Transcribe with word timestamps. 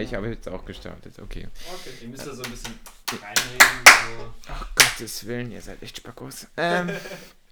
Ich 0.00 0.14
habe 0.14 0.28
jetzt 0.28 0.48
auch 0.48 0.64
gestartet, 0.64 1.18
okay. 1.20 1.48
Okay, 1.72 1.90
ihr 2.02 2.08
müsst 2.08 2.26
da 2.26 2.34
so 2.34 2.42
ein 2.42 2.50
bisschen 2.50 2.74
reinreden. 3.10 3.84
So. 3.86 4.34
Ach 4.48 4.66
Gottes 4.74 5.26
Willen, 5.26 5.50
ihr 5.50 5.60
seid 5.60 5.82
echt 5.82 5.98
Spackos. 5.98 6.46
Ähm, 6.56 6.90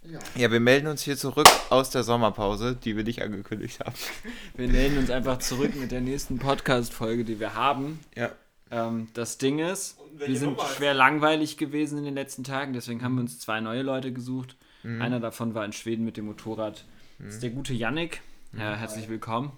Ja. 0.03 0.19
ja, 0.35 0.51
wir 0.51 0.61
melden 0.61 0.87
uns 0.87 1.03
hier 1.03 1.17
zurück 1.17 1.47
aus 1.69 1.91
der 1.91 2.05
Sommerpause, 2.05 2.75
die 2.75 2.97
wir 2.97 3.05
nicht 3.05 3.23
angekündigt 3.23 3.81
haben. 3.81 3.95
Wir 4.57 4.69
melden 4.69 4.97
uns 4.97 5.11
einfach 5.11 5.39
zurück 5.41 5.77
mit 5.77 5.91
der 5.91 6.01
nächsten 6.01 6.39
Podcast-Folge, 6.39 7.25
die 7.25 7.39
wir 7.39 7.55
haben. 7.55 8.01
Ja. 8.17 8.31
Ähm, 8.71 9.09
das 9.13 9.37
Ding 9.37 9.59
ist, 9.59 9.99
wir 10.17 10.39
sind 10.39 10.57
Nummer 10.57 10.69
schwer 10.69 10.95
langweilig 10.95 11.59
gewesen 11.59 11.99
in 11.99 12.05
den 12.05 12.15
letzten 12.15 12.45
Tagen, 12.45 12.73
deswegen 12.73 13.03
haben 13.03 13.17
wir 13.17 13.21
uns 13.21 13.39
zwei 13.41 13.61
neue 13.61 13.83
Leute 13.83 14.13
gesucht. 14.13 14.57
Mhm. 14.83 15.03
Einer 15.03 15.21
davon 15.21 15.55
war 15.55 15.65
in 15.67 15.73
Schweden 15.73 16.05
mit 16.05 16.17
dem 16.17 16.27
Motorrad. 16.27 16.85
Das 17.19 17.35
ist 17.35 17.43
der 17.43 17.51
gute 17.51 17.75
Yannick. 17.75 18.23
Ja, 18.57 18.75
herzlich 18.75 19.09
willkommen. 19.11 19.53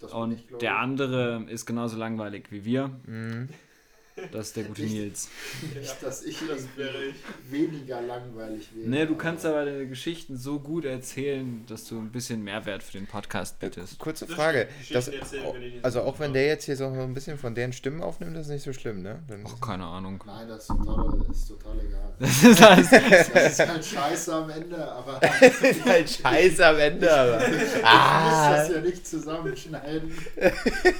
Das 0.00 0.12
Und 0.12 0.42
der 0.60 0.78
andere 0.78 1.44
ist 1.48 1.66
genauso 1.66 1.96
langweilig 1.96 2.46
wie 2.50 2.64
wir. 2.64 2.90
Mhm. 3.06 3.48
Das 4.30 4.48
ist 4.48 4.56
der 4.56 4.64
gute 4.64 4.82
Nils. 4.82 5.28
Nicht, 5.74 5.96
dass 6.02 6.22
ich 6.22 6.38
Das 6.48 6.62
wäre 6.76 6.94
ich. 7.04 7.14
weniger 7.50 8.00
langweilig 8.00 8.68
wäre. 8.74 8.88
Ne, 8.88 9.06
du 9.08 9.16
kannst 9.16 9.44
aber 9.44 9.64
deine 9.64 9.88
Geschichten 9.88 10.36
so 10.36 10.60
gut 10.60 10.84
erzählen, 10.84 11.64
dass 11.66 11.86
du 11.88 11.98
ein 11.98 12.12
bisschen 12.12 12.44
Mehrwert 12.44 12.84
für 12.84 12.92
den 12.92 13.08
Podcast 13.08 13.58
bittest. 13.58 13.98
Kurze 13.98 14.26
Das 14.26 14.34
Frage. 14.36 14.68
Das, 14.92 15.10
also 15.82 16.00
so 16.00 16.04
auch 16.06 16.20
wenn 16.20 16.32
der 16.32 16.46
jetzt 16.46 16.64
hier 16.64 16.76
so 16.76 16.86
ein 16.86 17.12
bisschen 17.12 17.38
von 17.38 17.56
deren 17.56 17.72
Stimmen 17.72 18.02
aufnimmt, 18.02 18.36
das 18.36 18.46
ist 18.46 18.52
nicht 18.52 18.62
so 18.62 18.72
schlimm, 18.72 19.02
ne? 19.02 19.20
Dann 19.28 19.44
Oh, 19.46 19.56
keine 19.64 19.84
Ahnung. 19.84 20.22
Nein, 20.26 20.46
das 20.48 20.60
ist 20.62 20.68
total, 20.68 21.20
ist 21.30 21.48
total 21.48 21.80
egal. 21.80 22.00
Das 22.20 22.44
ist 22.44 22.62
alles, 22.62 22.90
Das 23.32 23.52
ist 23.58 23.68
halt 23.68 23.84
scheiße 23.84 24.32
am 24.34 24.48
Ende, 24.50 24.92
aber 24.92 25.20
ist 25.42 25.84
halt 25.84 26.08
scheiße 26.10 26.64
am 26.66 26.78
Ende, 26.78 27.12
aber. 27.12 27.48
ich 27.48 27.52
muss 27.58 27.82
Ah, 27.82 28.56
das 28.56 28.68
ja 28.70 28.80
nicht 28.80 29.06
zusammenschneiden. 29.06 30.12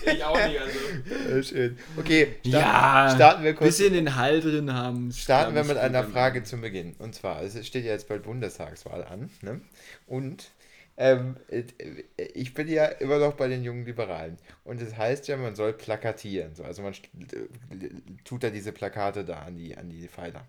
Ich 0.05 0.25
auch 0.25 0.35
nicht, 0.49 0.59
also. 0.61 1.31
äh, 1.39 1.43
schön. 1.45 1.79
Okay, 1.97 2.35
starten, 2.41 2.51
Ja, 2.51 3.04
starten 3.11 3.45
wir 3.45 3.55
kurz. 3.55 3.69
bisschen 3.69 3.93
den 3.93 4.17
Hall 4.17 4.41
drin 4.41 4.73
haben. 4.73 5.13
Starten 5.13 5.55
wir 5.55 5.65
mit 5.65 5.77
einer 5.77 6.05
Frage 6.05 6.43
zum 6.45 6.61
Beginn. 6.61 6.95
Und 6.99 7.15
zwar, 7.15 7.43
es 7.43 7.67
steht 7.67 7.85
ja 7.85 7.93
jetzt 7.93 8.09
bald 8.09 8.23
Bundestagswahl 8.23 9.05
an. 9.05 9.31
Ne? 9.43 9.61
Und 10.07 10.51
ähm, 10.97 11.37
äh, 11.49 11.65
ich 12.35 12.55
bin 12.55 12.69
ja 12.69 12.87
immer 12.87 13.19
noch 13.19 13.35
bei 13.35 13.49
den 13.49 13.65
jungen 13.65 13.85
Liberalen. 13.85 14.37
Und 14.65 14.81
es 14.81 14.97
heißt 14.97 15.29
ja, 15.29 15.37
man 15.37 15.55
soll 15.55 15.73
plakatieren. 15.73 16.55
So, 16.55 16.65
also 16.65 16.83
man 16.83 16.93
äh, 16.95 17.89
tut 18.25 18.45
da 18.45 18.51
diese 18.51 18.73
Plakate 18.73 19.25
da 19.25 19.41
an 19.41 19.57
die, 19.57 19.77
an 19.77 19.91
die 19.91 20.09
Pfeiler. 20.09 20.47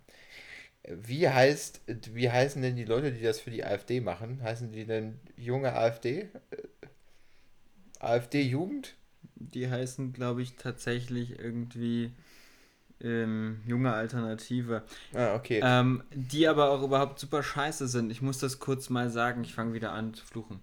Wie, 0.87 1.27
heißt, 1.27 1.81
wie 2.13 2.29
heißen 2.29 2.61
denn 2.61 2.75
die 2.75 2.85
Leute, 2.85 3.11
die 3.11 3.23
das 3.23 3.39
für 3.39 3.49
die 3.49 3.63
AfD 3.63 4.01
machen? 4.01 4.41
Heißen 4.43 4.71
die 4.71 4.85
denn 4.85 5.19
junge 5.35 5.73
AfD? 5.73 6.29
Äh, 6.51 6.57
AfD-Jugend? 7.99 8.95
Die 9.35 9.69
heißen, 9.69 10.13
glaube 10.13 10.43
ich, 10.43 10.55
tatsächlich 10.55 11.39
irgendwie 11.39 12.11
ähm, 13.01 13.61
junge 13.65 13.93
Alternative. 13.93 14.83
Ah, 15.13 15.35
okay. 15.35 15.59
Ähm, 15.63 16.03
die 16.11 16.47
aber 16.47 16.69
auch 16.71 16.81
überhaupt 16.83 17.19
super 17.19 17.43
scheiße 17.43 17.87
sind. 17.87 18.09
Ich 18.11 18.21
muss 18.21 18.37
das 18.39 18.59
kurz 18.59 18.89
mal 18.89 19.09
sagen. 19.09 19.43
Ich 19.43 19.53
fange 19.53 19.73
wieder 19.73 19.91
an 19.91 20.13
zu 20.13 20.25
fluchen. 20.25 20.61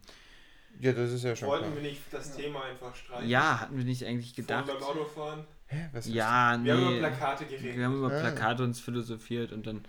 ja, 0.81 0.93
das 0.93 1.11
ist 1.13 1.25
ja 1.25 1.37
schon 1.37 1.49
Wollten 1.49 1.65
klar. 1.67 1.77
wir 1.77 1.83
nicht 1.83 2.01
das 2.11 2.35
Thema 2.37 2.65
einfach 2.65 2.95
streichen? 2.97 3.29
Ja, 3.29 3.61
hatten 3.61 3.77
wir 3.77 3.85
nicht 3.85 4.05
eigentlich 4.07 4.35
Gedacht. 4.35 4.67
gedacht. 4.67 4.81
beim 4.81 4.89
Autofahren? 4.89 5.45
Hä, 5.67 5.89
was 5.93 6.07
ist 6.07 6.15
Ja, 6.15 6.57
nee. 6.57 6.65
Wir 6.67 6.75
haben 6.75 6.83
über 6.89 6.99
Plakate 6.99 7.45
geredet. 7.47 7.77
Wir 7.77 7.85
haben 7.85 7.97
über 7.97 8.13
Ah. 8.13 8.21
Plakate 8.21 8.63
uns 8.65 8.81
philosophiert 8.81 9.53
und 9.53 9.67
dann 9.67 9.83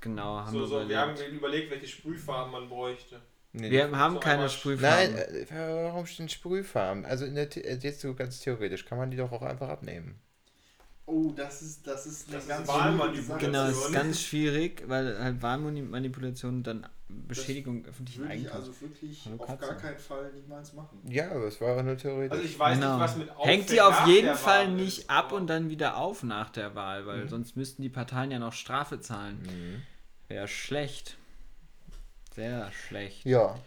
genau 0.00 0.38
haben 0.40 0.52
so, 0.52 0.60
wir 0.60 0.66
so, 0.66 0.88
wir 0.88 0.98
haben 0.98 1.12
überlegt. 1.12 1.32
überlegt, 1.34 1.70
welche 1.70 1.86
Sprühfarben 1.88 2.52
man 2.52 2.68
bräuchte. 2.68 3.20
Nee, 3.54 3.70
Wir 3.70 3.90
haben 3.94 4.14
so 4.14 4.20
keine 4.20 4.48
Sprühfarben. 4.48 5.14
Nein, 5.14 5.24
äh, 5.34 5.46
warum 5.84 6.06
stehen 6.06 6.28
Sprühfarben? 6.30 7.04
Also 7.04 7.26
in 7.26 7.34
der 7.34 7.54
äh, 7.56 7.76
jetzt 7.76 8.00
so 8.00 8.14
ganz 8.14 8.40
theoretisch 8.40 8.86
kann 8.86 8.96
man 8.96 9.10
die 9.10 9.18
doch 9.18 9.30
auch 9.32 9.42
einfach 9.42 9.68
abnehmen. 9.68 10.18
Oh, 11.04 11.32
das 11.34 11.62
ist, 11.62 11.86
das 11.86 12.06
ist 12.06 12.28
eine 12.28 12.36
Das 12.36 12.44
ist 12.44 12.48
ganz 12.48 12.68
Wahlmanipulation. 12.68 13.12
schwierige 13.14 13.22
Sache. 13.26 13.38
Genau, 13.40 13.66
das 13.66 13.76
ist 13.86 13.92
ganz 13.92 14.20
schwierig, 14.20 14.84
weil 14.88 15.18
halt 15.22 15.42
Wahlmanipulation 15.42 16.62
dann 16.62 16.86
Beschädigung 17.08 17.84
öffentlichen 17.84 18.20
Würde 18.22 18.34
ich 18.34 18.40
Eigentums. 18.46 18.68
also 18.68 18.80
wirklich 18.80 19.22
Hallo 19.26 19.36
auf 19.42 19.46
Katze. 19.46 19.66
gar 19.66 19.76
keinen 19.76 19.98
Fall 19.98 20.32
niemals 20.32 20.72
machen. 20.72 20.98
Ja, 21.08 21.30
aber 21.30 21.46
es 21.48 21.60
war 21.60 21.82
nur 21.82 21.96
theoretisch. 21.98 22.30
Also 22.32 22.44
ich 22.44 22.58
weiß 22.58 22.78
Genau. 22.78 22.92
nicht, 22.94 23.00
was 23.04 23.16
mit 23.16 23.28
Hängt 23.28 23.38
Aufwand 23.64 23.70
die 23.70 23.80
auf 23.82 24.06
jeden 24.06 24.34
Fall 24.34 24.66
Wahl 24.68 24.74
nicht 24.74 24.98
ist, 25.00 25.10
ab 25.10 25.32
und 25.32 25.46
dann 25.48 25.68
wieder 25.68 25.96
auf 25.98 26.22
nach 26.22 26.48
der 26.50 26.74
Wahl, 26.74 27.04
weil 27.06 27.24
Mhm. 27.24 27.28
sonst 27.28 27.56
müssten 27.56 27.82
die 27.82 27.90
Parteien 27.90 28.30
ja 28.30 28.38
noch 28.38 28.52
Strafe 28.54 29.00
zahlen. 29.00 29.42
Mhm. 29.42 29.82
Wäre 30.28 30.48
schlecht. 30.48 31.18
Sehr 32.34 32.70
schlecht. 32.72 33.26
Ja. 33.26 33.58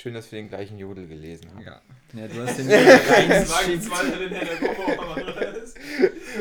Schön, 0.00 0.14
dass 0.14 0.30
wir 0.32 0.40
den 0.40 0.48
gleichen 0.48 0.78
Jodel 0.78 1.06
gelesen 1.06 1.50
haben. 1.54 1.62
Ja, 1.64 1.80
ja 2.14 2.26
du 2.28 2.42
hast 2.46 2.58
den 2.58 2.68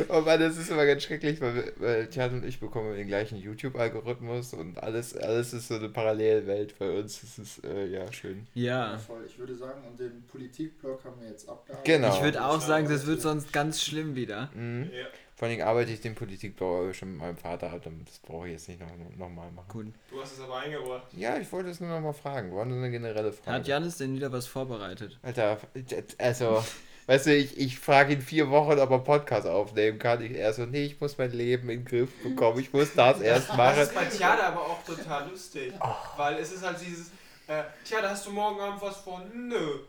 Oh 0.10 0.22
Mann, 0.22 0.40
das 0.40 0.58
ist 0.58 0.70
immer 0.72 0.86
ganz 0.86 1.04
schrecklich, 1.04 1.40
weil, 1.42 1.56
wir- 1.56 1.74
weil 1.78 2.08
Tjad 2.08 2.32
und 2.32 2.46
ich 2.46 2.60
bekommen 2.60 2.96
den 2.96 3.08
gleichen 3.08 3.38
YouTube-Algorithmus 3.38 4.54
und 4.54 4.82
alles, 4.82 5.16
alles 5.18 5.54
ist 5.54 5.68
so 5.68 5.76
eine 5.76 5.90
Parallelwelt 5.90 6.78
bei 6.80 6.90
uns. 7.00 7.22
Das 7.22 7.38
ist 7.40 7.64
äh, 7.66 7.88
ja 7.88 8.12
schön. 8.12 8.48
Ja, 8.54 8.92
Ja. 8.94 8.98
voll. 8.98 9.24
Ich 9.28 9.38
würde 9.38 9.56
sagen, 9.56 9.82
und 9.88 10.00
den 10.00 10.24
Politikblock 10.32 11.04
haben 11.06 11.20
wir 11.22 11.30
jetzt 11.30 11.48
abgearbeitet. 11.50 11.86
Genau. 11.86 12.16
Ich 12.16 12.24
würde 12.24 12.44
auch 12.46 12.62
sagen, 12.62 12.88
das 12.90 13.06
wird 13.08 13.22
sonst 13.22 13.52
ganz 13.52 13.82
schlimm 13.84 14.16
wieder. 14.16 14.50
Mhm. 14.56 14.90
Ja, 14.94 15.08
Vor 15.40 15.48
allem 15.48 15.62
arbeite 15.62 15.94
ich 15.94 16.02
den 16.02 16.16
Politikbau 16.16 16.92
schon 16.92 17.12
mit 17.14 17.20
meinem 17.22 17.38
Vater 17.38 17.72
ab 17.72 17.86
und 17.86 18.06
das 18.06 18.20
brauche 18.20 18.48
ich 18.48 18.52
jetzt 18.56 18.68
nicht 18.68 18.82
noch, 18.82 18.88
noch 19.18 19.30
mal 19.30 19.50
machen. 19.52 19.70
Gut. 19.70 19.94
du 20.12 20.22
hast 20.22 20.34
es 20.34 20.42
aber 20.42 20.58
eingebracht. 20.58 21.08
Ja, 21.14 21.38
ich 21.38 21.50
wollte 21.54 21.70
es 21.70 21.80
nur 21.80 21.90
noch 21.90 22.02
mal 22.02 22.12
fragen. 22.12 22.54
War 22.54 22.66
nur 22.66 22.78
eine 22.78 22.92
generelle 22.92 23.32
Frage. 23.32 23.58
Hat 23.60 23.66
Janis 23.66 23.96
denn 23.96 24.14
wieder 24.14 24.34
was 24.34 24.48
vorbereitet? 24.48 25.18
Alter, 25.22 25.58
also, 26.18 26.62
weißt 27.08 27.28
du, 27.28 27.36
ich, 27.38 27.58
ich 27.58 27.80
frage 27.80 28.16
ihn 28.16 28.22
vier 28.22 28.50
Wochen, 28.50 28.78
ob 28.80 28.90
er 28.92 29.00
Podcast 29.00 29.48
aufnehmen 29.48 29.98
kann. 29.98 30.22
Ich, 30.22 30.34
er 30.34 30.52
so, 30.52 30.66
nee, 30.66 30.84
ich 30.84 31.00
muss 31.00 31.18
mein 31.18 31.32
Leben 31.32 31.70
in 31.70 31.80
den 31.80 31.86
Griff 31.86 32.10
bekommen. 32.22 32.60
Ich 32.60 32.74
muss 32.74 32.94
das 32.94 33.22
erst 33.22 33.48
Das 33.52 33.56
machen. 33.56 33.80
ist 33.82 33.96
bei 33.96 34.06
Tjada 34.08 34.48
aber 34.50 34.60
auch 34.60 34.84
total 34.84 35.30
lustig. 35.30 35.72
Weil 36.18 36.36
es 36.36 36.52
ist 36.52 36.66
halt 36.66 36.82
dieses, 36.86 37.12
äh, 37.48 37.64
Tjada, 37.86 38.10
hast 38.10 38.26
du 38.26 38.32
morgen 38.32 38.60
Abend 38.60 38.82
was 38.82 38.98
vor? 38.98 39.22
Nö. 39.34 39.80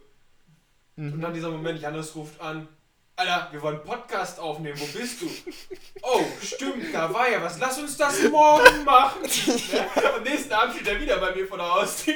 Und 0.96 1.16
Mhm. 1.16 1.20
dann 1.20 1.34
dieser 1.34 1.50
Moment, 1.50 1.80
Janis 1.80 2.14
ruft 2.14 2.40
an, 2.40 2.68
Alter, 3.20 3.52
wir 3.52 3.60
wollen 3.60 3.82
Podcast 3.84 4.38
aufnehmen, 4.40 4.80
wo 4.80 4.98
bist 4.98 5.20
du? 5.20 5.26
Oh, 6.00 6.24
stimmt, 6.42 6.86
da 6.94 7.12
war 7.12 7.28
ja 7.30 7.42
was, 7.42 7.58
lass 7.58 7.78
uns 7.78 7.94
das 7.98 8.22
morgen 8.30 8.82
machen. 8.84 9.20
Ne? 9.20 10.14
Am 10.16 10.22
nächsten 10.22 10.50
Abend 10.54 10.74
steht 10.74 10.88
er 10.88 10.98
wieder 10.98 11.18
bei 11.18 11.34
mir 11.34 11.46
vor 11.46 11.58
der 11.58 11.70
Haustür. 11.70 12.14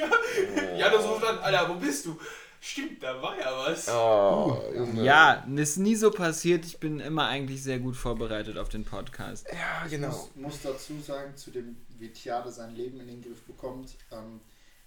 Janis 0.78 1.04
ruft 1.04 1.22
an, 1.24 1.38
Alter, 1.40 1.68
wo 1.68 1.74
bist 1.74 2.06
du? 2.06 2.18
Stimmt, 2.58 3.02
da 3.02 3.20
war 3.20 3.38
ja 3.38 3.52
was. 3.54 3.86
Oh. 3.90 4.62
Ja, 4.94 5.46
ist 5.54 5.76
nie 5.76 5.94
so 5.94 6.10
passiert. 6.10 6.64
Ich 6.64 6.80
bin 6.80 7.00
immer 7.00 7.26
eigentlich 7.26 7.62
sehr 7.62 7.80
gut 7.80 7.96
vorbereitet 7.96 8.56
auf 8.56 8.70
den 8.70 8.86
Podcast. 8.86 9.46
Ja, 9.52 9.84
Ich 9.84 9.90
genau. 9.90 10.08
muss, 10.08 10.30
muss 10.36 10.62
dazu 10.62 10.98
sagen, 11.02 11.36
zu 11.36 11.50
dem, 11.50 11.76
wie 11.98 12.10
Tiade 12.10 12.50
sein 12.50 12.74
Leben 12.74 12.98
in 13.00 13.08
den 13.08 13.20
Griff 13.22 13.42
bekommt, 13.42 13.94
ähm, 14.10 14.40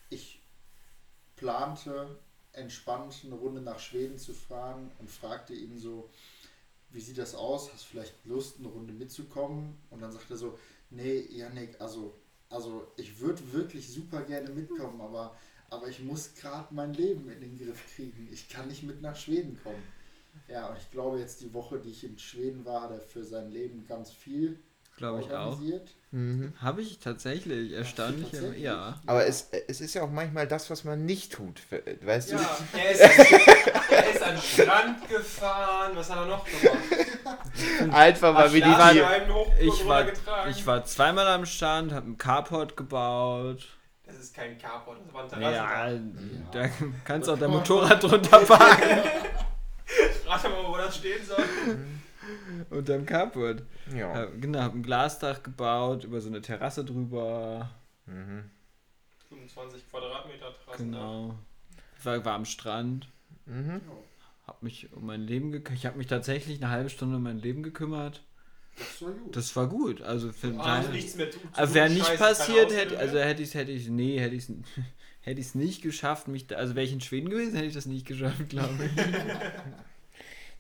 ich 0.10 0.42
plante 1.36 2.18
entspannt 2.58 3.22
eine 3.26 3.36
Runde 3.36 3.62
nach 3.62 3.80
Schweden 3.80 4.18
zu 4.18 4.34
fahren 4.34 4.92
und 5.00 5.10
fragte 5.10 5.54
ihn 5.54 5.78
so, 5.78 6.10
wie 6.92 7.02
sieht 7.02 7.18
das 7.18 7.36
aus? 7.36 7.72
Hast 7.74 7.84
du 7.84 7.88
vielleicht 7.92 8.14
Lust, 8.26 8.60
eine 8.60 8.68
Runde 8.68 8.94
mitzukommen? 8.94 9.78
Und 9.90 10.02
dann 10.02 10.12
sagt 10.12 10.30
er 10.32 10.38
so, 10.38 10.58
nee, 10.90 11.20
Yannick, 11.20 11.80
also, 11.80 12.14
also 12.50 12.88
ich 12.98 13.20
würde 13.20 13.54
wirklich 13.54 13.92
super 13.92 14.22
gerne 14.22 14.50
mitkommen, 14.50 15.02
aber, 15.02 15.36
aber 15.70 15.88
ich 15.88 16.02
muss 16.02 16.34
gerade 16.36 16.74
mein 16.74 16.94
Leben 16.94 17.30
in 17.30 17.42
den 17.42 17.58
Griff 17.58 17.96
kriegen. 17.96 18.28
Ich 18.32 18.50
kann 18.50 18.68
nicht 18.68 18.84
mit 18.84 19.02
nach 19.02 19.16
Schweden 19.16 19.60
kommen. 19.62 19.84
Ja, 20.48 20.70
und 20.70 20.78
ich 20.78 20.90
glaube 20.92 21.20
jetzt 21.20 21.42
die 21.42 21.54
Woche, 21.54 21.80
die 21.80 21.90
ich 21.90 22.04
in 22.04 22.18
Schweden 22.18 22.64
war, 22.64 22.84
hat 22.84 22.92
er 22.92 23.02
für 23.02 23.24
sein 23.24 23.52
Leben 23.52 23.86
ganz 23.88 24.12
viel 24.12 24.60
Glaube 24.98 25.22
ich 25.22 25.32
auch. 25.34 25.60
Mhm. 26.12 26.54
Habe 26.60 26.82
ich 26.82 27.00
tatsächlich. 27.00 27.72
Erstaunlich. 27.74 28.32
tatsächlich? 28.32 28.62
Ja. 28.64 29.00
Aber 29.06 29.26
es, 29.28 29.50
es 29.68 29.80
ist 29.80 29.94
ja 29.94 30.02
auch 30.02 30.10
manchmal 30.10 30.48
das, 30.48 30.70
was 30.70 30.84
man 30.84 31.06
nicht 31.06 31.34
tut. 31.34 31.62
Weißt 32.02 32.32
Ja, 32.32 32.38
du? 32.38 32.78
er 32.78 32.92
ist, 32.92 33.00
er 33.92 34.10
ist 34.12 34.24
an 34.24 34.34
den 34.36 34.42
Strand 34.42 35.08
gefahren, 35.10 35.92
was 35.96 36.10
hat 36.10 36.18
er 36.18 36.26
noch 36.26 36.46
gemacht? 36.46 37.94
Einfach 37.94 38.34
mal 38.34 38.52
wie 38.54 38.62
die 38.62 39.68
Ich 39.68 39.86
war, 39.88 40.06
ich 40.50 40.66
war 40.66 40.84
zweimal 40.86 41.28
am 41.28 41.46
Stand, 41.46 41.92
habe 41.92 42.06
einen 42.06 42.18
Carport 42.18 42.76
gebaut. 42.76 43.68
Das 44.06 44.18
ist 44.18 44.34
kein 44.34 44.58
Carport, 44.58 45.00
das 45.06 45.14
war 45.14 45.24
ein 45.24 45.30
Terrassen. 45.30 46.48
Ja, 46.54 46.62
da 46.64 46.70
kannst 47.04 47.30
auch 47.30 47.38
dein 47.38 47.52
Motorrad 47.52 48.02
drunter 48.02 48.40
parken. 48.40 49.02
Rate 50.26 50.50
mal, 50.50 50.68
wo 50.68 50.78
das 50.78 50.96
stehen 50.98 51.26
soll. 51.26 51.46
Unterm 52.70 53.06
Carport. 53.06 53.64
Ja. 53.96 54.14
Hab- 54.14 54.42
Genau, 54.42 54.60
hab 54.62 54.74
ein 54.74 54.84
Glasdach 54.84 55.44
gebaut, 55.44 56.04
über 56.04 56.22
so 56.22 56.30
eine 56.30 56.42
Terrasse 56.42 56.84
drüber. 56.86 57.70
Mhm. 58.06 58.44
25 59.30 59.90
Quadratmeter 59.90 60.54
Terrassen. 60.64 60.92
Genau. 60.92 61.36
Ich 62.00 62.06
war, 62.06 62.24
war 62.26 62.34
am 62.36 62.46
Strand. 62.46 63.10
Mhm. 63.46 63.82
Hab 64.46 64.64
mich 64.64 64.94
um 64.94 65.06
mein 65.06 65.22
Leben 65.22 65.52
gekümmert. 65.52 65.80
Ich 65.80 65.86
habe 65.86 65.98
mich 65.98 66.08
tatsächlich 66.08 66.62
eine 66.64 66.72
halbe 66.72 66.90
Stunde 66.90 67.18
um 67.18 67.24
mein 67.24 67.40
Leben 67.40 67.64
gekümmert. 67.64 68.24
Das 68.78 69.02
war 69.02 69.12
gut. 69.12 69.36
Das 69.36 69.56
war 69.56 69.68
gut. 69.68 70.02
Also 70.02 70.32
für 70.32 70.54
Ah, 70.60 70.78
also 70.78 70.92
nichts 70.92 71.16
mehr 71.16 71.30
tun. 71.32 71.42
Aber 71.54 71.74
wäre 71.74 71.90
nicht 71.90 72.06
Scheiße, 72.06 72.18
passiert, 72.24 72.72
hätte, 72.74 72.98
also 73.00 73.18
hätte 73.20 73.42
ich 73.42 73.50
es, 73.50 73.56
hätte 73.56 73.72
ich, 73.72 73.90
nee, 73.90 74.20
hätte 74.20 74.36
ich 74.36 74.48
es, 74.48 74.56
hätte 75.22 75.42
ich 75.42 75.48
es 75.48 75.56
nicht 75.56 75.82
geschafft, 75.82 76.28
mich, 76.28 76.48
da, 76.48 76.56
also 76.58 76.76
wäre 76.76 76.86
ich 76.86 76.94
in 76.94 77.02
Schweden 77.02 77.30
gewesen, 77.30 77.56
hätte 77.56 77.68
ich 77.68 77.74
das 77.74 77.88
nicht 77.88 78.06
geschafft, 78.06 78.48
glaube 78.50 78.86
ich. 78.86 78.92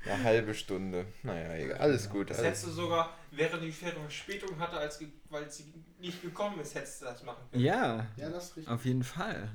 Eine 0.05 0.23
halbe 0.23 0.53
Stunde. 0.53 1.05
Naja, 1.23 1.53
egal. 1.55 1.77
Alles 1.79 2.09
gut. 2.09 2.29
Das 2.29 2.37
Alles. 2.39 2.49
hättest 2.49 2.67
du 2.67 2.71
sogar, 2.71 3.17
während 3.31 3.63
die 3.63 3.71
Fähre 3.71 3.99
Verspätung 3.99 4.57
hatte, 4.59 4.77
als 4.77 4.99
weil 5.29 5.49
sie 5.51 5.73
nicht 5.99 6.21
gekommen 6.21 6.59
ist, 6.59 6.75
hättest 6.75 7.01
du 7.01 7.05
das 7.05 7.23
machen 7.23 7.43
können. 7.51 7.63
Ja, 7.63 8.07
Ja, 8.15 8.29
das 8.29 8.45
ist 8.51 8.57
richtig. 8.57 8.73
auf 8.73 8.85
jeden 8.85 9.03
Fall. 9.03 9.49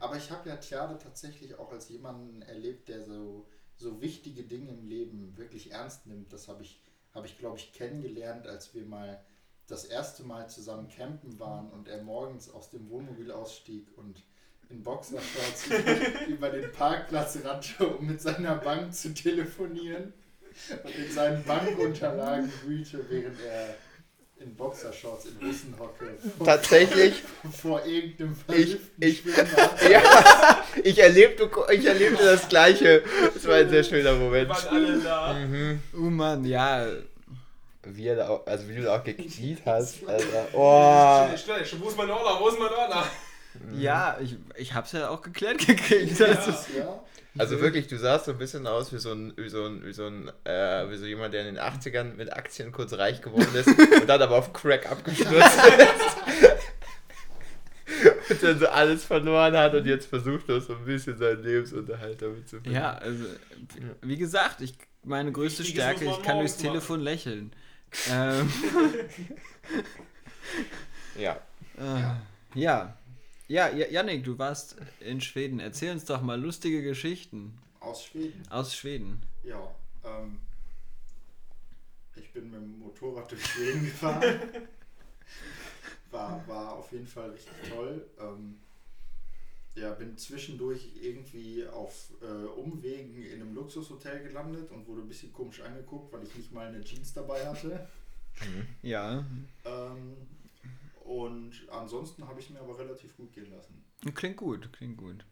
Aber 0.00 0.16
ich 0.16 0.30
habe 0.30 0.48
ja 0.48 0.56
Theater 0.56 0.98
tatsächlich 0.98 1.58
auch 1.58 1.72
als 1.72 1.88
jemanden 1.88 2.42
erlebt, 2.42 2.88
der 2.88 3.02
so, 3.04 3.48
so 3.76 4.00
wichtige 4.02 4.42
Dinge 4.42 4.70
im 4.72 4.84
Leben 4.84 5.36
wirklich 5.38 5.72
ernst 5.72 6.06
nimmt. 6.06 6.32
Das 6.32 6.48
habe 6.48 6.62
ich, 6.62 6.82
habe 7.14 7.26
ich 7.26 7.38
glaube 7.38 7.56
ich, 7.56 7.72
kennengelernt, 7.72 8.46
als 8.46 8.74
wir 8.74 8.84
mal 8.84 9.24
das 9.66 9.84
erste 9.84 10.22
Mal 10.22 10.48
zusammen 10.50 10.88
campen 10.88 11.38
waren 11.40 11.70
und 11.70 11.88
er 11.88 12.02
morgens 12.02 12.50
aus 12.50 12.70
dem 12.70 12.88
Wohnmobil 12.90 13.32
ausstieg 13.32 13.88
und 13.96 14.22
in 14.70 14.82
Boxershorts 14.82 15.66
über, 16.28 16.50
den 16.50 16.70
Parkplatz 16.72 17.38
rannte, 17.44 17.86
um 17.86 18.06
mit 18.06 18.20
seiner 18.20 18.56
Bank 18.56 18.92
zu 18.94 19.14
telefonieren 19.14 20.12
und 20.82 20.94
in 20.96 21.10
seinen 21.12 21.44
Bankunterlagen 21.44 22.50
wühlte, 22.64 23.04
während 23.08 23.38
er 23.44 23.76
in 24.38 24.54
Boxershorts 24.54 25.26
in 25.26 25.46
Russenhocke 25.46 26.18
vor, 26.36 26.46
Tatsächlich, 26.46 27.22
vor 27.58 27.84
irgendeinem 27.86 28.36
Ich- 28.52 28.76
ich- 28.98 29.22
ja, 29.24 30.62
ich 30.82 30.98
erlebte, 30.98 31.50
ich 31.72 31.84
erlebte 31.86 32.22
das 32.24 32.46
Gleiche. 32.48 33.02
Das 33.32 33.46
war 33.46 33.54
ein 33.56 33.70
sehr 33.70 33.82
schöner 33.84 34.12
Wir 34.12 34.18
Moment. 34.18 34.48
waren 34.50 34.68
alle 34.68 34.98
da. 34.98 35.32
Mhm. 35.32 35.80
Oh 35.94 36.00
Mann, 36.10 36.44
ja. 36.44 36.86
Wie, 37.88 38.08
er 38.08 38.16
da 38.16 38.28
auch, 38.28 38.46
also 38.46 38.68
wie 38.68 38.74
du 38.74 38.82
da 38.82 38.98
auch 38.98 39.04
gekniet 39.04 39.60
hast, 39.64 40.06
Alter. 40.06 40.48
Oh. 40.52 41.24
Schnell, 41.36 41.64
schnell, 41.64 41.80
wo 41.80 41.88
ist 41.88 41.96
mein 41.96 42.10
Ordner? 42.10 42.38
Wo 42.40 42.48
ist 42.48 42.58
mein 42.58 42.72
Ordner? 42.72 43.06
Ja, 43.78 44.18
ich, 44.20 44.36
ich 44.56 44.74
hab's 44.74 44.92
ja 44.92 45.08
auch 45.08 45.22
geklärt 45.22 45.58
gekriegt. 45.66 46.18
Ja. 46.18 46.26
ist, 46.26 46.68
Ja, 46.76 47.00
Also 47.38 47.60
wirklich, 47.60 47.86
du 47.88 47.98
sahst 47.98 48.26
so 48.26 48.32
ein 48.32 48.38
bisschen 48.38 48.66
aus 48.66 48.92
wie 48.92 48.98
so 48.98 49.12
ein, 49.12 49.32
wie 49.36 49.48
so 49.48 49.64
ein, 49.66 49.84
wie 49.84 49.92
so 49.92 50.06
ein, 50.06 50.30
äh, 50.44 50.88
wie 50.90 50.96
so 50.96 51.06
jemand, 51.06 51.34
der 51.34 51.46
in 51.48 51.54
den 51.54 51.62
80ern 51.62 52.14
mit 52.14 52.32
Aktien 52.32 52.72
kurz 52.72 52.92
reich 52.94 53.20
geworden 53.22 53.54
ist 53.54 53.68
und 54.00 54.06
dann 54.08 54.22
aber 54.22 54.36
auf 54.36 54.52
Crack 54.52 54.90
abgestürzt 54.90 55.32
ist. 55.36 56.16
und 58.30 58.42
dann 58.42 58.58
so 58.58 58.68
alles 58.68 59.04
verloren 59.04 59.56
hat 59.56 59.74
und 59.74 59.86
jetzt 59.86 60.06
versucht 60.06 60.48
er 60.48 60.60
so 60.60 60.74
ein 60.74 60.84
bisschen 60.84 61.16
seinen 61.18 61.42
Lebensunterhalt 61.42 62.20
damit 62.22 62.48
zu 62.48 62.56
verdienen. 62.56 62.74
ja, 62.76 62.92
also, 62.98 63.24
wie 64.02 64.16
gesagt, 64.16 64.60
ich, 64.60 64.74
meine 65.04 65.30
größte 65.32 65.60
Wichtiges 65.62 65.82
Stärke, 65.84 66.04
ich 66.06 66.22
kann 66.22 66.38
durchs 66.38 66.56
machen. 66.58 66.66
Telefon 66.68 67.00
lächeln. 67.00 67.52
Ähm, 68.10 68.52
Ja. 71.18 71.36
äh, 71.78 72.00
ja. 72.00 72.20
Ja, 72.54 72.96
Ja, 73.48 73.68
Janik, 73.68 74.24
du 74.24 74.38
warst 74.38 74.76
in 75.00 75.20
Schweden. 75.20 75.60
Erzähl 75.60 75.92
uns 75.92 76.04
doch 76.04 76.20
mal 76.20 76.40
lustige 76.40 76.82
Geschichten 76.82 77.56
aus 77.80 78.04
Schweden. 78.04 78.42
aus 78.50 78.74
Schweden. 78.74 79.22
Ja, 79.44 79.72
ähm, 80.04 80.40
ich 82.16 82.32
bin 82.32 82.50
mit 82.50 82.60
dem 82.60 82.78
Motorrad 82.80 83.30
durch 83.30 83.44
Schweden 83.46 83.84
gefahren. 83.84 84.22
War, 86.12 86.46
war 86.46 86.72
auf 86.76 86.90
jeden 86.92 87.06
Fall 87.06 87.30
richtig 87.30 87.52
toll. 87.68 88.06
Ähm, 88.20 88.54
ja, 89.74 89.90
bin 89.92 90.16
zwischendurch 90.16 90.92
irgendwie 91.02 91.66
auf 91.66 92.10
äh, 92.22 92.46
Umwegen 92.46 93.22
in 93.22 93.42
einem 93.42 93.54
Luxushotel 93.54 94.22
gelandet 94.22 94.70
und 94.70 94.86
wurde 94.86 95.02
ein 95.02 95.08
bisschen 95.08 95.32
komisch 95.32 95.60
angeguckt, 95.60 96.12
weil 96.12 96.22
ich 96.22 96.34
nicht 96.36 96.52
mal 96.52 96.68
eine 96.68 96.80
Jeans 96.82 97.12
dabei 97.12 97.46
hatte. 97.46 97.86
Ja, 98.82 99.24
Ähm, 99.64 100.16
und 101.06 101.52
ansonsten 101.70 102.26
habe 102.26 102.40
ich 102.40 102.50
mir 102.50 102.60
aber 102.60 102.78
relativ 102.78 103.16
gut 103.16 103.32
gehen 103.32 103.50
lassen. 103.50 103.84
klingt 104.14 104.36
gut, 104.36 104.72
klingt 104.72 104.96
gut. 104.96 105.24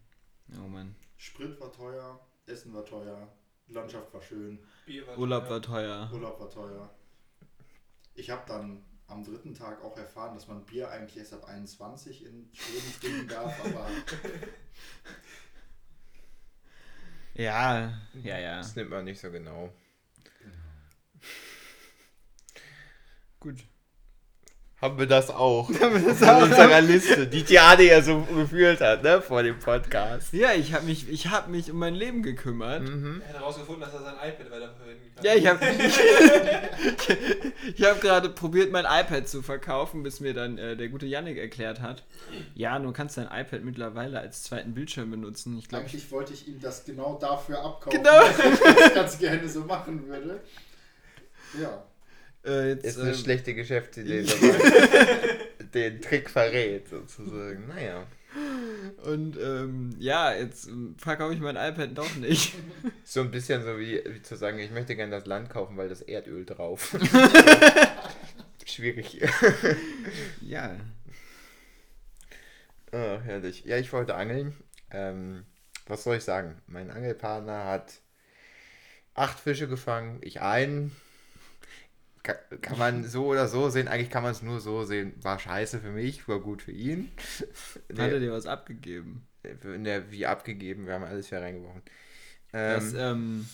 Oh 0.56 0.68
Mann. 0.68 0.94
Sprit 1.16 1.58
war 1.60 1.72
teuer, 1.72 2.20
Essen 2.46 2.72
war 2.74 2.84
teuer, 2.84 3.32
Landschaft 3.68 4.12
war 4.12 4.22
schön. 4.22 4.58
Bier 4.86 5.06
war 5.06 5.18
Urlaub 5.18 5.44
teuer. 5.44 5.50
war 5.50 5.62
teuer. 5.62 6.10
Urlaub 6.12 6.40
war 6.40 6.50
teuer. 6.50 6.90
Ich 8.14 8.30
habe 8.30 8.42
dann 8.46 8.84
am 9.06 9.24
dritten 9.24 9.54
Tag 9.54 9.82
auch 9.82 9.96
erfahren, 9.96 10.34
dass 10.34 10.48
man 10.48 10.64
Bier 10.64 10.90
eigentlich 10.90 11.16
erst 11.16 11.34
ab 11.34 11.44
21 11.44 12.24
in 12.24 12.48
Schweden 12.52 12.92
trinken 13.00 13.28
darf, 13.28 13.64
aber 13.64 13.88
Ja, 17.34 17.98
ja, 18.22 18.38
ja. 18.38 18.58
Das 18.58 18.76
nimmt 18.76 18.90
man 18.90 19.04
nicht 19.04 19.20
so 19.20 19.30
genau. 19.30 19.72
Gut. 23.40 23.64
Haben 24.84 24.98
wir 24.98 25.06
das 25.06 25.30
auch. 25.30 25.70
Haben 25.80 25.94
wir 25.94 26.12
das 26.12 26.20
in 26.20 26.28
unserer 26.28 26.80
Liste, 26.82 27.26
die 27.26 27.42
Tiade 27.42 27.84
ja 27.84 28.02
so 28.02 28.20
gefühlt 28.20 28.82
hat, 28.82 29.02
ne, 29.02 29.22
vor 29.22 29.42
dem 29.42 29.58
Podcast. 29.58 30.30
Ja, 30.34 30.52
ich 30.52 30.74
habe 30.74 30.84
mich, 30.84 31.08
ich 31.08 31.28
hab 31.28 31.48
mich 31.48 31.70
um 31.70 31.78
mein 31.78 31.94
Leben 31.94 32.22
gekümmert. 32.22 32.82
Mhm. 32.82 33.22
Er 33.26 33.32
hat 33.32 33.40
herausgefunden, 33.40 33.80
dass 33.80 33.94
er 33.94 34.02
sein 34.02 34.14
iPad 34.16 34.50
weiterverwenden 34.50 35.14
kann. 35.16 35.24
Ja, 35.24 35.34
ich 35.36 35.46
habe 35.46 35.64
ich, 35.64 35.98
ich 37.78 37.84
hab 37.86 38.02
gerade 38.02 38.28
probiert, 38.28 38.72
mein 38.72 38.84
iPad 38.84 39.26
zu 39.26 39.40
verkaufen, 39.40 40.02
bis 40.02 40.20
mir 40.20 40.34
dann 40.34 40.58
äh, 40.58 40.76
der 40.76 40.90
gute 40.90 41.06
Yannick 41.06 41.38
erklärt 41.38 41.80
hat. 41.80 42.04
Ja, 42.54 42.78
du 42.78 42.92
kannst 42.92 43.16
dein 43.16 43.28
iPad 43.28 43.64
mittlerweile 43.64 44.20
als 44.20 44.42
zweiten 44.42 44.74
Bildschirm 44.74 45.10
benutzen. 45.10 45.56
Ich 45.56 45.66
glaube, 45.66 45.86
eigentlich 45.86 46.10
wollte 46.10 46.34
ich 46.34 46.46
ihm 46.46 46.60
das 46.60 46.84
genau 46.84 47.16
dafür 47.18 47.64
abkaufen, 47.64 48.02
Genau. 48.02 48.20
dass 48.20 48.38
ich 48.38 48.76
das 48.76 48.94
ganz 48.94 49.18
gerne 49.18 49.48
so 49.48 49.60
machen 49.60 50.06
würde. 50.06 50.42
Ja, 51.58 51.82
äh, 52.44 52.70
jetzt, 52.70 52.84
Ist 52.84 52.98
eine 52.98 53.10
ähm, 53.10 53.16
schlechte 53.16 53.54
Geschäftsidee, 53.54 54.24
wenn 55.60 55.70
den 55.70 56.00
Trick 56.00 56.30
verrät, 56.30 56.88
sozusagen. 56.88 57.68
Naja. 57.68 58.06
Und 59.04 59.36
ähm, 59.38 59.94
ja, 59.98 60.34
jetzt 60.34 60.68
verkaufe 60.98 61.34
ich 61.34 61.40
mein 61.40 61.56
iPad 61.56 61.96
doch 61.96 62.14
nicht. 62.16 62.54
So 63.06 63.20
ein 63.20 63.30
bisschen 63.30 63.62
so 63.62 63.78
wie, 63.78 64.02
wie 64.06 64.22
zu 64.22 64.34
sagen, 64.34 64.58
ich 64.58 64.70
möchte 64.70 64.96
gerne 64.96 65.12
das 65.14 65.26
Land 65.26 65.50
kaufen, 65.50 65.76
weil 65.76 65.90
das 65.90 66.00
Erdöl 66.00 66.46
drauf. 66.46 66.96
Schwierig. 68.64 69.20
ja. 70.40 70.74
Ah, 72.90 73.18
herrlich. 73.22 73.64
Ja, 73.66 73.76
ich 73.76 73.92
wollte 73.92 74.14
angeln. 74.14 74.54
Ähm, 74.90 75.44
was 75.86 76.04
soll 76.04 76.16
ich 76.16 76.24
sagen? 76.24 76.62
Mein 76.66 76.90
Angelpartner 76.90 77.66
hat 77.66 78.00
acht 79.14 79.38
Fische 79.38 79.68
gefangen, 79.68 80.18
ich 80.22 80.40
einen. 80.40 80.96
Kann, 82.24 82.36
kann 82.62 82.78
man 82.78 83.04
so 83.04 83.26
oder 83.26 83.46
so 83.46 83.68
sehen. 83.70 83.86
Eigentlich 83.86 84.10
kann 84.10 84.22
man 84.24 84.32
es 84.32 84.42
nur 84.42 84.58
so 84.58 84.84
sehen. 84.84 85.12
War 85.22 85.38
scheiße 85.38 85.78
für 85.78 85.90
mich, 85.90 86.26
war 86.26 86.40
gut 86.40 86.62
für 86.62 86.72
ihn. 86.72 87.12
Hat 87.90 88.10
er 88.10 88.18
dir 88.18 88.32
was 88.32 88.46
abgegeben? 88.46 89.26
in 89.62 89.84
der 89.84 90.10
wie 90.10 90.24
abgegeben, 90.26 90.86
wir 90.86 90.94
haben 90.94 91.04
alles 91.04 91.28
hier 91.28 91.38
reingeworfen. 91.40 91.82
Das 92.50 92.94
Ähm, 92.94 92.98
ähm, 92.98 93.48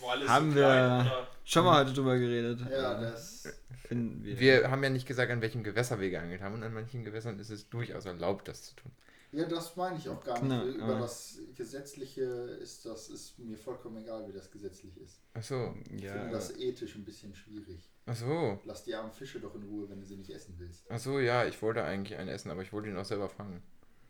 Wo 0.00 0.08
alles 0.08 0.28
Haben 0.28 0.50
so 0.50 0.56
wir- 0.56 0.62
klein, 0.64 1.00
oder? 1.06 1.28
schon 1.46 1.64
mal 1.64 1.80
heute 1.84 1.94
drüber 1.94 2.18
geredet. 2.18 2.60
ja, 2.70 3.00
das. 3.00 3.48
Finden 3.88 4.22
wir. 4.22 4.38
wir 4.38 4.70
haben 4.70 4.84
ja 4.84 4.90
nicht 4.90 5.06
gesagt, 5.08 5.32
an 5.32 5.40
welchem 5.40 5.64
Gewässer 5.64 5.98
wir 5.98 6.10
geangelt 6.10 6.42
haben. 6.42 6.54
Und 6.56 6.62
an 6.62 6.74
manchen 6.74 7.04
Gewässern 7.04 7.38
ist 7.38 7.48
es 7.50 7.68
durchaus 7.70 8.04
erlaubt, 8.04 8.48
das 8.48 8.64
zu 8.64 8.74
tun. 8.76 8.92
Ja, 9.32 9.44
das 9.44 9.76
meine 9.76 9.96
ich 9.96 10.08
auch 10.08 10.22
gar 10.24 10.40
nicht. 10.42 10.48
Na, 10.48 10.64
Über 10.64 10.98
das 10.98 11.38
Gesetzliche 11.54 12.22
ist 12.22 12.84
das 12.84 13.08
ist 13.08 13.38
mir 13.38 13.56
vollkommen 13.56 13.98
egal, 13.98 14.26
wie 14.28 14.32
das 14.32 14.50
gesetzlich 14.50 14.96
ist. 14.96 15.20
Ach 15.34 15.42
so. 15.42 15.74
Ich 15.94 16.02
ja, 16.02 16.12
finde 16.12 16.32
das 16.32 16.56
ethisch 16.56 16.96
ein 16.96 17.04
bisschen 17.04 17.34
schwierig. 17.34 17.90
Ach 18.06 18.16
so. 18.16 18.58
Lass 18.64 18.82
die 18.82 18.94
armen 18.94 19.12
Fische 19.12 19.38
doch 19.38 19.54
in 19.54 19.62
Ruhe, 19.62 19.88
wenn 19.88 20.00
du 20.00 20.06
sie 20.06 20.16
nicht 20.16 20.30
essen 20.30 20.56
willst. 20.58 20.84
Ach 20.88 20.98
so, 20.98 21.20
ja, 21.20 21.44
ich 21.46 21.62
wollte 21.62 21.84
eigentlich 21.84 22.18
einen 22.18 22.28
essen, 22.28 22.50
aber 22.50 22.62
ich 22.62 22.72
wollte 22.72 22.88
ihn 22.88 22.96
auch 22.96 23.04
selber 23.04 23.28
fangen. 23.28 23.62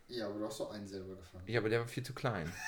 Ja, 0.09 0.27
aber 0.27 0.39
du 0.39 0.47
hast 0.47 0.59
doch 0.59 0.71
einen 0.71 0.89
selber 0.89 1.17
gefangen. 1.17 1.45
Ja, 1.47 1.61
aber 1.61 1.69
der 1.69 1.81
war 1.81 1.89
viel 1.89 2.03
zu 2.03 2.15
klein. 2.15 2.51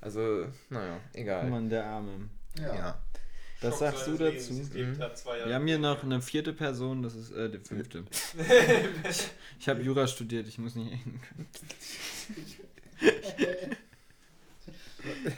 Also, 0.00 0.46
naja, 0.70 1.00
egal. 1.12 1.50
Mann, 1.50 1.68
der 1.68 1.84
Arme. 1.84 2.30
Ja. 2.56 2.72
Ja. 2.72 3.02
Was 3.60 3.80
sagst 3.80 4.06
du 4.06 4.16
dazu? 4.16 4.52
Mhm. 4.52 4.98
Wir 5.46 5.54
haben 5.54 5.66
hier 5.66 5.78
noch 5.78 6.04
eine 6.04 6.22
vierte 6.22 6.52
Person, 6.52 7.02
das 7.02 7.14
ist 7.14 7.32
äh, 7.32 7.50
die 7.50 7.58
fünfte. 7.58 8.04
Ich 9.60 9.68
habe 9.68 9.82
Jura 9.82 10.06
studiert, 10.06 10.46
ich 10.46 10.58
muss 10.58 10.76
nicht. 10.76 10.92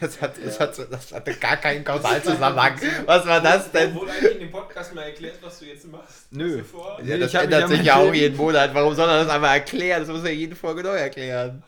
Das, 0.00 0.20
hat, 0.20 0.34
das, 0.42 0.58
hat, 0.58 0.78
das 0.90 1.12
hatte 1.12 1.34
gar 1.34 1.56
keinen 1.56 1.84
Kausalzusammenhang. 1.84 2.80
Was 3.04 3.26
war 3.26 3.40
das 3.40 3.70
denn? 3.70 3.94
Wurde 3.94 4.10
eigentlich 4.10 4.32
in 4.32 4.40
dem 4.40 4.50
Podcast 4.50 4.94
mal 4.94 5.02
erklärt, 5.02 5.36
was 5.42 5.58
du 5.58 5.66
jetzt 5.66 5.86
machst? 5.86 6.32
Nö. 6.32 6.58
Ja, 6.58 6.98
Nee, 7.02 7.18
das 7.18 7.32
ich 7.32 7.38
ändert 7.38 7.68
sich 7.68 7.82
ja 7.82 7.96
auch 7.96 8.12
jeden 8.12 8.36
Monat. 8.36 8.74
Warum 8.74 8.94
soll 8.94 9.08
er 9.08 9.24
das 9.24 9.32
einmal 9.32 9.58
erklären? 9.58 10.00
Das 10.00 10.08
muss 10.08 10.24
er 10.24 10.32
jede 10.32 10.56
Folge 10.56 10.82
neu 10.82 10.96
erklären. 10.96 11.62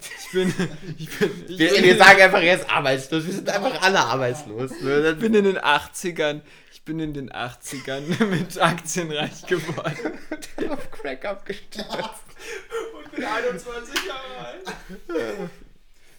Ich 0.00 0.32
bin. 0.32 0.54
Ich 0.98 1.18
bin, 1.18 1.30
ich 1.48 1.58
Wir, 1.58 1.70
bin, 1.72 1.84
wir 1.84 1.96
sagen 1.96 2.20
einfach 2.22 2.42
jetzt 2.42 2.70
arbeitslos. 2.70 3.26
Wir 3.26 3.32
sind 3.34 3.48
einfach 3.48 3.82
alle 3.82 4.00
arbeitslos. 4.00 4.70
Ne? 4.80 5.10
ich 5.10 5.18
bin 5.18 5.34
in 5.34 5.44
den 5.44 5.58
80ern. 5.58 6.40
Ich 6.72 6.82
bin 6.82 7.00
in 7.00 7.12
den 7.12 7.30
80ern 7.30 8.24
mit 8.30 8.58
Aktien 8.58 9.12
reich 9.12 9.46
geworden. 9.46 10.18
Dann 10.56 10.70
auf 10.70 10.90
Crack 10.90 11.24
abgestürzt. 11.24 11.88
Und 11.88 13.12
bin 13.12 13.24
21 13.24 13.94
Jahre 14.06 14.46
alt. 14.46 15.50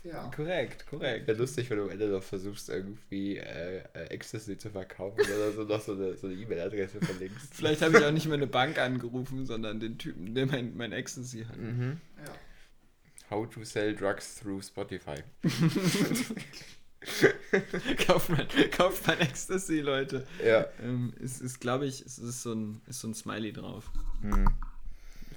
Ja. 0.04 0.32
Korrekt, 0.36 0.88
korrekt. 0.88 1.28
Wäre 1.28 1.38
lustig, 1.38 1.70
wenn 1.70 1.78
du 1.78 1.84
am 1.84 1.90
Ende 1.92 2.08
noch 2.08 2.24
versuchst, 2.24 2.70
irgendwie 2.70 3.38
äh, 3.38 3.84
äh, 3.94 4.06
Ecstasy 4.10 4.58
zu 4.58 4.72
verkaufen 4.72 5.20
oder 5.22 5.52
so 5.52 5.64
noch 5.64 5.80
so 5.80 5.94
eine 5.94 6.18
so 6.18 6.28
E-Mail-Adresse 6.28 7.00
verlinkst. 7.02 7.54
Vielleicht 7.54 7.84
habe 7.84 8.00
ich 8.00 8.04
auch 8.04 8.12
nicht 8.12 8.26
mehr 8.26 8.38
eine 8.38 8.48
Bank 8.48 8.80
angerufen, 8.80 9.46
sondern 9.46 9.80
den 9.80 10.00
Typen, 10.00 10.34
der 10.34 10.48
mein, 10.48 10.76
mein 10.76 10.92
Ecstasy 10.92 11.46
hat. 11.48 11.58
Mhm. 11.58 11.98
How 13.32 13.46
to 13.46 13.64
sell 13.64 13.94
drugs 13.94 14.34
through 14.34 14.62
Spotify. 14.62 15.24
kauft, 18.06 18.30
man, 18.30 18.46
kauft 18.72 19.08
man 19.08 19.20
Ecstasy, 19.20 19.80
Leute. 19.80 20.28
Ja. 20.46 20.66
Ähm, 20.84 21.14
es 21.24 21.40
ist, 21.40 21.62
glaube 21.62 21.86
ich, 21.86 22.06
es 22.06 22.20
ist 22.20 22.44
so, 22.44 22.54
ein, 22.54 22.82
ist 22.88 23.00
so 23.00 23.08
ein 23.08 23.14
Smiley 23.14 23.54
drauf. 23.54 23.90
Hm. 24.22 24.50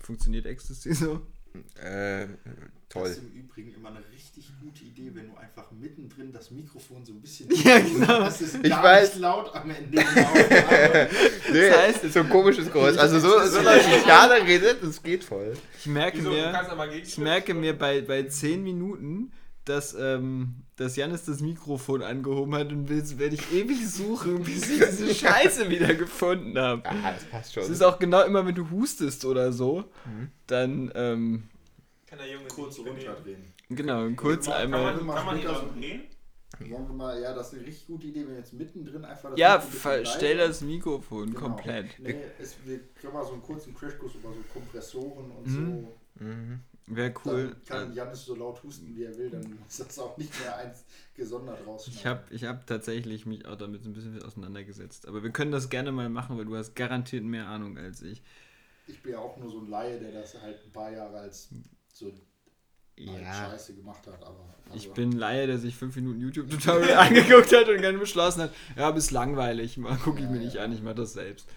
Funktioniert 0.02 0.44
Ecstasy 0.44 0.92
so? 0.92 1.24
Äh, 1.82 2.26
Das 2.26 2.26
toll. 2.88 3.08
ist 3.10 3.18
im 3.18 3.32
Übrigen 3.32 3.74
immer 3.74 3.88
eine 3.90 4.00
richtig 4.12 4.50
gute 4.60 4.82
Idee, 4.84 5.10
wenn 5.14 5.28
du 5.28 5.36
einfach 5.36 5.70
mittendrin 5.72 6.32
das 6.32 6.50
Mikrofon 6.50 7.04
so 7.04 7.12
ein 7.12 7.20
bisschen. 7.20 7.48
Ja, 7.64 7.78
genau. 7.78 8.20
Das 8.20 8.40
ist 8.40 8.56
Ich 8.56 8.70
gar 8.70 8.82
weiß. 8.82 9.10
nicht 9.14 9.20
laut 9.20 9.54
am 9.54 9.70
Ende. 9.70 10.00
Aufnahme. 10.02 11.08
Nee, 11.52 11.68
Das 11.68 11.76
heißt- 12.02 12.12
so 12.12 12.20
ein 12.20 12.28
komisches 12.28 12.70
Geräusch. 12.72 12.96
Also 12.98 13.18
so, 13.20 13.28
so 13.46 13.62
dass 13.62 13.84
Jana 14.06 14.34
redet, 14.34 14.82
das 14.82 15.02
geht 15.02 15.22
voll. 15.24 15.56
Ich 15.78 15.86
merke 15.86 16.18
Wieso? 16.18 16.30
Mir, 16.30 16.52
ich 17.02 17.18
merke 17.18 17.54
mir 17.54 17.78
bei, 17.78 18.00
bei 18.00 18.22
10 18.24 18.62
Minuten, 18.62 19.32
dass, 19.64 19.94
ähm, 19.98 20.56
dass 20.76 20.96
Janis 20.96 21.24
das 21.24 21.40
Mikrofon 21.40 22.02
angehoben 22.02 22.54
hat 22.54 22.70
und 22.72 22.90
jetzt 22.90 23.18
werde 23.18 23.34
ich 23.36 23.52
ewig 23.52 23.88
suchen, 23.88 24.42
bis 24.42 24.68
ich 24.70 24.78
diese 24.78 25.14
Scheiße 25.14 25.70
wieder 25.70 25.94
gefunden 25.94 26.58
habe. 26.58 26.82
Ah, 26.88 27.12
das 27.12 27.24
passt 27.24 27.54
schon. 27.54 27.62
Es 27.62 27.70
ist 27.70 27.82
auch 27.82 27.98
genau 27.98 28.22
immer, 28.24 28.44
wenn 28.46 28.54
du 28.54 28.68
hustest 28.70 29.24
oder 29.24 29.52
so, 29.52 29.84
Mhm. 30.04 30.28
dann, 30.46 30.92
ähm, 30.94 31.42
Kann 32.06 32.18
der 32.18 32.30
Junge 32.30 32.48
Kurz 32.48 32.78
runterdrehen. 32.78 33.44
genau, 33.70 34.08
kurz 34.16 34.46
Kann 34.46 34.54
Kann 34.54 34.62
einmal. 34.74 34.94
man, 35.02 35.16
kann 35.16 35.26
man 35.26 35.34
die 35.36 35.42
Später 35.42 35.54
da 35.60 35.60
so- 35.74 35.80
drehen? 35.80 36.02
Wollen 36.60 36.86
wir 36.86 36.94
mal, 36.94 37.20
ja, 37.20 37.34
das 37.34 37.48
ist 37.52 37.58
eine 37.58 37.66
richtig 37.66 37.86
gute 37.88 38.06
Idee, 38.06 38.20
wenn 38.20 38.28
wir 38.30 38.36
jetzt 38.38 38.52
mittendrin 38.52 39.04
einfach 39.04 39.30
das 39.30 39.38
Ja, 39.40 39.54
Mikro 39.54 39.64
ein 39.64 39.70
bisschen 39.70 39.80
ver- 39.80 40.04
stell 40.04 40.36
das 40.36 40.60
Mikrofon 40.60 41.26
Genau. 41.34 41.40
komplett. 41.40 41.98
Nee, 41.98 42.14
es, 42.38 42.54
wir 42.64 42.78
können 43.00 43.12
mal 43.14 43.24
so 43.24 43.32
einen 43.32 43.42
kurzen 43.42 43.74
Crashkurs 43.74 44.14
über 44.14 44.28
so 44.28 44.38
Kompressoren 44.52 45.32
und 45.32 45.46
Mhm. 45.48 45.86
so. 46.18 46.24
Mhm. 46.24 46.60
Wäre 46.86 47.14
cool. 47.24 47.56
Dann 47.66 47.86
kann 47.86 47.94
Janis 47.94 48.26
so 48.26 48.34
laut 48.34 48.62
husten, 48.62 48.94
wie 48.94 49.04
er 49.04 49.16
will, 49.16 49.30
dann 49.30 49.58
muss 49.64 49.78
das 49.78 49.98
auch 49.98 50.16
nicht 50.18 50.38
mehr 50.40 50.56
eins 50.58 50.84
gesondert 51.14 51.66
rausschneiden. 51.66 51.98
Ich 52.00 52.06
habe 52.06 52.22
ich 52.34 52.44
hab 52.44 52.66
tatsächlich 52.66 53.24
mich 53.24 53.46
auch 53.46 53.56
damit 53.56 53.84
ein 53.86 53.94
bisschen 53.94 54.22
auseinandergesetzt. 54.22 55.08
Aber 55.08 55.22
wir 55.22 55.30
können 55.30 55.50
das 55.50 55.70
gerne 55.70 55.92
mal 55.92 56.10
machen, 56.10 56.36
weil 56.36 56.44
du 56.44 56.54
hast 56.56 56.74
garantiert 56.76 57.24
mehr 57.24 57.46
Ahnung 57.48 57.78
als 57.78 58.02
ich. 58.02 58.22
ich 58.86 59.02
bin 59.02 59.12
ja 59.12 59.18
auch 59.18 59.36
nur 59.38 59.50
so 59.50 59.60
ein 59.60 59.68
Laie, 59.68 59.98
der 59.98 60.12
das 60.12 60.40
halt 60.42 60.62
ein 60.62 60.72
paar 60.72 60.90
Jahre 60.92 61.20
als 61.20 61.48
so 61.92 62.12
Ja. 62.98 63.50
Scheiße 63.50 63.74
gemacht 63.74 64.06
hat. 64.06 64.22
Aber 64.22 64.54
also, 64.66 64.76
Ich 64.76 64.92
bin 64.92 65.08
ein 65.10 65.18
Laie, 65.18 65.46
der 65.46 65.58
sich 65.58 65.74
fünf 65.76 65.96
Minuten 65.96 66.20
YouTube-Tutorial 66.20 66.98
angeguckt 66.98 67.50
hat 67.52 67.68
und 67.68 67.80
dann 67.82 67.98
beschlossen 67.98 68.42
hat, 68.42 68.54
ja, 68.76 68.90
bist 68.90 69.10
langweilig, 69.10 69.78
mal 69.78 69.96
gucke 69.96 70.18
ich 70.18 70.24
Ja, 70.26 70.30
mir 70.30 70.38
nicht 70.40 70.54
ja. 70.56 70.64
an, 70.64 70.72
ich 70.72 70.82
mach 70.82 70.94
das 70.94 71.14
selbst. 71.14 71.48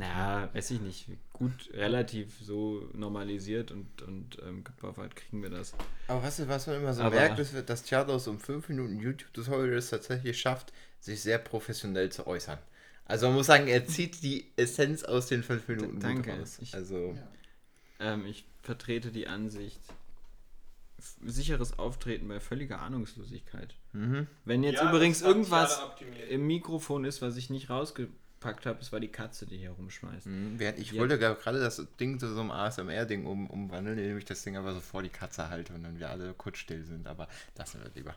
Na, 0.00 0.48
weiß 0.54 0.70
ich 0.70 0.80
nicht. 0.80 1.06
Gut, 1.32 1.70
relativ 1.72 2.32
so 2.40 2.88
normalisiert 2.94 3.72
und, 3.72 4.00
und 4.02 4.38
ähm, 4.46 4.62
gebuffert 4.62 5.16
kriegen 5.16 5.42
wir 5.42 5.50
das. 5.50 5.74
Aber 6.06 6.22
was, 6.22 6.46
was 6.48 6.66
man 6.68 6.76
immer 6.76 6.94
so 6.94 7.02
Aber- 7.02 7.16
merkt, 7.16 7.38
ist, 7.40 7.52
dass 7.68 7.86
Charlos 7.88 8.28
um 8.28 8.38
5 8.38 8.68
Minuten 8.68 9.00
YouTube-Tutorial 9.00 9.76
es 9.76 9.90
tatsächlich 9.90 10.40
schafft, 10.40 10.72
sich 11.00 11.20
sehr 11.20 11.38
professionell 11.38 12.10
zu 12.10 12.26
äußern. 12.28 12.58
Also 13.06 13.26
man 13.26 13.36
muss 13.36 13.46
sagen, 13.46 13.66
er 13.66 13.86
zieht 13.86 14.22
die 14.22 14.46
Essenz 14.56 15.02
aus 15.02 15.26
den 15.26 15.42
5 15.42 15.66
Minuten 15.66 15.98
danke. 15.98 16.30
raus. 16.38 16.58
Ich- 16.60 16.74
Also, 16.74 17.14
Ja. 17.16 18.12
Ähm, 18.14 18.24
ich 18.26 18.44
vertrete 18.62 19.10
die 19.10 19.26
Ansicht, 19.26 19.80
sicheres 21.24 21.78
Auftreten 21.78 22.28
bei 22.28 22.38
völliger 22.38 22.80
Ahnungslosigkeit. 22.80 23.74
mhm. 23.92 24.26
Wenn 24.44 24.62
jetzt 24.62 24.80
Ja, 24.80 24.88
übrigens 24.90 25.22
irgendwas 25.22 25.80
im 26.28 26.46
Mikrofon 26.46 27.04
ist, 27.04 27.20
was 27.22 27.36
ich 27.36 27.50
nicht 27.50 27.68
rausgepackt 28.38 28.66
habe, 28.66 28.78
es 28.80 28.92
war 28.92 29.00
die 29.00 29.08
Katze, 29.08 29.46
die 29.46 29.56
hier 29.58 29.70
rumschmeißt. 29.70 30.26
Mhm. 30.26 30.58
Ich 30.76 30.96
wollte 30.98 31.18
gar- 31.18 31.34
gerade 31.34 31.60
das 31.60 31.82
Ding 32.00 32.18
zu 32.18 32.32
so 32.32 32.40
einem 32.40 32.50
ASMR-Ding 32.50 33.26
um, 33.26 33.48
umwandeln, 33.48 33.98
indem 33.98 34.18
ich 34.18 34.24
das 34.24 34.42
Ding 34.42 34.56
aber 34.56 34.72
so 34.74 34.80
vor 34.80 35.02
die 35.02 35.08
Katze 35.08 35.48
halte 35.48 35.72
und 35.74 35.82
dann 35.82 35.98
wir 35.98 36.08
alle 36.10 36.32
kurz 36.34 36.58
still 36.58 36.84
sind. 36.84 37.06
Aber 37.06 37.28
lassen 37.56 37.80
wir 37.82 37.90
lieber. 37.94 38.14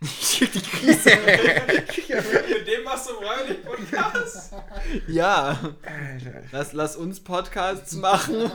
die 0.00 0.60
Krise. 0.60 1.10
Mit 2.48 2.66
dem 2.66 2.84
machst 2.84 3.08
du 3.08 3.14
freiwillig 3.14 3.64
Podcast. 3.64 4.52
Ja. 5.06 5.74
Lass, 6.50 6.72
lass 6.72 6.96
uns 6.96 7.20
Podcasts 7.20 7.92
machen. 7.94 8.50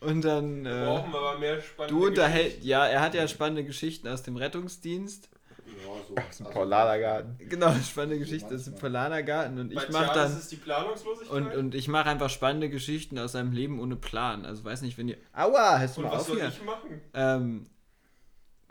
Und 0.00 0.22
dann. 0.22 0.64
Äh, 0.64 0.70
Brauchen 0.84 1.12
wir 1.12 1.18
aber 1.18 1.38
mehr 1.38 1.60
spannende 1.60 1.94
du 2.00 2.06
unterhältst. 2.06 2.62
Ja, 2.62 2.86
er 2.86 3.00
hat 3.02 3.14
ja 3.14 3.26
spannende 3.28 3.64
Geschichten 3.64 4.08
aus 4.08 4.22
dem 4.22 4.36
Rettungsdienst. 4.36 5.28
Ja, 5.76 5.84
so. 6.08 6.14
Aus 6.16 6.36
dem 6.36 6.46
Also- 6.46 6.58
Paulanergarten. 6.58 7.38
Genau, 7.48 7.72
spannende 7.74 8.18
Geschichten 8.18 8.54
aus 8.54 8.64
dem 8.64 8.74
Polanergarten. 8.76 9.58
Und 9.58 9.68
Geschichten. 9.70 9.92
ich 9.92 9.98
Bei 9.98 10.06
mach 10.06 10.14
Charles 10.14 10.32
dann. 10.32 10.40
ist 10.40 10.52
die 10.52 10.56
Planungslosigkeit. 10.56 11.30
Und, 11.30 11.54
und 11.54 11.74
ich 11.74 11.88
mache 11.88 12.08
einfach 12.10 12.30
spannende 12.30 12.68
Geschichten 12.70 13.18
aus 13.18 13.32
seinem 13.32 13.52
Leben 13.52 13.80
ohne 13.80 13.96
Plan. 13.96 14.44
Also 14.44 14.64
weiß 14.64 14.82
nicht, 14.82 14.96
wenn 14.98 15.08
ihr. 15.08 15.16
Aua, 15.32 15.78
hast 15.78 15.96
du 15.96 16.00
Und 16.02 16.06
mal 16.08 16.12
was 16.14 16.20
auf 16.22 16.26
soll 16.28 16.36
hier? 16.40 16.48
ich 16.48 16.62
machen? 16.64 17.00
Ähm. 17.14 17.66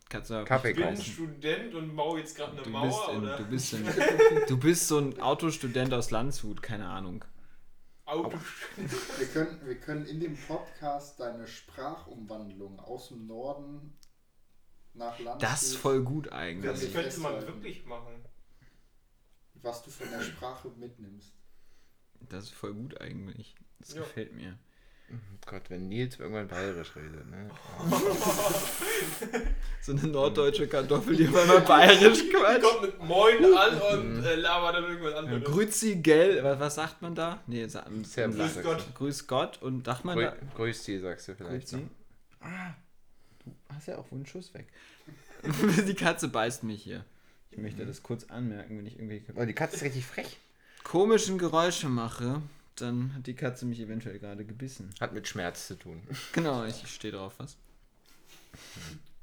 Kannst 0.09 0.29
du 0.29 0.43
Kaffee 0.45 0.69
Ich 0.71 0.75
bin 0.75 0.85
kaufen. 0.85 1.01
Student 1.01 1.73
und 1.73 1.95
baue 1.95 2.19
jetzt 2.19 2.35
gerade 2.37 2.51
eine 2.51 2.61
Du 2.61 2.69
Mauer, 2.69 2.87
bist, 2.87 3.09
in, 3.17 3.23
oder? 3.23 3.37
du, 3.37 3.45
bist 3.45 3.73
in, 3.73 3.85
du 4.47 4.57
bist 4.59 4.87
so 4.87 4.99
ein 4.99 5.19
Autostudent 5.19 5.91
aus 5.93 6.11
Landshut, 6.11 6.61
keine 6.61 6.87
Ahnung. 6.87 7.25
Auto. 8.05 8.37
Wir 9.17 9.27
können, 9.27 9.59
wir 9.63 9.75
können 9.79 10.05
in 10.05 10.19
dem 10.19 10.37
Podcast 10.37 11.19
deine 11.19 11.47
Sprachumwandlung 11.47 12.79
aus 12.81 13.07
dem 13.07 13.25
Norden 13.25 13.97
nach 14.93 15.17
Land. 15.19 15.41
Das 15.41 15.63
ist 15.63 15.75
voll 15.77 16.01
gut 16.03 16.31
eigentlich. 16.31 16.71
Das 16.71 16.83
ich 16.83 16.93
könnte 16.93 17.19
man 17.19 17.41
wirklich 17.45 17.85
machen. 17.85 18.13
Was 19.61 19.81
du 19.83 19.89
von 19.91 20.09
der 20.11 20.21
Sprache 20.21 20.69
mitnimmst. 20.77 21.33
Das 22.29 22.45
ist 22.45 22.53
voll 22.53 22.73
gut 22.73 22.99
eigentlich. 23.01 23.55
Das 23.79 23.93
Ja. 23.93 24.01
gefällt 24.01 24.33
mir. 24.33 24.57
Oh 25.11 25.15
Gott, 25.45 25.69
wenn 25.69 25.89
Nils 25.89 26.17
irgendwann 26.17 26.47
bayerisch 26.47 26.95
redet, 26.95 27.29
ne? 27.29 27.49
So 29.81 29.91
eine 29.91 30.07
norddeutsche 30.07 30.67
Kartoffel, 30.67 31.15
die 31.15 31.27
auf 31.27 31.35
einmal 31.35 31.61
bayerisch 31.61 32.21
Die 32.23 32.29
quatscht. 32.29 32.61
kommt 32.63 32.81
mit 32.83 32.99
Moin 33.03 33.43
an 33.53 33.81
und 33.99 34.23
äh, 34.23 34.35
labert 34.35 34.75
dann 34.75 34.83
irgendwas 34.85 35.11
Ja, 35.11 35.17
anderes. 35.19 35.43
Grüezi, 35.43 35.95
gell? 35.97 36.41
Was, 36.43 36.59
was 36.59 36.75
sagt 36.75 37.01
man 37.01 37.13
da? 37.15 37.41
Nee, 37.47 37.67
sa- 37.67 37.85
Servus. 38.03 38.37
Grüß 38.37 38.63
Gott. 38.63 38.95
Grüß 38.95 39.27
Gott 39.27 39.61
und 39.61 39.85
sagt 39.85 40.05
man 40.05 40.15
Grü 40.17 40.23
da. 40.25 40.35
Grüß 40.55 40.83
die, 40.83 40.99
sagst 40.99 41.27
du 41.27 41.35
vielleicht. 41.35 41.69
Grüezi. 41.69 41.75
noch. 41.77 41.89
Ah, 42.47 42.73
hast 43.75 43.87
ja 43.87 43.97
auch 43.97 44.09
wohl 44.11 44.17
einen 44.19 44.25
Schuss 44.25 44.53
weg. 44.53 44.67
Die 45.87 45.93
Katze 45.95 46.27
beißt 46.29 46.63
mich 46.63 46.83
hier. 46.83 47.03
Ich 47.51 47.57
möchte 47.59 47.85
das 47.85 48.01
kurz 48.01 48.23
anmerken, 48.25 48.77
wenn 48.79 48.85
ich 48.87 48.97
irgendwie 48.97 49.21
Oh, 49.35 49.45
die 49.45 49.53
Katze 49.53 49.75
ist 49.75 49.83
richtig 49.83 50.05
frech. 50.05 50.39
komischen 50.83 51.37
Geräusche 51.37 51.87
mache, 51.87 52.41
dann 52.77 53.13
hat 53.13 53.27
die 53.27 53.35
Katze 53.35 53.65
mich 53.67 53.79
eventuell 53.79 54.17
gerade 54.17 54.43
gebissen. 54.43 54.89
Hat 54.99 55.13
mit 55.13 55.27
Schmerz 55.27 55.67
zu 55.67 55.75
tun. 55.75 56.01
Genau, 56.31 56.65
ich 56.65 56.87
stehe 56.87 57.13
drauf, 57.13 57.33
was? 57.37 57.55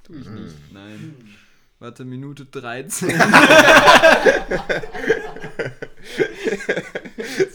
Tue 0.05 0.19
ich 0.21 0.29
nicht, 0.29 0.55
nein. 0.73 1.17
Warte, 1.81 2.05
Minute 2.05 2.45
13. 2.45 3.09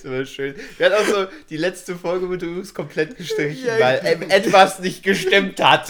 Das 0.05 0.13
war 0.13 0.25
schön. 0.27 0.53
Wir 0.77 0.85
hatten 0.85 0.95
auch 1.01 1.07
so 1.07 1.27
die 1.49 1.57
letzte 1.57 1.95
Folge 1.95 2.27
mit 2.27 2.43
uns 2.43 2.75
komplett 2.75 3.17
gestrichen, 3.17 3.65
Ja, 3.65 3.79
weil 3.79 4.01
ähm, 4.03 4.29
etwas 4.29 4.77
nicht 4.77 5.01
gestimmt 5.01 5.59
hat. 5.59 5.87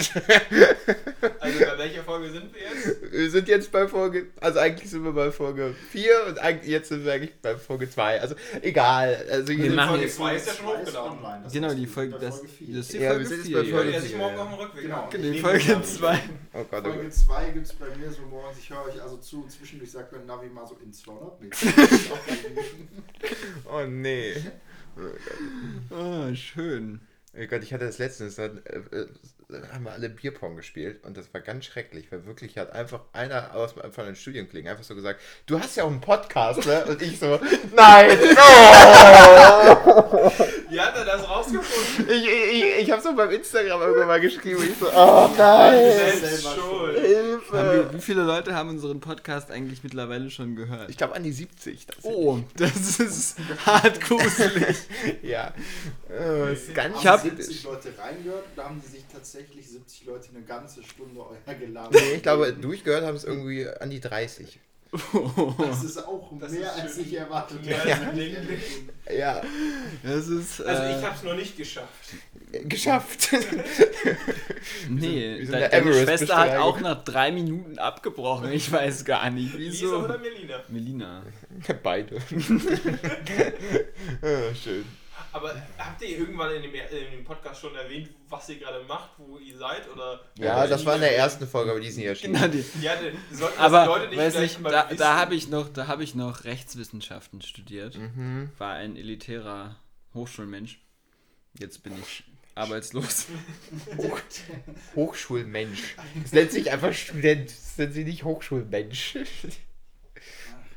Also 1.41 1.59
bei 1.59 1.77
welcher 1.77 2.03
Folge 2.03 2.31
sind 2.31 2.45
wir 2.53 2.61
jetzt? 2.61 3.04
Wir 3.15 3.31
sind 3.31 3.47
jetzt 3.47 3.71
bei 3.71 3.87
Folge, 3.87 4.27
also 4.41 4.59
eigentlich 4.59 4.89
sind 4.89 5.03
wir 5.05 5.13
bei 5.13 5.31
Folge 5.31 5.73
4 5.91 6.11
und 6.27 6.39
eigentlich, 6.39 6.69
jetzt 6.69 6.89
sind 6.89 7.05
wir 7.05 7.13
eigentlich 7.13 7.33
bei 7.41 7.55
Folge 7.57 7.89
2. 7.89 8.19
Also 8.19 8.35
egal. 8.61 9.25
Also 9.31 9.47
Wir 9.49 9.71
machen 9.71 9.89
Folge 9.91 10.03
jetzt- 10.03 10.15
zwei 10.17 10.35
ist 10.35 10.47
ja 10.47 10.53
schon 10.53 10.65
hochgeladen. 10.67 11.17
online. 11.19 11.43
Das 11.43 11.53
genau, 11.53 11.73
die 11.73 11.81
wir 11.81 11.87
Folge, 11.87 12.11
bei 12.13 12.17
das, 12.19 12.35
Folge 12.39 12.47
vier. 12.51 12.67
das 12.75 12.77
ist 12.85 12.93
die 12.93 12.97
Ja, 12.97 13.01
wir 13.03 13.09
Folge 13.11 13.25
sind 13.27 13.37
jetzt 13.37 13.47
4. 13.47 13.57
bei 13.57 13.63
Die 13.63 13.71
Folge 13.71 13.91
hört 13.93 14.01
sich 14.01 14.09
vier, 14.11 14.17
morgen 14.19 14.35
ja. 14.35 14.41
auf 14.43 14.49
dem 14.49 14.59
Rückweg 14.59 14.81
Genau. 14.83 15.01
an. 15.03 15.09
Die 15.21 15.39
Folge 15.39 15.67
wir 15.67 15.75
an. 15.77 15.83
2. 15.85 16.19
Oh 16.53 16.57
Gott, 16.57 16.67
oh 16.71 16.81
Folge 16.89 17.03
Gott. 17.03 17.13
2 17.13 17.49
gibt 17.51 17.65
es 17.67 17.73
bei 17.73 17.85
mir 17.95 18.11
so 18.11 18.21
morgens, 18.23 18.57
ich 18.59 18.69
höre 18.69 18.83
euch 18.85 19.01
also 19.01 19.17
zu 19.17 19.43
und 19.43 19.51
zwischendurch 19.51 19.91
sagt 19.91 20.11
mein 20.11 20.25
Navi 20.25 20.49
mal 20.49 20.67
so 20.67 20.77
in 20.83 20.91
200 20.91 21.41
Meter. 21.41 21.57
Oh 23.71 23.85
nee. 23.87 24.33
Ah, 25.91 26.33
schön. 26.35 26.99
Oh 27.37 27.45
Gott, 27.49 27.63
ich 27.63 27.73
hatte 27.73 27.85
das 27.85 27.97
letztens, 27.97 28.37
äh, 28.37 28.45
äh, 28.45 29.07
haben 29.71 29.83
wir 29.83 29.91
alle 29.91 30.09
Bierpong 30.09 30.55
gespielt 30.55 31.03
und 31.03 31.17
das 31.17 31.33
war 31.33 31.41
ganz 31.41 31.65
schrecklich, 31.65 32.11
weil 32.11 32.25
wirklich 32.25 32.57
hat 32.57 32.71
einfach 32.71 33.01
einer 33.13 33.55
aus 33.55 33.73
von 33.73 34.05
den 34.05 34.15
Studienkollegen 34.15 34.69
einfach 34.69 34.83
so 34.83 34.95
gesagt, 34.95 35.21
du 35.45 35.59
hast 35.59 35.75
ja 35.77 35.83
auch 35.83 35.91
einen 35.91 36.01
Podcast, 36.01 36.65
ne? 36.65 36.85
Und 36.85 37.01
ich 37.01 37.19
so, 37.19 37.39
nein! 37.75 38.17
Oh! 38.37 40.31
Wie 40.75 40.81
hat 40.81 40.97
er 40.97 41.05
das 41.05 41.25
rausgefunden? 41.29 42.05
Ich, 42.15 42.27
ich, 42.27 42.79
ich 42.81 42.91
habe 42.91 43.01
so 43.01 43.15
beim 43.15 43.31
Instagram 43.31 43.79
irgendwann 43.79 44.07
mal 44.07 44.19
geschrieben, 44.19 44.61
ich 44.61 44.77
so, 44.77 44.87
oh 44.87 45.29
nein! 45.37 46.19
Selbst 46.19 46.53
schuld. 46.53 46.99
Hilfe! 46.99 47.89
wie 47.93 48.01
viele 48.01 48.23
Leute 48.23 48.53
haben 48.53 48.69
unseren 48.71 48.99
Podcast 48.99 49.51
eigentlich 49.51 49.85
mittlerweile 49.85 50.29
schon 50.29 50.57
gehört? 50.57 50.89
Ich 50.89 50.97
glaube 50.97 51.15
an 51.15 51.23
die 51.23 51.31
70. 51.31 51.85
tatsächlich. 51.85 52.13
oh, 52.13 52.41
das 52.57 52.99
ist 52.99 53.37
hart 53.65 54.01
gruselig. 54.01 54.75
Ja. 55.21 55.53
Oh, 56.09 56.45
ist 56.47 56.75
ganz 56.75 57.05
haben 57.05 57.21
70 57.21 57.63
Leute 57.63 57.93
reingehört 57.97 58.43
oder 58.53 58.65
haben 58.65 58.81
die 58.85 58.91
sich 58.91 59.05
tatsächlich 59.11 59.69
70 59.69 60.05
Leute 60.05 60.29
eine 60.35 60.43
ganze 60.43 60.83
Stunde 60.83 61.21
euer 61.21 61.53
gelabert? 61.53 61.93
Nee, 61.93 62.15
ich 62.15 62.23
glaube, 62.23 62.51
durchgehört 62.51 63.05
haben 63.05 63.15
es 63.15 63.23
irgendwie 63.23 63.65
an 63.67 63.89
die 63.89 64.01
30. 64.01 64.59
Das 65.57 65.83
ist 65.83 65.97
auch 66.05 66.31
Das 66.39 66.51
mehr 66.51 66.61
ist 66.61 66.79
als 66.81 66.97
ich 66.97 67.13
erwartet 67.17 67.59
hätte. 67.65 68.05
gelegentlich. 68.11 68.61
Ja, 69.17 69.41
Das 70.03 70.27
ist. 70.27 70.61
Also 70.61 70.83
äh, 70.83 70.99
ich 70.99 71.05
hab's 71.05 71.23
noch 71.23 71.35
nicht 71.35 71.57
geschafft. 71.57 72.13
geschafft. 72.63 73.29
Nee, 74.89 75.37
de- 75.39 75.45
der 75.47 75.69
deine 75.69 75.93
Schwester 75.93 76.35
hat 76.37 76.55
auch 76.57 76.79
nach 76.79 77.03
drei 77.03 77.31
Minuten 77.31 77.77
abgebrochen. 77.77 78.51
Ich 78.51 78.71
weiß 78.71 79.05
gar 79.05 79.29
nicht, 79.29 79.53
Lisa 79.53 79.83
wieso. 79.85 79.99
oder 79.99 80.17
Melina? 80.17 80.55
Melina. 80.69 81.21
Beide. 81.83 82.15
ja, 82.15 82.21
schön. 84.55 84.85
Aber 85.35 85.53
habt 85.77 86.01
ihr 86.01 86.17
irgendwann 86.19 86.55
in 86.55 86.61
dem, 86.61 86.73
in 86.73 87.11
dem 87.11 87.23
Podcast 87.25 87.59
schon 87.59 87.75
erwähnt, 87.75 88.09
was 88.29 88.47
ihr 88.47 88.57
gerade 88.57 88.81
macht, 88.85 89.09
wo 89.17 89.37
ihr 89.37 89.57
seid? 89.57 89.89
Oder 89.91 90.21
Ja, 90.37 90.65
das 90.65 90.85
war 90.85 90.95
in 90.95 91.01
der 91.01 91.17
ersten 91.17 91.45
Folge, 91.45 91.71
aber 91.71 91.79
die 91.81 91.87
ist 91.87 91.97
nicht 91.97 92.05
erschienen. 92.05 92.35
Genau, 92.35 92.47
die. 92.47 92.63
Ja, 92.81 92.93
die- 92.95 93.35
sollten 93.35 93.57
das 93.57 93.65
Aber 93.73 93.81
die 93.83 93.87
Leute 93.89 94.07
nicht 94.11 94.17
weiß 94.17 94.37
nicht, 94.39 94.59
mal 94.61 94.71
da, 94.71 94.85
wissen? 94.87 94.97
da 94.97 95.17
habe 95.17 95.35
ich 95.35 95.49
noch, 95.49 95.67
da 95.67 95.87
habe 95.87 96.03
ich 96.05 96.15
noch 96.15 96.45
Rechtswissenschaften 96.45 97.41
studiert. 97.41 97.97
Mhm. 97.97 98.49
War 98.57 98.75
ein 98.75 98.95
elitärer 98.95 99.75
Hochschulmensch. 100.13 100.79
Jetzt 101.59 101.83
bin 101.83 101.99
ich 101.99 102.23
arbeitslos. 102.55 103.27
Hochschulmensch. 104.95 105.95
Das 106.23 106.31
nennt 106.31 106.51
sich 106.51 106.71
einfach 106.71 106.93
Student. 106.93 107.49
Das 107.49 107.77
nennt 107.77 107.93
sich 107.93 108.05
nicht 108.05 108.23
Hochschulmensch. 108.23 109.17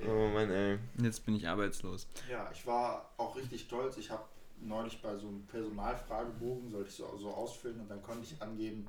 oh 0.04 0.28
Mann, 0.28 0.50
ey. 0.50 0.78
Jetzt 1.00 1.24
bin 1.24 1.36
ich 1.36 1.46
arbeitslos. 1.46 2.08
Ja, 2.28 2.50
ich 2.52 2.66
war 2.66 3.12
auch 3.18 3.36
richtig 3.36 3.60
stolz. 3.62 3.96
Ich 3.96 4.10
habe 4.10 4.24
neulich 4.60 5.00
bei 5.00 5.16
so 5.16 5.28
einem 5.28 5.46
Personalfragebogen, 5.46 6.70
sollte 6.70 6.88
ich 6.88 6.96
so, 6.96 7.16
so 7.16 7.30
ausfüllen 7.30 7.80
und 7.80 7.88
dann 7.88 8.02
konnte 8.02 8.24
ich 8.24 8.40
angeben, 8.40 8.86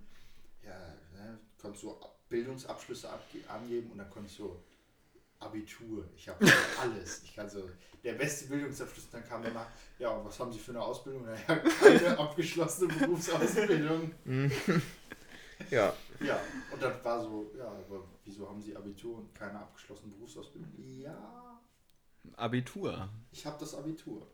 ja, 0.63 0.77
ne, 1.13 1.39
konntest 1.61 1.83
so 1.83 1.99
Bildungsabschlüsse 2.29 3.09
angeben 3.47 3.91
und 3.91 3.97
dann 3.97 4.09
konnte 4.09 4.29
ich 4.29 4.35
so 4.35 4.61
Abitur. 5.39 6.05
Ich 6.15 6.27
habe 6.27 6.45
alles. 6.81 7.23
Ich 7.23 7.35
kann 7.35 7.49
so 7.49 7.69
der 8.03 8.13
beste 8.13 8.47
Bildungsabschluss. 8.47 9.05
Und 9.05 9.13
dann 9.13 9.27
kam 9.27 9.43
danach, 9.43 9.67
ja, 9.97 10.09
und 10.09 10.25
was 10.25 10.39
haben 10.39 10.51
Sie 10.51 10.59
für 10.59 10.71
eine 10.71 10.81
Ausbildung? 10.81 11.25
Naja, 11.25 11.55
keine 11.57 12.17
abgeschlossene 12.19 12.93
Berufsausbildung. 12.93 14.11
Ja. 15.69 15.93
Ja, 16.21 16.39
und 16.71 16.81
dann 16.81 17.03
war 17.03 17.21
so, 17.21 17.51
ja, 17.55 17.67
aber 17.67 18.03
wieso 18.23 18.49
haben 18.49 18.61
Sie 18.61 18.75
Abitur 18.75 19.17
und 19.17 19.35
keine 19.35 19.59
abgeschlossene 19.59 20.13
Berufsausbildung? 20.13 20.71
Ja, 20.77 21.59
Abitur. 22.35 23.09
ich 23.31 23.45
habe 23.45 23.57
das 23.59 23.75
Abitur. 23.75 24.25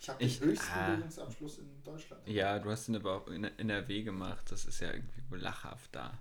Ich 0.00 0.08
habe 0.08 0.18
den 0.20 0.28
Ich- 0.28 0.40
höchsten 0.40 0.72
ah. 0.72 0.90
Bildungsabschluss 0.90 1.58
in 1.58 1.82
Deutschland. 1.84 2.26
Ja, 2.28 2.58
du 2.58 2.70
hast 2.70 2.88
ihn 2.88 2.96
aber 2.96 3.14
auch 3.16 3.26
in 3.28 3.44
NRW 3.44 4.02
gemacht. 4.02 4.50
Das 4.50 4.64
ist 4.64 4.80
ja 4.80 4.92
irgendwie 4.92 5.22
wohl 5.30 5.38
lachhaft 5.38 5.94
da. 5.94 6.16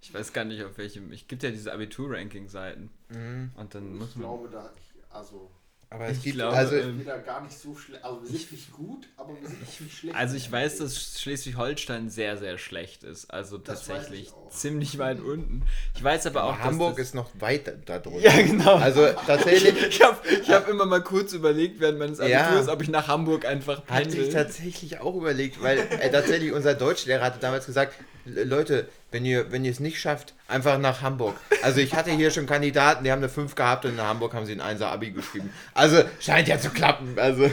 Ich 0.00 0.12
weiß 0.12 0.32
gar 0.32 0.44
nicht, 0.44 0.62
auf 0.64 0.78
welchem. 0.78 1.12
Ich 1.12 1.28
gibt 1.28 1.42
ja 1.42 1.50
diese 1.50 1.72
Abitur-Ranking-Seiten. 1.72 2.90
Mhm. 3.08 3.52
Und 3.56 3.74
dann 3.74 3.92
Ich 3.94 3.98
muss 4.00 4.16
man. 4.16 4.22
glaube, 4.24 4.48
da, 4.50 4.70
ich, 4.76 5.14
also, 5.14 5.50
Aber 5.92 6.06
es 6.06 6.18
Ich 6.18 6.22
gibt, 6.24 6.36
glaube, 6.36 6.56
also, 6.56 6.74
ähm, 6.76 6.98
wir 6.98 7.04
da 7.04 7.18
gar 7.18 7.42
nicht 7.42 7.58
so 7.58 7.74
schlecht. 7.74 8.02
Also, 8.04 8.22
wir 8.22 8.28
sind 8.28 8.52
nicht 8.52 8.72
gut, 8.72 9.08
aber 9.16 9.38
wir 9.40 9.46
sind 9.48 9.58
auch 9.62 9.80
nicht 9.80 9.94
schlecht. 9.98 10.16
Also 10.16 10.36
ich 10.36 10.50
weiß, 10.50 10.78
dass 10.78 11.20
Schleswig-Holstein 11.20 12.08
sehr, 12.08 12.36
sehr 12.38 12.56
schlecht 12.58 13.04
ist. 13.04 13.30
Also 13.30 13.58
Das 13.58 13.84
tatsächlich 13.86 14.30
ziemlich 14.50 14.98
weit 14.98 15.20
unten. 15.20 15.62
Ich 15.94 16.02
weiß 16.02 16.26
aber 16.26 16.44
auch, 16.44 16.54
aber 16.54 16.64
Hamburg 16.64 16.96
dass 16.96 17.08
ist 17.08 17.14
noch 17.14 17.30
weit 17.38 17.72
da 17.86 17.98
drunter. 17.98 18.20
Ja, 18.20 18.40
genau. 18.42 18.76
Also 18.76 19.06
tatsächlich 19.26 19.74
Ich 19.88 20.02
habe 20.02 20.16
ich 20.28 20.50
hab 20.50 20.68
immer 20.68 20.86
mal 20.86 21.02
kurz 21.02 21.32
überlegt 21.32 21.78
während 21.80 21.98
meines 21.98 22.18
Ja. 22.18 22.46
Abiturs, 22.46 22.68
ob 22.68 22.80
ich 22.82 22.88
nach 22.88 23.08
Hamburg 23.08 23.44
einfach 23.44 23.82
hatte 23.86 24.08
ich 24.08 24.14
pendel. 24.14 24.32
tatsächlich 24.32 25.00
auch 25.00 25.14
überlegt, 25.14 25.62
weil 25.62 25.78
äh, 25.78 26.10
tatsächlich 26.10 26.52
unser 26.52 26.74
Deutschlehrer 26.74 27.24
hatte 27.24 27.38
damals 27.38 27.66
gesagt, 27.66 27.94
"Le- 28.24 28.44
Leute, 28.44 28.88
wenn 29.12 29.24
ihr, 29.24 29.52
wenn 29.52 29.64
ihr 29.64 29.70
es 29.70 29.80
nicht 29.80 30.00
schafft, 30.00 30.34
einfach 30.48 30.78
nach 30.78 31.02
Hamburg. 31.02 31.36
Also 31.62 31.80
ich 31.80 31.94
hatte 31.94 32.10
hier 32.10 32.30
schon 32.30 32.46
Kandidaten, 32.46 33.04
die 33.04 33.12
haben 33.12 33.18
eine 33.18 33.28
5 33.28 33.54
gehabt 33.54 33.84
und 33.84 33.92
in 33.92 34.00
Hamburg 34.00 34.34
haben 34.34 34.46
sie 34.46 34.58
ein 34.58 34.78
1er 34.78 34.86
Abi 34.86 35.12
geschrieben. 35.12 35.52
Also 35.74 36.02
scheint 36.18 36.48
ja 36.48 36.58
zu 36.58 36.70
klappen. 36.70 37.18
Also. 37.18 37.50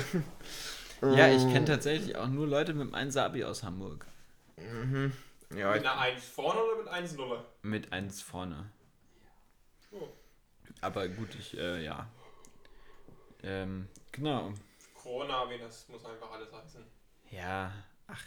Ja, 1.01 1.27
ich 1.29 1.43
kenne 1.53 1.65
tatsächlich 1.65 2.15
auch 2.17 2.27
nur 2.27 2.47
Leute 2.47 2.73
mit 2.73 2.93
einem 2.93 3.09
1er 3.09 3.23
Abi 3.23 3.43
aus 3.43 3.63
Hamburg. 3.63 4.05
Ja, 5.55 5.71
Mit 5.73 5.85
einer 5.85 5.99
1 5.99 6.25
vorne 6.25 6.61
oder 6.61 6.77
mit 6.77 6.87
1 6.87 7.15
0 7.15 7.43
Mit 7.61 7.93
1 7.93 8.21
vorne. 8.21 8.69
Oh. 9.91 10.07
Aber 10.81 11.07
gut, 11.07 11.29
ich, 11.39 11.57
äh, 11.57 11.83
ja. 11.83 12.07
Ähm, 13.43 13.87
genau. 14.11 14.53
Corona, 14.93 15.49
wie 15.49 15.57
das 15.57 15.87
muss 15.87 16.05
einfach 16.05 16.31
alles 16.31 16.51
heißen. 16.51 16.83
Ja, 17.31 17.71
ach, 18.07 18.23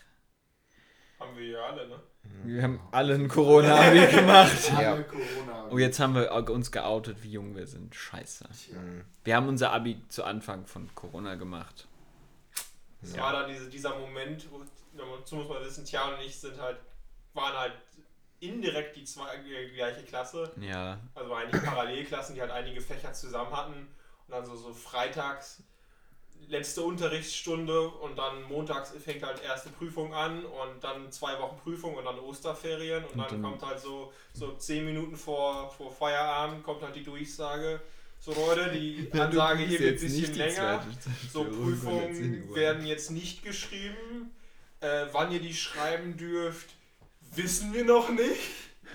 Haben 1.21 1.37
wir 1.37 1.47
ja 1.47 1.61
alle, 1.67 1.89
ne? 1.89 2.01
Wir 2.45 2.63
haben 2.63 2.81
alle 2.91 3.15
ein 3.15 3.29
Corona-Abi 3.29 4.07
gemacht. 4.17 4.73
Ja. 4.81 5.01
Corona. 5.03 5.69
Oh, 5.71 5.79
jetzt 5.79 5.99
haben 6.01 6.15
wir 6.15 6.33
uns 6.51 6.71
geoutet, 6.73 7.23
wie 7.23 7.33
jung 7.33 7.55
wir 7.57 7.67
sind. 7.67 7.95
Scheiße. 7.95 8.45
Tja. 8.67 8.77
Wir 9.25 9.37
haben 9.37 9.49
unser 9.49 9.73
Abi 9.73 10.03
zu 10.09 10.25
Anfang 10.25 10.67
von 10.67 10.89
Corona 10.95 11.35
gemacht. 11.37 11.87
Es 13.03 13.15
Ja. 13.17 13.23
war 13.23 13.33
dann 13.33 13.51
diese, 13.51 13.69
dieser 13.69 13.99
Moment, 13.99 14.47
wo, 14.51 14.61
dazu 14.97 15.37
muss 15.37 15.49
man 15.49 15.63
wissen, 15.65 15.85
Tja 15.85 16.05
und 16.15 16.21
ich 16.21 16.39
sind 16.39 16.61
halt, 16.61 16.79
waren 17.35 17.57
halt 17.57 17.73
indirekt 18.41 18.97
die 18.97 19.05
zwei 19.05 19.37
die 19.39 19.75
gleiche 19.75 20.03
Klasse. 20.03 20.51
Ja, 20.61 20.99
Also 21.15 21.33
eigentlich 21.35 21.63
Parallelklassen, 21.63 22.35
die 22.35 22.41
halt 22.41 22.51
einige 22.51 22.81
Fächer 22.81 23.13
zusammen 23.13 23.57
hatten. 23.57 23.73
Und 23.75 24.31
dann 24.31 24.45
so, 24.45 24.57
so 24.57 24.73
freitags 24.73 25.63
letzte 26.49 26.83
Unterrichtsstunde 26.83 27.89
und 27.89 28.17
dann 28.19 28.43
montags 28.45 28.93
fängt 29.05 29.23
halt 29.23 29.43
erste 29.43 29.71
Prüfung 29.71 30.15
an 30.15 30.45
und 30.45 30.83
dann 30.83 31.11
zwei 31.13 31.39
Wochen 31.39 31.57
Prüfung 31.59 31.95
und 31.95 32.05
dann 32.05 32.19
Osterferien 32.19 33.05
und, 33.05 33.13
Und 33.13 33.19
dann, 33.19 33.29
dann- 33.31 33.43
kommt 33.43 33.63
halt 33.63 33.81
so, 33.81 34.13
so 34.35 34.53
zehn 34.57 34.85
Minuten 34.85 35.17
vor, 35.17 35.71
vor 35.71 35.91
Feierabend 35.91 36.63
kommt 36.65 36.83
halt 36.83 36.95
die 36.97 37.05
Durchsage. 37.05 37.81
So 38.21 38.33
Leute, 38.35 38.71
die 38.71 39.09
Ansage 39.19 39.65
hier 39.65 39.81
wird 39.81 39.99
ein 39.99 40.01
bisschen 40.01 40.35
länger. 40.35 40.87
So 41.33 41.45
Prüfungen 41.45 42.55
werden 42.55 42.87
jetzt 42.87 43.11
nicht 43.11 43.43
geschrieben. 43.43 44.31
Äh, 44.81 45.07
wann 45.13 45.31
ihr 45.33 45.41
die 45.41 45.55
schreiben 45.55 46.17
dürft, 46.17 46.69
wissen 47.35 47.73
wir 47.73 47.85
noch 47.85 48.09
nicht. 48.11 48.41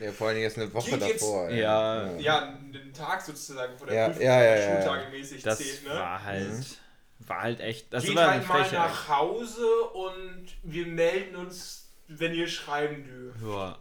ja, 0.01 0.11
vor 0.11 0.29
Dingen 0.31 0.43
jetzt 0.43 0.57
eine 0.57 0.73
Woche 0.73 0.91
Geht 0.91 1.01
jetzt- 1.01 1.21
davor. 1.21 1.49
ey. 1.49 1.61
Ja. 1.61 2.17
Ja, 2.17 2.39
einen 2.49 2.93
Tag 2.93 3.21
sozusagen 3.21 3.77
vor 3.77 3.87
der 3.87 3.95
Ja, 3.95 4.05
Prüfung, 4.07 4.23
ja, 4.23 4.39
der 4.39 4.59
ja, 4.59 4.65
ja. 4.69 4.81
Schultage 4.81 5.09
mäßig 5.11 5.43
Das 5.43 5.57
zählt. 5.57 5.83
Ne? 5.85 5.89
war 5.91 6.23
halt, 6.23 6.65
war 7.19 7.41
halt 7.41 7.59
echt, 7.59 7.91
das 7.93 8.03
Geht 8.05 8.15
war 8.15 8.31
halt 8.31 8.47
mal 8.47 8.71
nach 8.71 9.09
Hause 9.09 9.65
und 9.93 10.45
wir 10.63 10.85
melden 10.87 11.35
uns, 11.35 11.89
wenn 12.07 12.33
ihr 12.33 12.47
schreiben 12.47 13.03
dürft. 13.03 13.41
Ja, 13.41 13.77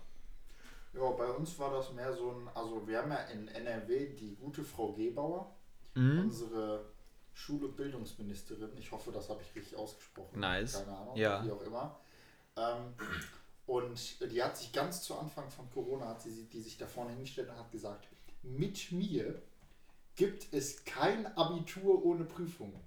Ja, 0.95 1.11
bei 1.11 1.27
uns 1.31 1.59
war 1.59 1.71
das 1.73 1.93
mehr 1.93 2.13
so 2.15 2.31
ein, 2.33 2.49
also 2.55 2.87
wir 2.89 2.99
haben 2.99 3.11
ja 3.11 3.19
in 3.25 3.49
NRW 3.49 4.15
die 4.15 4.35
gute 4.37 4.65
Frau 4.65 4.93
Gebauer, 4.93 5.55
Mhm. 5.95 6.21
unsere 6.21 6.87
Schule 7.35 7.69
Bildungsministerin. 7.69 8.71
Ich 8.79 8.91
hoffe, 8.93 9.13
das 9.13 9.29
habe 9.29 9.43
ich 9.43 9.55
richtig 9.55 9.77
ausgesprochen. 9.79 10.41
Nice. 10.41 10.73
Keine 10.85 10.97
Ahnung, 10.97 11.17
Ja. 11.17 11.45
wie 11.45 11.51
auch 11.53 11.63
immer. 11.63 12.01
Ähm, 12.57 12.95
und 13.67 14.33
die 14.33 14.43
hat 14.43 14.57
sich 14.57 14.73
ganz 14.73 15.03
zu 15.03 15.15
Anfang 15.19 15.51
von 15.51 15.71
Corona, 15.71 16.09
hat 16.09 16.23
sie 16.23 16.45
die 16.49 16.61
sich 16.63 16.79
da 16.79 16.87
vorne 16.87 17.11
hingestellt 17.13 17.51
und 17.51 17.59
hat 17.59 17.71
gesagt, 17.71 18.09
mit 18.43 18.91
mir 18.93 19.43
gibt 20.15 20.53
es 20.55 20.85
kein 20.87 21.27
Abitur 21.37 22.03
ohne 22.05 22.25
Prüfungen. 22.25 22.81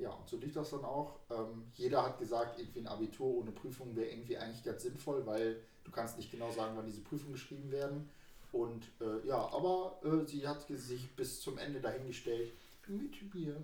Ja, 0.00 0.10
und 0.10 0.28
so 0.28 0.38
lief 0.38 0.54
das 0.54 0.70
dann 0.70 0.84
auch. 0.84 1.18
Ähm, 1.30 1.64
jeder 1.74 2.02
hat 2.02 2.18
gesagt, 2.18 2.58
irgendwie 2.58 2.80
ein 2.80 2.86
Abitur 2.86 3.26
ohne 3.36 3.52
Prüfung 3.52 3.94
wäre 3.94 4.08
irgendwie 4.08 4.38
eigentlich 4.38 4.64
ganz 4.64 4.82
sinnvoll, 4.82 5.26
weil 5.26 5.60
du 5.84 5.90
kannst 5.90 6.16
nicht 6.16 6.30
genau 6.30 6.50
sagen, 6.50 6.76
wann 6.76 6.86
diese 6.86 7.02
Prüfungen 7.02 7.34
geschrieben 7.34 7.70
werden. 7.70 8.08
Und 8.52 8.82
äh, 9.00 9.26
ja, 9.28 9.36
aber 9.36 10.00
äh, 10.02 10.26
sie 10.26 10.48
hat 10.48 10.66
sich 10.68 11.14
bis 11.16 11.40
zum 11.40 11.58
Ende 11.58 11.80
dahingestellt, 11.80 12.52
mit 12.88 13.34
mir. 13.34 13.56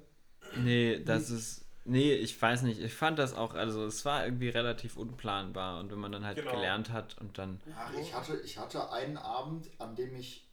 nee, 0.62 1.02
das 1.02 1.30
ist, 1.30 1.64
nee, 1.84 2.12
ich 2.14 2.40
weiß 2.40 2.62
nicht, 2.62 2.80
ich 2.80 2.94
fand 2.94 3.18
das 3.18 3.34
auch, 3.34 3.54
also 3.54 3.84
es 3.86 4.04
war 4.04 4.24
irgendwie 4.24 4.48
relativ 4.50 4.96
unplanbar 4.96 5.80
und 5.80 5.90
wenn 5.90 5.98
man 5.98 6.12
dann 6.12 6.24
halt 6.24 6.36
Genau. 6.38 6.52
gelernt 6.52 6.92
hat 6.92 7.16
und 7.18 7.38
dann, 7.38 7.60
Ach, 7.76 7.92
ich 7.98 8.14
hatte, 8.14 8.36
ich 8.44 8.58
hatte 8.58 8.92
einen 8.92 9.16
Abend, 9.16 9.68
an 9.78 9.96
dem 9.96 10.14
ich 10.14 10.46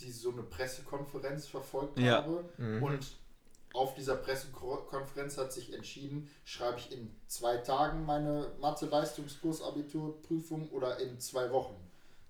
die, 0.00 0.10
so 0.10 0.30
eine 0.32 0.42
Pressekonferenz 0.42 1.46
verfolgt 1.46 1.98
Ja. 1.98 2.18
habe 2.18 2.44
Mhm. 2.58 2.82
und 2.82 3.06
auf 3.74 3.94
dieser 3.94 4.16
Pressekonferenz 4.16 5.36
hat 5.36 5.52
sich 5.52 5.74
entschieden, 5.74 6.30
schreibe 6.44 6.78
ich 6.78 6.90
in 6.92 7.14
zwei 7.26 7.58
Tagen 7.58 8.06
meine 8.06 8.52
Mathe-Leistungskurs-Abiturprüfung 8.60 10.70
oder 10.70 10.98
in 11.00 11.20
zwei 11.20 11.50
Wochen. 11.50 11.76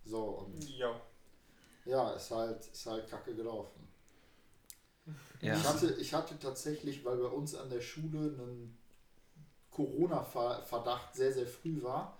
So, 0.05 0.25
und 0.25 0.69
Ja. 0.71 1.01
ja, 1.85 2.13
ist 2.13 2.31
halt, 2.31 2.67
ist 2.67 2.87
halt 2.87 3.07
kacke 3.09 3.35
gelaufen. 3.35 3.87
ja, 5.43 5.55
Ich, 5.55 5.65
hatte, 5.65 5.93
ich 6.01 6.15
hatte 6.15 6.39
tatsächlich, 6.39 7.05
weil 7.05 7.19
bei 7.19 7.29
uns 7.29 7.55
an 7.55 7.69
der 7.69 7.83
Schule 7.83 8.35
ein 8.39 8.79
Corona-Verdacht 9.71 11.15
sehr, 11.15 11.33
sehr 11.33 11.47
früh 11.47 11.83
war, 11.83 12.19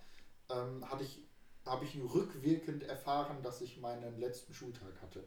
ähm, 0.51 0.87
hatte 0.91 1.05
ich, 1.05 1.23
habe 1.65 1.87
ich 1.87 1.95
nur 1.95 2.13
rückwirkend 2.13 2.83
erfahren, 2.83 3.43
dass 3.43 3.63
ich 3.63 3.81
meinen 3.81 4.19
letzten 4.19 4.53
Schultag 4.53 5.01
hatte. 5.01 5.25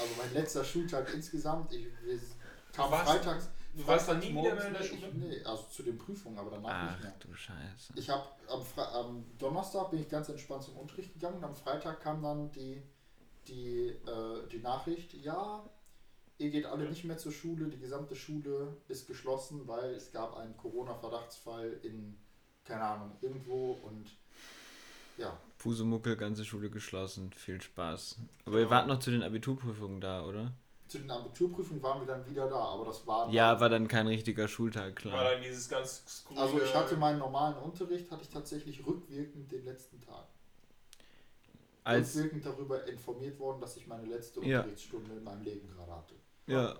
Also 0.00 0.12
mein 0.18 0.34
letzter 0.34 0.64
Schultag 0.64 1.14
insgesamt, 1.14 1.72
ich 1.72 1.86
kam 2.72 2.90
warst- 2.90 3.10
freitags. 3.10 3.48
du 3.74 3.86
warst 3.86 4.08
dann 4.08 4.18
nie 4.18 4.30
wieder 4.30 4.54
mehr 4.54 4.66
in 4.66 4.72
der 4.74 4.82
Schule? 4.82 5.10
Nee, 5.14 5.42
also 5.44 5.64
zu 5.64 5.82
den 5.82 5.98
Prüfungen, 5.98 6.38
aber 6.38 6.50
danach 6.50 6.70
ach 6.70 6.90
nicht 6.92 7.04
mehr. 7.04 7.14
du 7.20 7.34
Scheiße. 7.34 7.92
Ich 7.96 8.08
habe 8.10 8.24
am, 8.48 8.62
am 8.94 9.24
Donnerstag 9.38 9.90
bin 9.90 10.00
ich 10.00 10.08
ganz 10.08 10.28
entspannt 10.28 10.62
zum 10.64 10.76
Unterricht 10.76 11.12
gegangen 11.14 11.36
und 11.38 11.44
am 11.44 11.54
Freitag 11.54 12.00
kam 12.00 12.22
dann 12.22 12.50
die 12.52 12.82
die, 13.48 13.88
äh, 13.88 14.48
die 14.50 14.58
Nachricht, 14.60 15.14
ja, 15.14 15.68
ihr 16.38 16.50
geht 16.50 16.66
alle 16.66 16.88
nicht 16.88 17.04
mehr 17.04 17.18
zur 17.18 17.32
Schule, 17.32 17.68
die 17.68 17.78
gesamte 17.78 18.14
Schule 18.14 18.76
ist 18.88 19.06
geschlossen, 19.06 19.66
weil 19.66 19.94
es 19.94 20.12
gab 20.12 20.36
einen 20.36 20.56
Corona-Verdachtsfall 20.56 21.80
in, 21.82 22.16
keine 22.64 22.82
Ahnung, 22.82 23.16
irgendwo 23.20 23.72
und 23.72 24.16
ja, 25.18 25.36
Pusemuckel, 25.58 26.16
ganze 26.16 26.44
Schule 26.44 26.70
geschlossen. 26.70 27.32
Viel 27.32 27.60
Spaß. 27.60 28.16
Aber 28.46 28.58
ihr 28.58 28.70
wart 28.70 28.86
noch 28.88 28.98
zu 28.98 29.10
den 29.10 29.22
Abiturprüfungen 29.22 30.00
da, 30.00 30.24
oder? 30.24 30.52
Zu 30.92 30.98
den 30.98 31.10
Abiturprüfungen 31.10 31.82
waren 31.82 32.00
wir 32.00 32.06
dann 32.06 32.24
wieder 32.28 32.48
da, 32.48 32.56
aber 32.56 32.84
das 32.84 33.06
war 33.06 33.28
Ja, 33.30 33.58
war 33.60 33.68
dann 33.68 33.88
kein 33.88 34.06
richtiger 34.06 34.46
Schultag, 34.48 34.84
War 35.04 35.12
klar. 35.12 35.24
dann 35.32 35.42
dieses 35.42 35.68
ganz 35.68 36.04
skurrile- 36.06 36.40
Also 36.40 36.62
ich 36.62 36.74
hatte 36.74 36.96
meinen 36.96 37.18
normalen 37.18 37.56
Unterricht, 37.56 38.10
hatte 38.10 38.22
ich 38.22 38.28
tatsächlich 38.28 38.86
rückwirkend 38.86 39.50
den 39.50 39.64
letzten 39.64 40.00
Tag. 40.00 40.26
Als, 41.84 42.14
rückwirkend 42.14 42.46
darüber 42.46 42.86
informiert 42.86 43.38
worden, 43.40 43.60
dass 43.60 43.76
ich 43.76 43.86
meine 43.86 44.04
letzte 44.06 44.40
Ja. 44.44 44.58
Unterrichtsstunde 44.60 45.12
in 45.14 45.24
meinem 45.24 45.42
Leben 45.42 45.68
gerade 45.68 45.92
hatte. 45.92 46.14
ja, 46.46 46.74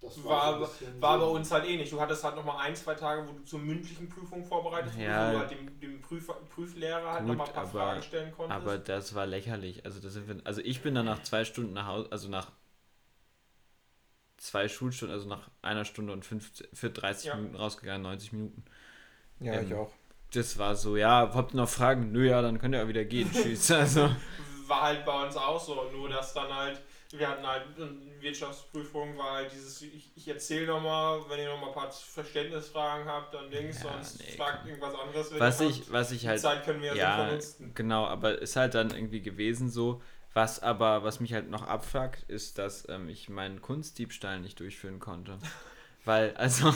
Das 0.00 0.22
War, 0.22 0.58
so 0.58 0.64
ein 0.64 0.70
bisschen 0.70 1.00
war 1.00 1.18
bei 1.18 1.24
so- 1.24 1.30
uns 1.32 1.50
halt 1.50 1.64
ähnlich. 1.66 1.88
Du 1.88 1.98
hattest 1.98 2.22
halt 2.22 2.36
nochmal 2.36 2.58
ein, 2.58 2.76
zwei 2.76 2.94
Tage, 2.94 3.26
wo 3.26 3.32
du 3.32 3.42
zur 3.44 3.58
mündlichen 3.60 4.06
Prüfung 4.10 4.44
vorbereitet 4.44 4.92
wurdest, 4.92 5.00
Ja. 5.08 5.28
wo 5.28 5.32
du 5.32 5.38
halt 5.38 5.50
dem, 5.50 5.80
dem 5.80 6.02
Prüf, 6.02 6.30
Prüflehrer 6.54 7.10
halt 7.14 7.26
nochmal 7.26 7.46
ein 7.46 7.52
paar 7.54 7.62
aber- 7.62 7.70
Fragen 7.72 8.02
stellen 8.02 8.30
konntest. 8.36 8.60
aber 8.60 8.76
das 8.76 9.14
war 9.14 9.24
lächerlich. 9.26 9.86
Also, 9.86 10.00
das 10.00 10.12
sind 10.12 10.28
wir, 10.28 10.36
also 10.44 10.60
ich 10.60 10.82
bin 10.82 10.94
dann 10.94 11.06
nach 11.06 11.22
zwei 11.22 11.46
Stunden 11.46 11.72
nach 11.72 11.86
Hause, 11.86 12.12
also 12.12 12.28
nach 12.28 12.52
zwei 14.44 14.68
Schulstunden, 14.68 15.14
also 15.16 15.28
nach 15.28 15.50
einer 15.62 15.84
Stunde 15.84 16.12
und 16.12 16.24
15, 16.24 16.66
für 16.72 16.90
30 16.90 17.26
Ja. 17.26 17.36
Minuten 17.36 17.56
rausgegangen, 17.56 18.02
90 18.02 18.32
Minuten. 18.32 18.64
Ja, 19.40 19.54
Ähm, 19.54 19.66
ich 19.66 19.74
auch. 19.74 19.90
Das 20.32 20.58
war 20.58 20.74
so, 20.74 20.96
ja, 20.96 21.30
habt 21.34 21.54
ihr 21.54 21.56
noch 21.58 21.68
Fragen? 21.68 22.12
Nö, 22.12 22.28
ja, 22.28 22.42
dann 22.42 22.58
könnt 22.58 22.74
ihr 22.74 22.82
auch 22.82 22.88
wieder 22.88 23.04
gehen. 23.04 23.30
Tschüss. 23.32 23.70
Also, 23.70 24.10
war 24.66 24.82
halt 24.82 25.04
bei 25.04 25.24
uns 25.26 25.36
auch 25.36 25.60
so, 25.60 25.74
nur 25.92 26.08
dass 26.08 26.34
dann 26.34 26.52
halt, 26.52 26.80
wir 27.12 27.28
hatten 27.28 27.46
halt 27.46 27.62
eine 27.76 27.90
Wirtschaftsprüfung, 28.20 29.16
war 29.16 29.32
halt 29.36 29.52
dieses, 29.52 29.80
ich, 29.82 30.10
ich 30.16 30.26
erzähle 30.28 30.66
nochmal, 30.66 31.20
wenn 31.28 31.38
ihr 31.38 31.48
nochmal 31.50 31.68
ein 31.68 31.74
paar 31.74 31.90
Verständnisfragen 31.92 33.06
habt, 33.06 33.32
dann 33.34 33.50
Dings, 33.50 33.82
Ja, 33.82 33.92
sonst 33.92 34.20
nee, 34.20 34.36
fragt 34.36 34.60
komm. 34.62 34.70
irgendwas 34.70 34.94
anderes. 34.94 35.30
wenn 35.32 35.40
was 35.40 35.60
ich, 35.60 35.92
was 35.92 36.10
ich 36.12 36.22
Die 36.22 36.28
halt 36.28 36.40
Zeit 36.40 36.64
können 36.64 36.80
wir 36.82 36.88
ja, 36.88 36.94
Ja, 36.96 37.16
so 37.16 37.22
vernutzen. 37.24 37.72
genau, 37.74 38.06
aber 38.06 38.40
ist 38.40 38.56
halt 38.56 38.74
dann 38.74 38.90
irgendwie 38.90 39.22
gewesen 39.22 39.70
so. 39.70 40.02
Was 40.34 40.60
aber, 40.62 41.04
was 41.04 41.20
mich 41.20 41.32
halt 41.32 41.48
noch 41.48 41.66
abfuckt, 41.66 42.24
ist, 42.28 42.58
dass 42.58 42.88
ähm, 42.88 43.08
ich 43.08 43.28
meinen 43.28 43.62
Kunstdiebstahl 43.62 44.40
nicht 44.40 44.58
durchführen 44.60 44.98
konnte. 44.98 45.38
Weil, 46.06 46.34
also, 46.36 46.74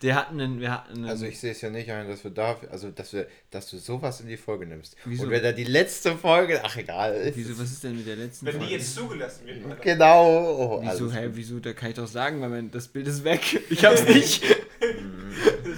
der 0.00 0.14
hatten 0.14 0.40
einen, 0.40 0.58
wir 0.58 0.70
hatten 0.70 0.94
einen, 0.94 1.04
Also 1.04 1.26
ich 1.26 1.38
sehe 1.38 1.52
es 1.52 1.60
ja 1.60 1.68
nicht 1.68 1.90
ein, 1.90 2.08
dass 2.08 2.24
wir 2.24 2.30
dafür, 2.30 2.70
also 2.70 2.90
dass 2.90 3.12
wir, 3.12 3.26
dass 3.50 3.68
du 3.68 3.76
sowas 3.76 4.22
in 4.22 4.28
die 4.28 4.38
Folge 4.38 4.64
nimmst. 4.64 4.96
Wieso? 5.04 5.24
Und 5.24 5.30
wenn 5.30 5.42
da 5.42 5.52
die 5.52 5.64
letzte 5.64 6.16
Folge, 6.16 6.58
ach 6.64 6.74
egal. 6.78 7.12
ist 7.16 7.36
wieso, 7.36 7.58
was 7.58 7.70
ist 7.70 7.84
denn 7.84 7.98
mit 7.98 8.06
der 8.06 8.16
letzten 8.16 8.46
Wenn 8.46 8.54
die 8.54 8.58
Folge? 8.60 8.74
jetzt 8.76 8.94
zugelassen 8.94 9.46
wird. 9.46 9.82
Genau. 9.82 10.80
Oh, 10.80 10.82
Wieso, 10.82 11.12
hä, 11.12 11.28
wieso, 11.32 11.58
da 11.60 11.74
kann 11.74 11.90
ich 11.90 11.96
doch 11.96 12.06
sagen, 12.06 12.40
weil 12.40 12.48
mein, 12.48 12.70
das 12.70 12.88
Bild 12.88 13.06
ist 13.08 13.24
weg. 13.24 13.60
Ich 13.68 13.84
hab's 13.84 14.04
nicht. 14.08 14.42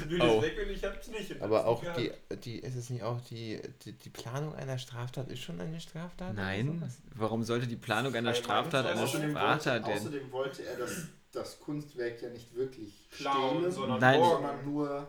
Bild 0.06 0.22
Oh. 0.22 0.36
ist 0.38 0.42
weg 0.42 0.56
und 0.66 0.70
ich 0.72 0.84
hab's 0.84 1.08
nicht. 1.08 1.30
Ich 1.30 1.42
Aber 1.42 1.66
auch 1.66 1.82
nicht 1.82 1.96
die, 2.30 2.36
die, 2.36 2.58
ist 2.58 2.76
es 2.76 2.90
nicht 2.90 3.02
auch 3.02 3.20
die, 3.22 3.60
die, 3.84 3.92
die 3.92 4.10
Planung 4.10 4.54
einer 4.54 4.78
Straftat 4.78 5.28
ist 5.30 5.40
schon 5.42 5.60
eine 5.60 5.80
Straftat? 5.80 6.34
Nein, 6.34 6.82
warum 7.14 7.42
sollte 7.44 7.66
die 7.66 7.76
Planung 7.76 8.14
einer 8.14 8.34
Straftat 8.34 8.86
eine 8.86 9.06
Straftat 9.06 9.82
wollte, 9.84 9.88
denn? 9.90 9.98
außerdem 9.98 10.32
wollte 10.32 10.62
er 10.64 10.76
das, 10.76 11.06
das 11.32 11.60
Kunstwerk 11.60 12.22
ja 12.22 12.28
nicht 12.30 12.54
wirklich 12.54 13.08
Klauen, 13.10 13.56
stehlen, 13.58 13.72
sondern 13.72 14.00
Nein. 14.00 14.20
sondern 14.20 14.64
nur 14.64 15.06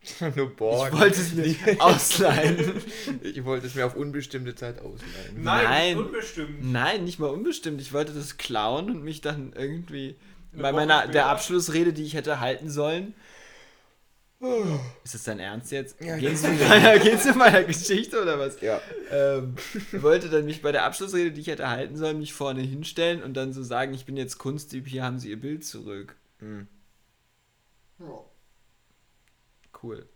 Nur 0.36 0.54
borgen. 0.54 0.94
Ich 0.94 1.00
wollte 1.00 1.20
es 1.20 1.34
mir 1.34 1.56
ausleihen. 1.80 2.80
Ich 3.22 3.44
wollte 3.44 3.66
es 3.66 3.74
mir 3.74 3.84
auf 3.84 3.96
unbestimmte 3.96 4.54
Zeit 4.54 4.78
ausleihen. 4.80 5.42
Nein, 5.42 5.64
Nein. 5.64 5.98
unbestimmt. 5.98 6.70
Nein, 6.72 7.04
nicht 7.04 7.18
mal 7.18 7.30
unbestimmt. 7.30 7.80
Ich 7.80 7.92
wollte 7.92 8.12
das 8.12 8.36
klauen 8.36 8.90
und 8.90 9.02
mich 9.02 9.22
dann 9.22 9.52
irgendwie 9.56 10.16
bei 10.52 10.72
meiner 10.72 11.08
der 11.08 11.26
Abschlussrede, 11.26 11.92
die 11.92 12.04
ich 12.04 12.14
hätte 12.14 12.38
halten 12.40 12.70
sollen. 12.70 13.14
Ist 15.02 15.14
das 15.14 15.24
dein 15.24 15.40
Ernst 15.40 15.72
jetzt? 15.72 16.00
Ja, 16.00 16.16
Geht's 16.16 16.44
in 16.44 16.56
meiner, 16.58 16.98
geht's 17.00 17.26
in 17.26 17.36
meiner 17.36 17.64
Geschichte 17.64 18.22
oder 18.22 18.38
was? 18.38 18.60
Ja. 18.60 18.80
Ähm, 19.10 19.56
wollte 19.92 20.28
dann 20.28 20.44
mich 20.44 20.62
bei 20.62 20.70
der 20.70 20.84
Abschlussrede, 20.84 21.32
die 21.32 21.40
ich 21.40 21.48
hätte 21.48 21.68
halten 21.68 21.96
sollen, 21.96 22.18
mich 22.18 22.32
vorne 22.32 22.62
hinstellen 22.62 23.22
und 23.22 23.34
dann 23.34 23.52
so 23.52 23.64
sagen, 23.64 23.94
ich 23.94 24.06
bin 24.06 24.16
jetzt 24.16 24.38
Kunstdieb, 24.38 24.86
hier 24.86 25.02
haben 25.02 25.18
Sie 25.18 25.30
Ihr 25.30 25.40
Bild 25.40 25.64
zurück. 25.64 26.14
Hm. 26.38 26.68
ja, 27.98 28.24
Cool. 29.82 30.08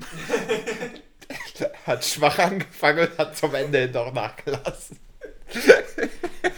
Hat 1.86 2.04
schwach 2.04 2.38
angefangen 2.38 3.08
und 3.08 3.18
hat 3.18 3.36
zum 3.36 3.54
Ende 3.54 3.78
hin 3.80 3.92
doch 3.92 4.12
nachgelassen. 4.12 4.98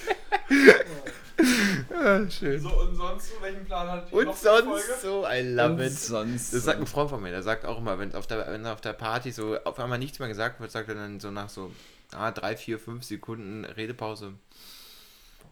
ah, 2.01 2.31
schön. 2.31 2.61
So, 2.61 2.69
und 2.81 2.95
sonst, 2.97 3.33
welchen 3.41 3.65
Plan 3.65 4.01
Und 4.01 4.09
für 4.09 4.25
die 4.25 4.33
Folge? 4.33 4.83
sonst 4.83 5.03
so, 5.03 5.25
I 5.27 5.41
love 5.43 5.75
Und 5.75 5.81
it. 5.81 5.93
sonst. 5.99 6.55
Das 6.55 6.65
sagt 6.65 6.81
ein 6.81 6.87
Freund 6.87 7.11
von 7.11 7.23
mir, 7.23 7.31
der 7.31 7.43
sagt 7.43 7.65
auch 7.65 7.79
immer, 7.79 7.99
wenn 7.99 8.15
auf 8.15 8.27
der, 8.27 8.47
wenn 8.51 8.67
auf 8.67 8.81
der 8.81 8.93
Party 8.95 9.31
so 9.33 9.57
auf 9.65 9.79
einmal 9.79 9.99
nichts 9.99 10.19
mehr 10.19 10.29
gesagt 10.29 10.61
wird, 10.61 10.71
sagt 10.71 10.89
er 10.89 10.95
dann 10.97 11.21
so 11.21 11.31
nach 11.31 11.49
so 11.49 11.71
ah, 12.13 12.31
drei, 12.31 12.57
vier, 12.57 12.79
fünf 12.79 13.05
Sekunden 13.05 13.65
Redepause. 13.65 14.33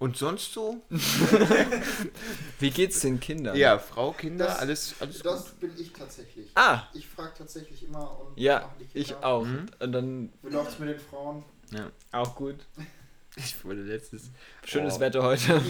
Und 0.00 0.16
sonst 0.16 0.52
so? 0.52 0.80
Wie 2.60 2.70
geht's 2.70 3.00
den 3.00 3.18
Kindern? 3.18 3.56
Ja, 3.56 3.78
Frau, 3.80 4.12
Kinder, 4.12 4.46
Das- 4.46 4.58
alles, 4.60 4.94
alles 5.00 5.18
das 5.22 5.48
bin 5.54 5.72
ich 5.76 5.92
tatsächlich. 5.92 6.46
Ah, 6.54 6.82
Ich 6.94 7.08
frage 7.08 7.32
tatsächlich 7.36 7.82
immer 7.84 8.18
und 8.20 8.38
ja, 8.38 8.60
machen 8.60 8.74
die 8.78 8.84
Kinder, 8.86 9.00
ich 9.00 9.16
auch. 9.24 9.44
Mhm. 9.44 9.66
Und 9.80 9.92
dann 9.92 10.32
Wie 10.42 10.50
läuft's 10.50 10.78
mit 10.78 10.88
den 10.90 11.00
Frauen? 11.00 11.44
ja, 11.72 11.90
auch 12.12 12.34
gut. 12.36 12.56
Ich 13.38 13.64
wurde 13.64 13.82
letztes. 13.82 14.30
Schönes 14.64 14.96
Oh. 14.96 15.00
Wetter 15.00 15.22
heute. 15.22 15.56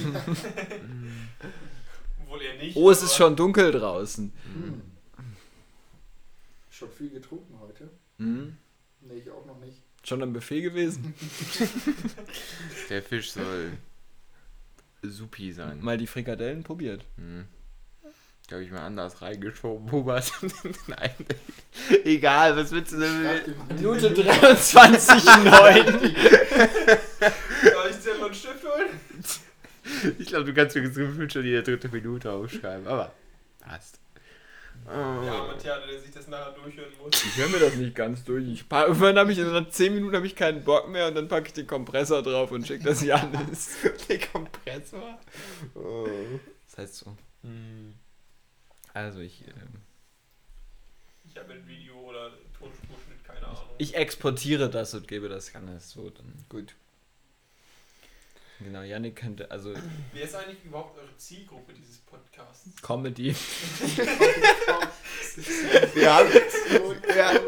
Obwohl 2.23 2.43
ihr 2.43 2.55
nicht. 2.63 2.77
Oh, 2.77 2.91
es 2.91 3.03
ist 3.03 3.15
schon 3.17 3.35
dunkel 3.37 3.71
draußen. 3.73 4.33
Hm. 4.55 4.83
Schon 6.71 6.91
viel 6.91 7.11
getrunken 7.11 7.59
heute? 7.61 7.91
Mhm. 8.19 8.57
Nee, 9.03 9.15
ich 9.19 9.31
auch 9.31 9.45
noch 9.47 9.59
nicht. 9.61 9.77
Schon 10.05 10.23
am 10.23 10.33
Buffet 10.33 10.63
gewesen? 10.63 11.13
Der 12.89 13.03
Fisch 13.03 13.33
soll 13.33 13.73
supi 15.03 15.53
sein. 15.53 15.81
Mal 15.81 15.99
die 15.99 16.07
Frikadellen 16.07 16.63
probiert. 16.63 17.05
Hm. 17.17 17.45
Glaube 18.47 18.63
ich 18.65 18.71
mal 18.71 18.81
anders 18.87 19.21
reingeschoben, 19.21 19.91
Hubert. 19.93 20.33
Nein. 20.87 21.11
Egal, 22.05 22.57
was 22.57 22.71
willst 22.73 22.93
du 22.93 23.01
denn? 23.01 23.23
Minute 23.77 24.09
23,9. 24.15 26.99
Einen 28.29 28.35
Stift 28.35 28.65
holen? 28.65 29.01
Ich 30.19 30.27
glaube, 30.27 30.45
du 30.45 30.53
kannst 30.53 30.77
mir 30.77 30.83
gefühlt 30.83 31.33
schon 31.33 31.45
die 31.45 31.63
dritte 31.63 31.89
Minute 31.89 32.31
aufschreiben, 32.31 32.87
aber 32.87 33.11
passt. 33.61 33.99
Oh. 34.87 34.91
Ja, 34.91 35.47
Matthias, 35.47 35.79
der 35.89 35.99
sich 36.01 36.11
das 36.11 36.29
nachher 36.29 36.53
durchhören 36.53 36.93
muss. 37.03 37.25
Ich 37.25 37.37
höre 37.39 37.49
mir 37.49 37.59
das 37.59 37.75
nicht 37.75 37.95
ganz 37.95 38.23
durch. 38.25 38.47
Ich 38.49 38.67
Irgendwann 38.71 39.19
habe 39.19 39.33
ich 39.33 39.39
in 39.39 39.67
10 39.71 39.95
Minuten 39.95 40.15
habe 40.15 40.27
ich 40.27 40.37
keinen 40.37 40.63
Bock 40.63 40.91
mehr 40.91 41.09
und 41.09 41.15
dann 41.15 41.29
packe 41.29 41.47
ich 41.47 41.53
den 41.55 41.67
Kompressor 41.67 42.23
drauf 42.23 42.51
und 42.51 42.67
schicke 42.67 42.85
das 42.85 43.03
Janis. 43.03 43.77
Der 44.11 44.19
Kompressor. 44.19 45.19
Oh. 45.75 46.07
Das 46.67 46.79
heißt 46.79 46.97
so. 46.97 47.17
Hm. 47.43 47.95
Also 48.93 49.21
ich, 49.21 49.43
ähm, 49.49 49.81
Ich 51.31 51.39
habe 51.39 51.55
ein 51.55 51.67
Video 51.67 51.95
oder 51.97 52.31
Tonspurschnitt, 52.59 53.25
keine 53.25 53.47
Ahnung. 53.47 53.63
ich 53.79 53.95
exportiere 53.95 54.69
das 54.69 54.93
und 54.93 55.09
gebe 55.09 55.31
das 55.31 55.51
Janis 55.51 55.91
so. 55.93 56.11
Dann. 56.11 56.35
Gut. 56.51 56.75
Genau, 58.61 58.83
Janik 58.83 59.15
könnte, 59.17 59.49
also 59.51 59.73
Wer 60.13 60.25
ist 60.25 60.35
eigentlich 60.35 60.65
überhaupt 60.65 60.99
eure 60.99 61.17
Zielgruppe 61.17 61.73
dieses 61.75 61.99
Podcasts? 61.99 62.71
Comedy. 62.83 63.35
Wir 65.95 66.15
haben, 66.15 66.29
wir, 66.33 67.41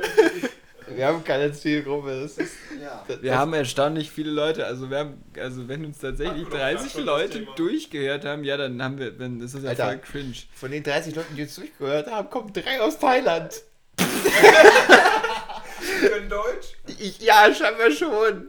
wir 0.97 1.07
haben 1.07 1.25
keine 1.25 1.53
Zielgruppe. 1.53 2.21
Das 2.23 2.39
ist, 2.39 2.55
Ja. 2.81 3.05
das, 3.09 3.23
Wir 3.23 3.37
haben 3.37 3.53
erstaunlich 3.55 4.11
viele 4.11 4.31
Leute, 4.31 4.65
also 4.67 4.89
wir 4.91 4.99
haben, 4.99 5.25
also 5.37 5.67
wenn 5.69 5.85
uns 5.85 5.99
tatsächlich 5.99 6.45
Hatten 6.47 6.53
wir 6.53 6.59
doch 6.59 6.79
30 6.79 6.93
schon 6.93 7.07
das 7.07 7.15
Leute 7.21 7.47
durchgehört 7.57 8.25
haben, 8.25 8.45
ja, 8.45 8.57
dann 8.57 8.81
haben 8.83 8.99
wir, 8.99 9.11
dann 9.13 9.41
ist 9.41 9.55
das 9.55 9.63
ja 9.65 9.71
Alter. 9.71 9.85
voll 9.87 9.99
cringe. 9.99 10.35
Von 10.55 10.71
den 10.71 10.83
30 10.83 11.15
Leuten, 11.17 11.35
die 11.37 11.43
uns 11.43 11.55
durchgehört 11.57 12.07
haben, 12.11 12.31
kommen 12.31 12.53
drei 12.53 12.81
aus 12.81 12.99
Thailand. 12.99 13.63
Deutsch? 16.31 16.77
Ich, 16.99 17.21
ja, 17.21 17.53
scheinbar 17.55 17.91
schon. 17.91 18.49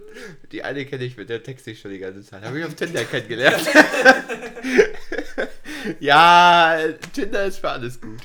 Die 0.51 0.63
eine 0.63 0.85
kenne 0.85 1.03
ich 1.03 1.17
mit 1.17 1.29
der 1.29 1.43
texte 1.43 1.71
ich 1.71 1.81
schon 1.81 1.91
die 1.91 1.99
ganze 1.99 2.23
Zeit. 2.23 2.43
Habe 2.43 2.59
ich 2.59 2.65
auf 2.65 2.75
Tinder 2.75 3.03
kennengelernt. 3.03 3.61
ja, 5.99 6.77
Tinder 7.13 7.45
ist 7.45 7.57
für 7.57 7.69
alles 7.69 7.99
gut. 7.99 8.19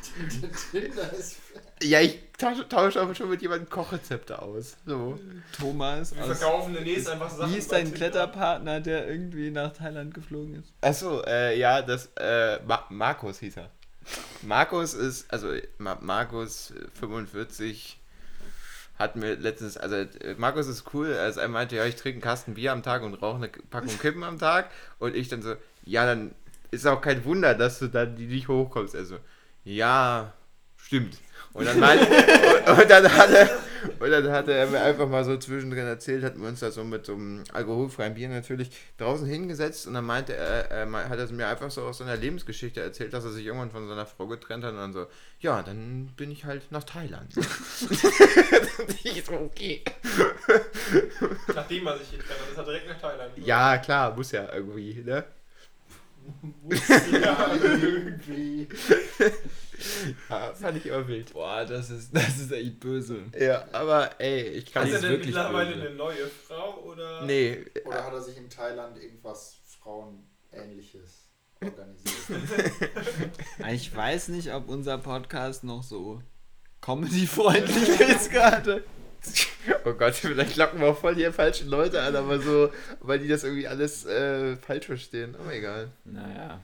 Tinder 0.71 1.13
ist. 1.19 1.37
Ja, 1.83 2.01
ich 2.01 2.21
tausche, 2.39 2.69
tausche 2.69 3.01
aber 3.01 3.15
schon 3.15 3.29
mit 3.29 3.43
jemandem 3.43 3.69
Kochrezepte 3.69 4.41
aus. 4.41 4.77
So. 4.87 5.19
Thomas 5.59 6.15
Wir 6.15 6.25
aus, 6.25 6.39
verkaufen 6.39 6.75
demnächst 6.75 7.09
einfach 7.09 7.31
Sachen. 7.31 7.53
wie 7.53 7.59
ist 7.59 7.71
dein. 7.71 7.93
Kletterpartner, 7.93 8.81
der 8.81 9.09
irgendwie 9.09 9.51
nach 9.51 9.73
Thailand 9.73 10.15
geflogen 10.15 10.55
ist? 10.55 10.73
Achso, 10.81 11.23
äh, 11.27 11.59
ja, 11.59 11.83
das, 11.83 12.11
äh, 12.17 12.59
Ma 12.67 12.87
Markus 12.89 13.41
hieß 13.41 13.59
er. 13.59 13.71
Markus 14.43 14.95
ist, 14.95 15.31
also 15.31 15.53
Ma 15.79 15.99
Markus, 16.01 16.71
äh, 16.71 16.87
45, 16.99 17.99
hatten 18.99 19.21
wir 19.23 19.37
letztens, 19.37 19.77
also 19.77 19.97
äh, 19.97 20.35
Markus 20.39 20.67
ist 20.69 20.85
cool, 20.95 21.13
als 21.15 21.37
er 21.37 21.49
meinte, 21.49 21.77
ja, 21.77 21.85
ich 21.85 21.97
trinke 21.97 22.17
einen 22.17 22.23
Kasten 22.23 22.55
Bier 22.55 22.73
am 22.73 22.83
Tag 22.83 23.03
und 23.03 23.15
rauche 23.15 23.37
eine 23.37 23.49
Packung 23.49 23.99
Kippen 24.01 24.25
am 24.25 24.39
Tag. 24.39 24.71
Und 24.99 25.15
ich 25.15 25.29
dann 25.29 25.43
so, 25.43 25.55
ja, 25.85 26.07
dann 26.07 26.35
ist 26.71 26.87
auch 26.87 27.01
kein 27.01 27.25
Wunder, 27.25 27.55
dass 27.55 27.79
du 27.79 27.89
dann 27.89 28.15
nicht 28.15 28.49
hochkommst. 28.49 28.97
Also, 28.97 29.19
ja, 29.65 30.33
stimmt. 30.77 31.19
Und 31.53 31.67
dann, 31.67 31.79
meinte, 31.79 32.07
und, 32.67 32.79
und, 32.79 32.91
dann 32.91 33.13
hat 33.17 33.31
er, 33.31 33.51
und 34.01 34.11
dann 34.11 34.31
hat 34.31 34.49
er 34.49 34.67
mir 34.67 34.81
einfach 34.81 35.09
mal 35.09 35.25
so 35.25 35.37
zwischendrin 35.37 35.87
erzählt, 35.87 36.25
hatten 36.25 36.41
wir 36.41 36.49
uns 36.49 36.61
da 36.61 36.71
so 36.71 36.85
mit 36.85 37.07
so 37.07 37.15
einem 37.15 37.45
alkoholfreien 37.53 38.15
Bier 38.15 38.29
natürlich 38.29 38.71
draußen 38.99 39.27
hingesetzt 39.27 39.87
und 39.87 39.95
dann 39.95 40.05
meinte 40.05 40.35
er, 40.35 40.71
er 40.71 41.09
hat 41.09 41.19
er 41.19 41.33
mir 41.33 41.47
einfach 41.49 41.71
so 41.71 41.83
aus 41.83 41.99
seiner 41.99 42.17
Lebensgeschichte 42.17 42.81
erzählt, 42.81 43.13
dass 43.13 43.25
er 43.25 43.33
sich 43.33 43.47
irgendwann 43.47 43.71
von 43.71 43.89
seiner 43.89 44.07
Frau 44.07 44.27
getrennt 44.27 44.65
hat 44.65 44.73
und 44.73 44.79
dann 44.79 44.93
so, 44.93 45.07
ja, 45.41 45.63
dann 45.63 46.13
bin 46.17 46.31
ich 46.31 46.45
halt 46.45 46.71
nach 46.71 46.85
Thailand. 46.85 47.33
ich 49.05 49.25
so, 49.25 49.33
okay. 49.33 49.83
Nachdem 51.55 51.87
er 51.87 51.99
sich 51.99 52.11
getrennt 52.11 52.41
hat, 52.41 52.51
ist 52.51 52.59
er 52.59 52.65
direkt 52.65 52.89
nach 52.89 53.01
Thailand. 53.01 53.33
Ja, 53.39 53.79
klar, 53.79 54.15
muss 54.17 54.33
ja 54.33 54.53
irgendwie, 54.53 55.03
ne? 55.05 55.25
ja, 57.13 57.53
irgendwie. 57.63 58.69
Ja, 60.31 60.55
fand 60.55 60.79
ich 60.79 60.87
immer 60.87 61.07
wild. 61.09 61.33
Boah, 61.33 61.65
das 61.65 61.91
ist, 61.91 62.15
das 62.15 62.39
ist 62.39 62.53
echt 62.53 62.81
böse. 62.81 63.19
Ja, 63.39 63.65
aber 63.73 64.19
ey, 64.21 64.43
ich 64.49 64.73
kann 64.73 64.83
Hat 64.85 64.91
er 64.91 64.95
ist 64.97 65.03
denn 65.03 65.11
wirklich 65.11 65.35
mittlerweile 65.35 65.75
böse. 65.75 65.87
eine 65.87 65.95
neue 65.97 66.27
Frau 66.47 66.83
oder? 66.85 67.25
Nee, 67.25 67.65
Oder 67.85 68.05
hat 68.05 68.13
er 68.13 68.23
sich 68.23 68.37
in 68.37 68.49
Thailand 68.49 68.97
irgendwas 69.03 69.57
Frauenähnliches 69.81 71.29
organisiert? 71.61 72.11
Ich 73.73 73.95
weiß 73.95 74.29
nicht, 74.29 74.53
ob 74.53 74.69
unser 74.69 74.99
Podcast 74.99 75.65
noch 75.65 75.83
so 75.83 76.23
comedy-freundlich 76.81 78.01
ist 78.01 78.31
gerade. 78.31 78.85
Oh 79.85 79.93
Gott, 79.95 80.15
vielleicht 80.15 80.57
locken 80.57 80.81
wir 80.81 80.89
auch 80.89 80.99
voll 80.99 81.17
die 81.17 81.25
falschen 81.33 81.69
Leute 81.69 82.01
an, 82.01 82.15
aber 82.15 82.39
so, 82.39 82.71
weil 83.01 83.19
die 83.19 83.27
das 83.27 83.43
irgendwie 83.43 83.67
alles 83.67 84.05
äh, 84.07 84.57
falsch 84.57 84.87
verstehen. 84.87 85.35
Aber 85.35 85.53
egal, 85.53 85.89
Naja. 86.05 86.61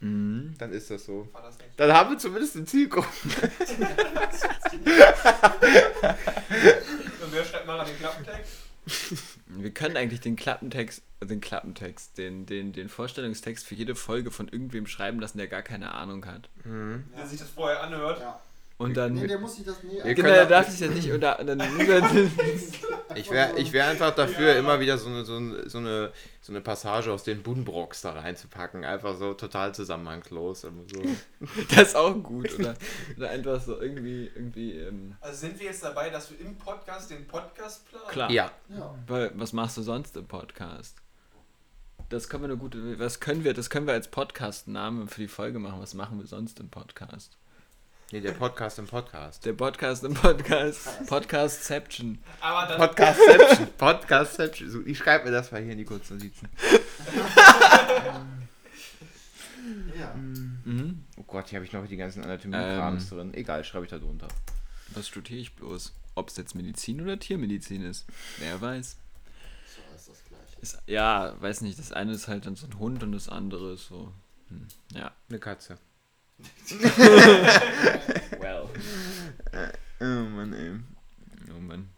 Mhm. 0.00 0.54
dann 0.58 0.72
ist 0.72 0.90
das 0.90 1.04
so. 1.04 1.28
Das? 1.32 1.58
Dann 1.76 1.92
haben 1.92 2.10
wir 2.10 2.18
zumindest 2.18 2.56
eine 2.56 2.64
Zielgruppe. 2.64 3.08
Und 7.22 7.32
wer 7.32 7.44
schreibt 7.44 7.66
mal 7.66 7.80
an 7.80 7.86
den 7.86 7.96
Klappentext? 7.98 8.52
Wir 9.46 9.70
können 9.72 9.96
eigentlich 9.96 10.20
den 10.20 10.36
Klappentext, 10.36 11.02
äh, 11.20 11.26
den 11.26 11.40
Klappentext, 11.40 12.16
den, 12.18 12.46
den, 12.46 12.72
den 12.72 12.88
Vorstellungstext 12.88 13.66
für 13.66 13.74
jede 13.74 13.94
Folge 13.94 14.30
von 14.30 14.48
irgendwem 14.48 14.86
schreiben 14.86 15.20
lassen, 15.20 15.38
der 15.38 15.48
gar 15.48 15.62
keine 15.62 15.94
Ahnung 15.94 16.24
hat. 16.26 16.48
Der 16.64 17.26
sich 17.26 17.38
das 17.38 17.50
vorher 17.50 17.82
anhört. 17.82 18.20
Ja. 18.20 18.40
Und 18.80 18.96
dann. 18.96 19.12
Nee, 19.12 19.26
der 19.26 19.38
muss 19.38 19.56
sich 19.56 19.66
das 19.66 19.82
nie 19.82 20.02
Wir 20.02 20.14
genau, 20.14 20.30
der 20.30 20.46
darf 20.46 20.66
sich 20.70 20.80
ja 20.80 20.88
nicht 20.88 21.12
unter. 21.12 21.34
Dann, 21.44 21.60
Ich 23.14 23.28
wäre 23.28 23.58
ich 23.58 23.72
wär 23.72 23.88
einfach 23.88 24.14
dafür, 24.14 24.54
immer 24.54 24.78
wieder 24.80 24.96
so 24.96 25.08
eine, 25.08 25.24
so, 25.24 25.36
eine, 25.36 25.68
so, 25.68 25.78
eine, 25.78 26.12
so 26.40 26.52
eine 26.52 26.60
Passage 26.60 27.12
aus 27.12 27.24
den 27.24 27.42
Bunbrocks 27.42 28.02
da 28.02 28.12
reinzupacken. 28.12 28.84
Einfach 28.84 29.16
so 29.16 29.34
total 29.34 29.74
zusammenhangslos. 29.74 30.62
So. 30.62 30.70
das 31.70 31.88
ist 31.88 31.96
auch 31.96 32.14
gut, 32.22 32.58
oder? 32.58 32.74
Oder 33.16 33.30
einfach 33.30 33.60
so 33.60 33.78
irgendwie, 33.80 34.30
irgendwie, 34.34 34.78
ähm, 34.78 35.16
Also 35.20 35.40
sind 35.40 35.58
wir 35.58 35.66
jetzt 35.66 35.82
dabei, 35.82 36.08
dass 36.08 36.30
wir 36.30 36.40
im 36.40 36.56
Podcast 36.56 37.10
den 37.10 37.26
Podcast 37.26 37.86
planen? 37.90 38.08
klar. 38.08 38.30
Ja, 38.30 38.52
Ja. 38.68 38.94
Weil, 39.08 39.32
was 39.34 39.52
machst 39.52 39.76
du 39.76 39.82
sonst 39.82 40.16
im 40.16 40.26
Podcast? 40.26 40.96
Das 42.08 42.28
können 42.28 42.44
wir 42.44 42.50
eine 42.50 42.58
gute, 42.58 42.98
was 42.98 43.20
können 43.20 43.44
wir, 43.44 43.52
das 43.52 43.68
können 43.68 43.86
wir 43.86 43.92
als 43.94 44.08
Podcast-Namen 44.08 45.08
für 45.08 45.20
die 45.20 45.28
Folge 45.28 45.58
machen. 45.58 45.80
Was 45.80 45.94
machen 45.94 46.18
wir 46.18 46.26
sonst 46.26 46.60
im 46.60 46.70
Podcast? 46.70 47.39
Nee, 48.12 48.20
der 48.20 48.32
Podcast 48.32 48.78
im 48.78 48.86
Podcast. 48.86 49.44
Der 49.44 49.52
Podcast 49.52 50.04
im 50.04 50.14
Podcast. 50.14 51.06
Podcastception. 51.06 52.18
Aber 52.40 52.66
dann 52.68 52.78
Podcastception. 52.78 53.68
Podcastception. 53.78 54.70
So, 54.70 54.80
ich 54.86 54.98
schreibe 54.98 55.26
mir 55.26 55.30
das 55.30 55.52
mal 55.52 55.62
hier 55.62 55.72
in 55.72 55.78
die 55.78 55.84
Kurznotizen. 55.84 56.48
ja. 59.98 60.14
Mhm. 60.14 61.04
Oh 61.16 61.22
Gott, 61.26 61.48
hier 61.48 61.58
habe 61.58 61.66
ich 61.66 61.72
noch 61.72 61.86
die 61.86 61.96
ganzen 61.96 62.24
Anatomie-Krams 62.24 63.10
Ähm. 63.12 63.18
drin. 63.18 63.34
Egal, 63.34 63.64
schreibe 63.64 63.84
ich 63.84 63.90
da 63.90 63.98
drunter. 63.98 64.28
Was 64.94 65.06
studiere 65.08 65.40
ich 65.40 65.54
bloß? 65.54 65.92
Ob 66.16 66.28
es 66.28 66.36
jetzt 66.36 66.54
Medizin 66.54 67.00
oder 67.00 67.18
Tiermedizin 67.18 67.82
ist? 67.84 68.06
Wer 68.38 68.60
weiß. 68.60 68.96
So 69.66 69.94
ist 69.96 70.08
das 70.08 70.24
gleiche. 70.24 70.60
Ist, 70.60 70.82
ja, 70.86 71.40
weiß 71.40 71.60
nicht. 71.60 71.78
Das 71.78 71.92
eine 71.92 72.12
ist 72.12 72.26
halt 72.28 72.46
dann 72.46 72.56
so 72.56 72.66
ein 72.66 72.78
Hund 72.78 73.02
und 73.02 73.12
das 73.12 73.28
andere 73.28 73.74
ist 73.74 73.86
so. 73.86 74.12
Hm, 74.48 74.66
ja. 74.92 75.12
Eine 75.28 75.38
Katze. 75.38 75.78
Well. 78.40 78.68
Oh 80.02 80.04
Mann, 80.04 80.54
ey. 80.54 80.80
Oh 81.54 81.60
Mann. 81.60 81.90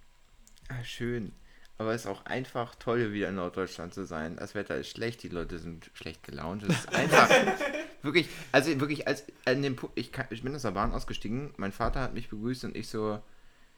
Ah, 0.68 0.82
schön. 0.82 1.30
Aber 1.78 1.94
es 1.94 2.02
ist 2.02 2.06
auch 2.08 2.26
einfach 2.26 2.74
toll, 2.74 3.12
wieder 3.12 3.28
in 3.28 3.36
Norddeutschland 3.36 3.94
zu 3.94 4.04
sein. 4.04 4.36
Das 4.36 4.56
Wetter 4.56 4.76
ist 4.76 4.88
schlecht, 4.88 5.22
die 5.22 5.28
Leute 5.28 5.58
sind 5.58 5.90
schlecht 5.94 6.24
gelaunt. 6.24 6.64
Es 6.64 6.70
ist 6.70 6.94
einfach. 6.94 7.28
wirklich, 8.02 8.28
also 8.50 8.80
wirklich, 8.80 9.06
als 9.06 9.24
an 9.44 9.62
dem 9.62 9.76
ich, 9.94 10.10
kann, 10.10 10.26
ich 10.30 10.42
bin 10.42 10.54
aus 10.54 10.62
der 10.62 10.72
Bahn 10.72 10.92
ausgestiegen, 10.92 11.54
mein 11.56 11.72
Vater 11.72 12.00
hat 12.00 12.14
mich 12.14 12.28
begrüßt 12.28 12.64
und 12.64 12.76
ich 12.76 12.88
so, 12.88 13.22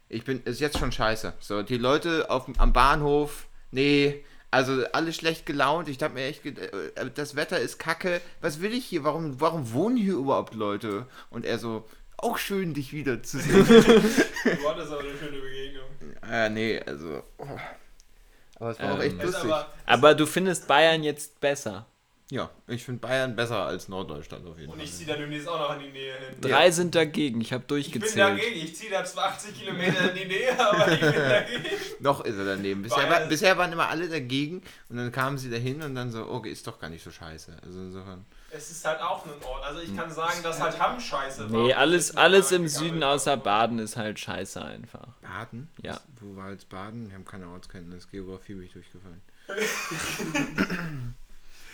ich 0.09 0.24
bin, 0.24 0.42
ist 0.44 0.61
jetzt 0.61 0.79
schon 0.79 0.92
scheiße. 0.92 1.35
So, 1.40 1.62
die 1.62 1.79
Leute 1.79 2.31
auf, 2.31 2.48
am 2.59 2.72
Bahnhof, 2.72 3.46
nee, 3.70 4.24
also 4.55 4.85
alle 4.93 5.12
schlecht 5.12 5.47
gelaunt. 5.47 5.88
Ich 5.88 5.99
dachte 5.99 6.14
mir 6.14 6.25
echt, 6.27 6.43
ge- 6.43 6.55
äh, 6.55 7.11
das 7.14 7.35
Wetter 7.37 7.59
ist 7.59 7.79
kacke. 7.79 8.21
Was 8.40 8.61
will 8.61 8.73
ich 8.73 8.85
hier? 8.87 9.05
Warum, 9.05 9.40
warum 9.40 9.73
wohnen 9.73 9.97
hier 9.97 10.14
überhaupt 10.14 10.55
Leute? 10.55 11.07
Und 11.31 11.45
er 11.45 11.59
so, 11.59 11.85
auch 12.17 12.38
schön, 12.38 12.73
dich 12.75 12.93
wiederzusehen. 12.93 13.67
du 13.67 14.69
hattest 14.69 14.93
aber 14.93 15.01
eine 15.01 15.17
schöne 15.19 15.38
Begegnung. 15.40 15.85
Ah, 16.23 16.49
nee, 16.49 16.81
also. 16.87 17.23
oh. 17.38 17.47
Aber 18.61 18.71
es 18.71 18.79
war 18.79 18.95
auch 18.95 19.01
echt 19.01 19.17
Ähm, 19.21 19.27
lustig. 19.27 19.45
aber, 19.45 19.73
Aber 19.87 20.14
du 20.14 20.27
findest 20.27 20.69
Bayern 20.69 21.03
jetzt 21.03 21.40
besser. 21.40 21.87
Ja, 22.31 22.51
ich 22.67 22.83
finde 22.85 23.01
Bayern 23.01 23.37
besser 23.37 23.67
als 23.67 23.89
Norddeutschland 23.89 24.47
auf 24.47 24.59
jeden 24.59 24.71
und 24.73 24.79
Fall. 24.79 24.85
ich 24.87 24.93
ziehe 24.95 25.07
da 25.07 25.15
demnächst 25.17 25.47
auch 25.47 25.59
noch 25.59 25.75
in 25.75 25.81
die 25.87 25.93
Nähe 25.93 26.15
hin. 26.19 26.41
Drei 26.41 26.71
sind 26.71 26.95
dagegen. 26.95 27.41
Ich 27.43 27.53
habe 27.53 27.63
Ich 27.63 27.67
bin 27.93 28.01
durchgezählt. 28.01 28.19
dagegen, 28.41 28.57
ich 28.57 28.75
ziehe 28.77 28.91
da 28.91 29.05
zwar 29.05 29.27
80 29.27 29.61
Kilometer 29.61 30.11
in 30.11 30.17
die 30.17 30.25
Nähe, 30.25 30.59
aber 30.71 30.91
ich 30.93 31.01
bin 31.01 31.13
dagegen. 31.15 31.65
Noch 32.01 32.25
ist 32.25 32.37
er 32.37 32.45
daneben. 32.47 32.83
Bisher, 32.83 33.09
war, 33.11 33.21
bisher 33.27 33.59
waren 33.59 33.73
immer 33.73 33.89
alle 33.89 34.09
dagegen 34.09 34.63
und 34.89 34.97
dann 34.97 35.13
kamen 35.13 35.37
sie 35.39 35.51
dahin 35.51 35.83
und 35.83 35.95
dann 35.95 36.11
so, 36.11 36.27
okay, 36.29 36.51
ist 36.51 36.67
doch 36.67 36.79
gar 36.81 36.89
nicht 36.89 37.05
so 37.05 37.11
scheiße. 37.11 37.57
Also 37.65 37.79
insofern. 37.81 38.25
Es 38.51 38.71
ist 38.71 38.85
halt 38.87 39.01
auch 39.01 39.25
ein 39.27 39.33
Ort. 39.45 39.65
Also 39.65 39.81
ich 39.81 39.95
kann 39.97 40.11
sagen, 40.11 40.43
dass 40.43 40.61
halt 40.61 40.79
Hamm 40.81 40.99
scheiße 41.01 41.53
war. 41.53 41.63
Nee, 41.63 41.75
alles, 41.75 42.17
alles 42.17 42.53
im 42.53 42.69
Süden 42.69 43.03
außer 43.03 43.37
Baden 43.37 43.79
ist 43.81 43.97
halt 43.97 44.19
scheiße 44.19 44.65
einfach. 44.65 45.09
Baden? 45.23 45.69
Ja. 45.83 46.01
Wo 46.21 46.37
war 46.37 46.53
jetzt 46.53 46.69
Baden? 46.69 47.09
Wir 47.09 47.17
haben 47.17 47.25
keine 47.25 47.49
Ortskenntnis. 47.49 48.09
Geografie 48.11 48.55
bin 48.55 48.65
ich 48.65 48.73
durchgefallen. 48.73 49.21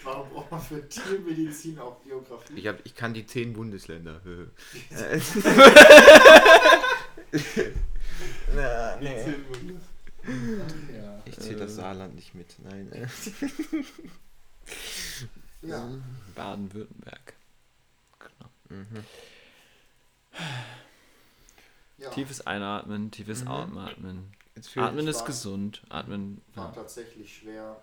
Warum 0.03 0.31
braucht 0.31 0.51
man 0.51 0.61
für 0.61 0.89
Tiermedizin 0.89 1.79
auch 1.79 2.03
Geografie? 2.03 2.55
Ich, 2.57 2.67
hab, 2.67 2.85
ich 2.85 2.95
kann 2.95 3.13
die 3.15 3.27
zehn 3.27 3.53
Bundesländer. 3.53 4.21
Na, 8.55 8.97
nee. 8.97 9.25
ja. 10.95 11.23
Ich 11.25 11.39
zähle 11.39 11.57
das 11.61 11.77
Saarland 11.77 12.15
nicht 12.15 12.35
mit. 12.35 12.57
Nein. 12.63 12.91
ja. 15.63 15.89
Baden-Württemberg. 16.35 17.35
Genau. 18.19 18.51
Mhm. 18.83 19.05
ja. 21.99 22.11
Tiefes 22.11 22.47
Einatmen, 22.47 23.11
tiefes 23.11 23.43
Mhm. 23.45 23.49
Atmen 23.49 25.01
ich 25.01 25.07
ist 25.09 25.21
war- 25.21 25.27
gesund. 25.27 25.83
Atmen. 25.89 26.41
war 26.55 26.67
Ja. 26.67 26.73
tatsächlich 26.73 27.37
schwer, 27.39 27.83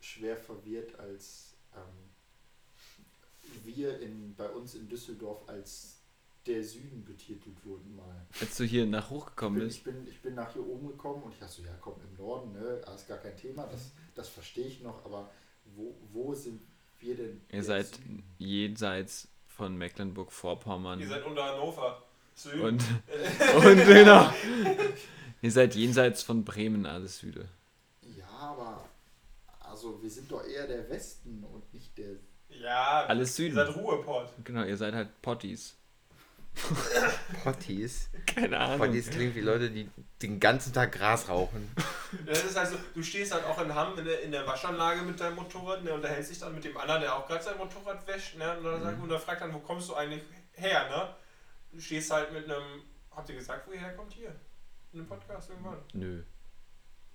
schwer 0.00 0.36
verwirrt, 0.36 0.98
als 0.98 1.53
ähm, 1.74 3.64
wir 3.64 4.00
in, 4.00 4.34
bei 4.36 4.48
uns 4.48 4.74
in 4.74 4.88
Düsseldorf 4.88 5.48
als 5.48 6.00
der 6.46 6.62
Süden 6.62 7.04
betitelt 7.04 7.56
wurden 7.64 7.96
mal. 7.96 8.26
Als 8.40 8.56
du 8.56 8.64
hier 8.64 8.86
nach 8.86 9.08
hochgekommen 9.08 9.60
bist. 9.60 9.78
ich, 9.78 9.84
bin, 9.84 10.06
ich 10.06 10.20
bin 10.20 10.34
nach 10.34 10.52
hier 10.52 10.66
oben 10.66 10.88
gekommen 10.88 11.22
und 11.22 11.32
ich 11.32 11.38
dachte 11.38 11.54
so, 11.54 11.62
ja 11.62 11.74
komm, 11.80 11.94
im 12.02 12.16
Norden, 12.22 12.52
ne, 12.52 12.82
das 12.84 13.02
ist 13.02 13.08
gar 13.08 13.18
kein 13.18 13.36
Thema, 13.36 13.66
das, 13.66 13.92
das 14.14 14.28
verstehe 14.28 14.66
ich 14.66 14.82
noch, 14.82 15.04
aber 15.04 15.30
wo, 15.74 15.94
wo 16.12 16.34
sind 16.34 16.60
wir 17.00 17.16
denn? 17.16 17.40
Ihr 17.50 17.62
seid 17.62 17.98
jenseits 18.38 19.28
von 19.48 19.76
Mecklenburg-Vorpommern. 19.76 21.00
Ihr 21.00 21.08
seid 21.08 21.24
unter 21.24 21.44
Hannover. 21.44 22.02
Süden. 22.34 22.62
Und, 22.62 22.82
und 23.64 23.76
genau. 23.86 24.32
Ihr 25.40 25.52
seid 25.52 25.74
jenseits 25.74 26.22
von 26.22 26.44
Bremen, 26.44 26.84
alles 26.84 27.18
Süde. 27.18 27.48
Ja, 28.16 28.26
aber 28.28 28.73
also 29.74 30.00
wir 30.02 30.10
sind 30.10 30.30
doch 30.30 30.44
eher 30.46 30.66
der 30.68 30.88
Westen 30.88 31.42
und 31.44 31.72
nicht 31.74 31.98
der... 31.98 32.12
ja, 32.48 33.04
Alles 33.06 33.30
ihr 33.38 33.44
Süden. 33.46 33.54
seid 33.56 33.74
Ruheport. 33.76 34.30
Genau, 34.44 34.62
ihr 34.64 34.76
seid 34.76 34.94
halt 34.94 35.20
Potties. 35.20 35.76
Potties. 37.42 38.08
Keine 38.26 38.56
Ahnung. 38.58 38.78
Potties 38.78 39.10
klingt 39.10 39.34
wie 39.34 39.40
Leute, 39.40 39.70
die 39.70 39.90
den 40.22 40.38
ganzen 40.38 40.72
Tag 40.72 40.92
Gras 40.92 41.28
rauchen. 41.28 41.68
Das 42.24 42.44
ist 42.44 42.56
also, 42.56 42.76
du 42.94 43.02
stehst 43.02 43.34
halt 43.34 43.44
auch 43.44 43.60
in 43.60 43.74
Hamm 43.74 43.98
in 43.98 44.04
der, 44.04 44.22
in 44.22 44.30
der 44.30 44.46
Waschanlage 44.46 45.02
mit 45.02 45.18
deinem 45.18 45.34
Motorrad, 45.34 45.82
ne, 45.82 45.92
unterhältst 45.92 46.30
dich 46.30 46.38
dann 46.38 46.54
mit 46.54 46.62
dem 46.64 46.76
anderen, 46.76 47.00
der 47.00 47.16
auch 47.16 47.26
gerade 47.26 47.42
sein 47.42 47.58
Motorrad 47.58 48.06
wäscht, 48.06 48.36
ne, 48.38 48.56
und 48.56 48.62
dann, 48.64 48.82
sagt, 48.82 49.02
und 49.02 49.08
dann 49.08 49.20
fragt 49.20 49.40
dann, 49.40 49.52
wo 49.52 49.58
kommst 49.58 49.88
du 49.88 49.94
eigentlich 49.94 50.22
her, 50.52 50.88
ne? 50.88 51.08
Du 51.72 51.80
stehst 51.80 52.12
halt 52.12 52.32
mit 52.32 52.44
einem, 52.44 52.82
habt 53.10 53.28
ihr 53.28 53.34
gesagt, 53.34 53.66
wo 53.66 53.72
ihr 53.72 53.80
herkommt? 53.80 54.12
Hier. 54.12 54.32
in 54.92 55.00
dem 55.00 55.08
Podcast 55.08 55.50
irgendwann? 55.50 55.78
Nö. 55.92 56.22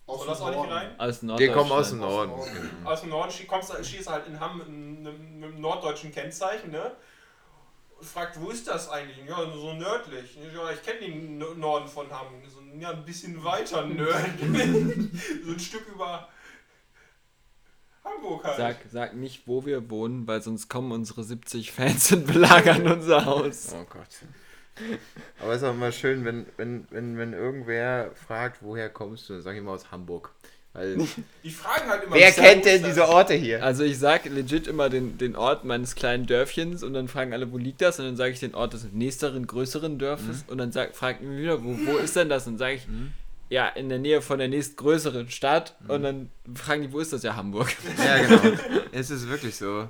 Aus 0.10 0.18
Soll 0.18 0.26
dem 0.26 0.30
das 0.32 0.42
auch 0.42 0.48
nicht 0.48 0.56
Norden. 0.58 0.72
rein? 0.72 1.00
Aus 1.00 1.22
Wir 1.22 1.52
kommen 1.52 1.72
aus 1.72 1.90
dem. 1.90 2.00
Norden. 2.00 2.32
Aus 2.32 2.46
dem 2.48 2.56
Norden. 2.56 2.88
Aus 2.88 3.02
dem 3.02 3.10
Norden 3.12 3.48
kommst, 3.48 3.86
schießt 3.86 4.10
halt 4.10 4.28
in 4.28 4.40
Hamm 4.40 4.58
mit 4.58 4.68
einem, 4.68 5.62
norddeutschen 5.62 6.12
Kennzeichen, 6.12 6.72
ne? 6.72 6.96
Und 8.00 8.08
fragt, 8.08 8.42
wo 8.42 8.50
ist 8.50 8.68
das 8.68 8.90
eigentlich? 8.90 9.18
Ja, 9.28 9.38
so 9.52 9.74
nördlich. 9.74 10.36
Ja, 10.36 10.72
ich 10.72 10.82
kenne 10.82 11.02
den 11.02 11.38
Norden 11.38 11.88
von 11.88 12.10
Hamm. 12.10 12.28
So, 12.48 12.60
ja, 12.80 12.90
ein 12.90 13.06
bisschen 13.06 13.44
weiter 13.44 13.86
nördlich. 13.86 15.12
so 15.46 15.52
ein 15.52 15.60
Stück 15.60 15.88
über 15.94 16.28
Hamburg 18.04 18.44
halt. 18.46 18.58
Sag, 18.58 18.78
sag 18.92 19.16
nicht, 19.16 19.48
wo 19.48 19.64
wir 19.64 19.92
wohnen, 19.92 20.26
weil 20.26 20.42
sonst 20.42 20.70
kommen 20.70 20.92
unsere 20.92 21.24
70 21.24 21.72
Fans 21.72 22.12
und 22.14 22.26
belagern 22.26 22.88
unser 22.88 23.26
Haus. 23.26 23.76
Oh 23.76 23.86
Gott. 23.88 24.08
Aber 25.42 25.52
es 25.54 25.62
ist 25.62 25.68
auch 25.68 25.74
immer 25.74 25.92
schön, 25.92 26.26
wenn, 26.26 26.46
wenn, 26.58 26.88
wenn, 26.90 27.18
wenn 27.18 27.34
irgendwer 27.34 28.12
fragt, 28.28 28.62
woher 28.62 28.90
kommst 28.90 29.30
du, 29.30 29.34
dann 29.34 29.42
sag 29.42 29.54
ich 29.54 29.60
immer 29.60 29.72
aus 29.72 29.92
Hamburg. 29.92 30.32
Weil, 30.74 30.98
Die 31.44 31.50
fragen 31.50 31.90
halt 31.90 32.04
immer. 32.04 32.16
wer 32.16 32.32
kennt 32.32 32.64
denn 32.64 32.84
diese 32.84 33.08
Orte 33.08 33.34
hier? 33.34 33.64
Also 33.64 33.84
ich 33.84 33.98
sag 33.98 34.26
legit 34.26 34.68
immer 34.68 34.90
den, 34.90 35.18
den 35.18 35.36
Ort 35.36 35.66
meines 35.66 35.96
kleinen 35.96 36.28
Dörfchens 36.28 36.84
und 36.84 36.94
dann 36.94 37.08
fragen 37.08 37.34
alle, 37.34 37.52
wo 37.52 37.58
liegt 37.58 37.82
das? 37.82 38.00
Und 38.00 38.06
dann 38.06 38.16
sage 38.16 38.34
ich 38.34 38.40
den 38.40 38.54
Ort 38.54 38.74
des 38.74 38.86
nächsteren, 38.94 39.48
größeren 39.48 39.98
Dorfes 39.98 40.46
und 40.48 40.60
dann 40.60 40.72
sag, 40.72 40.96
fragt 40.96 41.22
mich 41.24 41.40
wieder, 41.40 41.64
wo, 41.64 41.76
wo 41.86 41.98
ist 42.04 42.16
denn 42.16 42.30
das? 42.30 42.46
Und 42.46 42.60
sage 42.60 42.76
ich, 42.76 42.88
ja, 43.50 43.68
in 43.68 43.90
der 43.90 43.98
Nähe 44.00 44.22
von 44.22 44.38
der 44.38 44.48
nächstgrößeren 44.48 45.30
Stadt. 45.30 45.76
Und 45.88 46.04
dann 46.04 46.30
fragen 46.56 46.84
die, 46.84 46.92
wo 46.94 47.00
ist 47.00 47.12
das? 47.12 47.24
Ja, 47.24 47.36
Hamburg. 47.36 47.68
Ja, 47.98 48.18
genau. 48.22 48.58
es 48.92 49.10
ist 49.10 49.28
wirklich 49.28 49.56
so. 49.56 49.90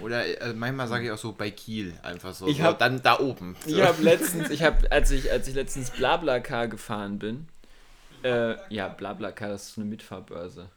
Oder 0.00 0.40
äh, 0.40 0.54
manchmal 0.54 0.86
sage 0.86 1.06
ich 1.06 1.10
auch 1.10 1.18
so 1.18 1.32
bei 1.32 1.50
Kiel 1.50 1.92
einfach 2.02 2.32
so. 2.32 2.46
Ich 2.46 2.58
so 2.58 2.64
hab- 2.64 2.78
dann 2.78 3.02
da 3.02 3.18
oben. 3.18 3.56
So. 3.66 3.70
Ich 3.76 3.82
habe 3.82 4.02
letztens, 4.02 4.50
ich 4.50 4.62
habe, 4.62 4.90
als 4.92 5.10
ich, 5.10 5.30
als 5.30 5.48
ich 5.48 5.54
letztens 5.54 5.90
Blablacar 5.90 6.68
gefahren 6.68 7.18
bin, 7.18 7.48
äh, 8.22 8.54
ja, 8.72 8.88
Blablacar, 8.88 9.48
das 9.48 9.70
ist 9.70 9.78
eine 9.78 9.86
Mitfahrbörse. 9.86 10.68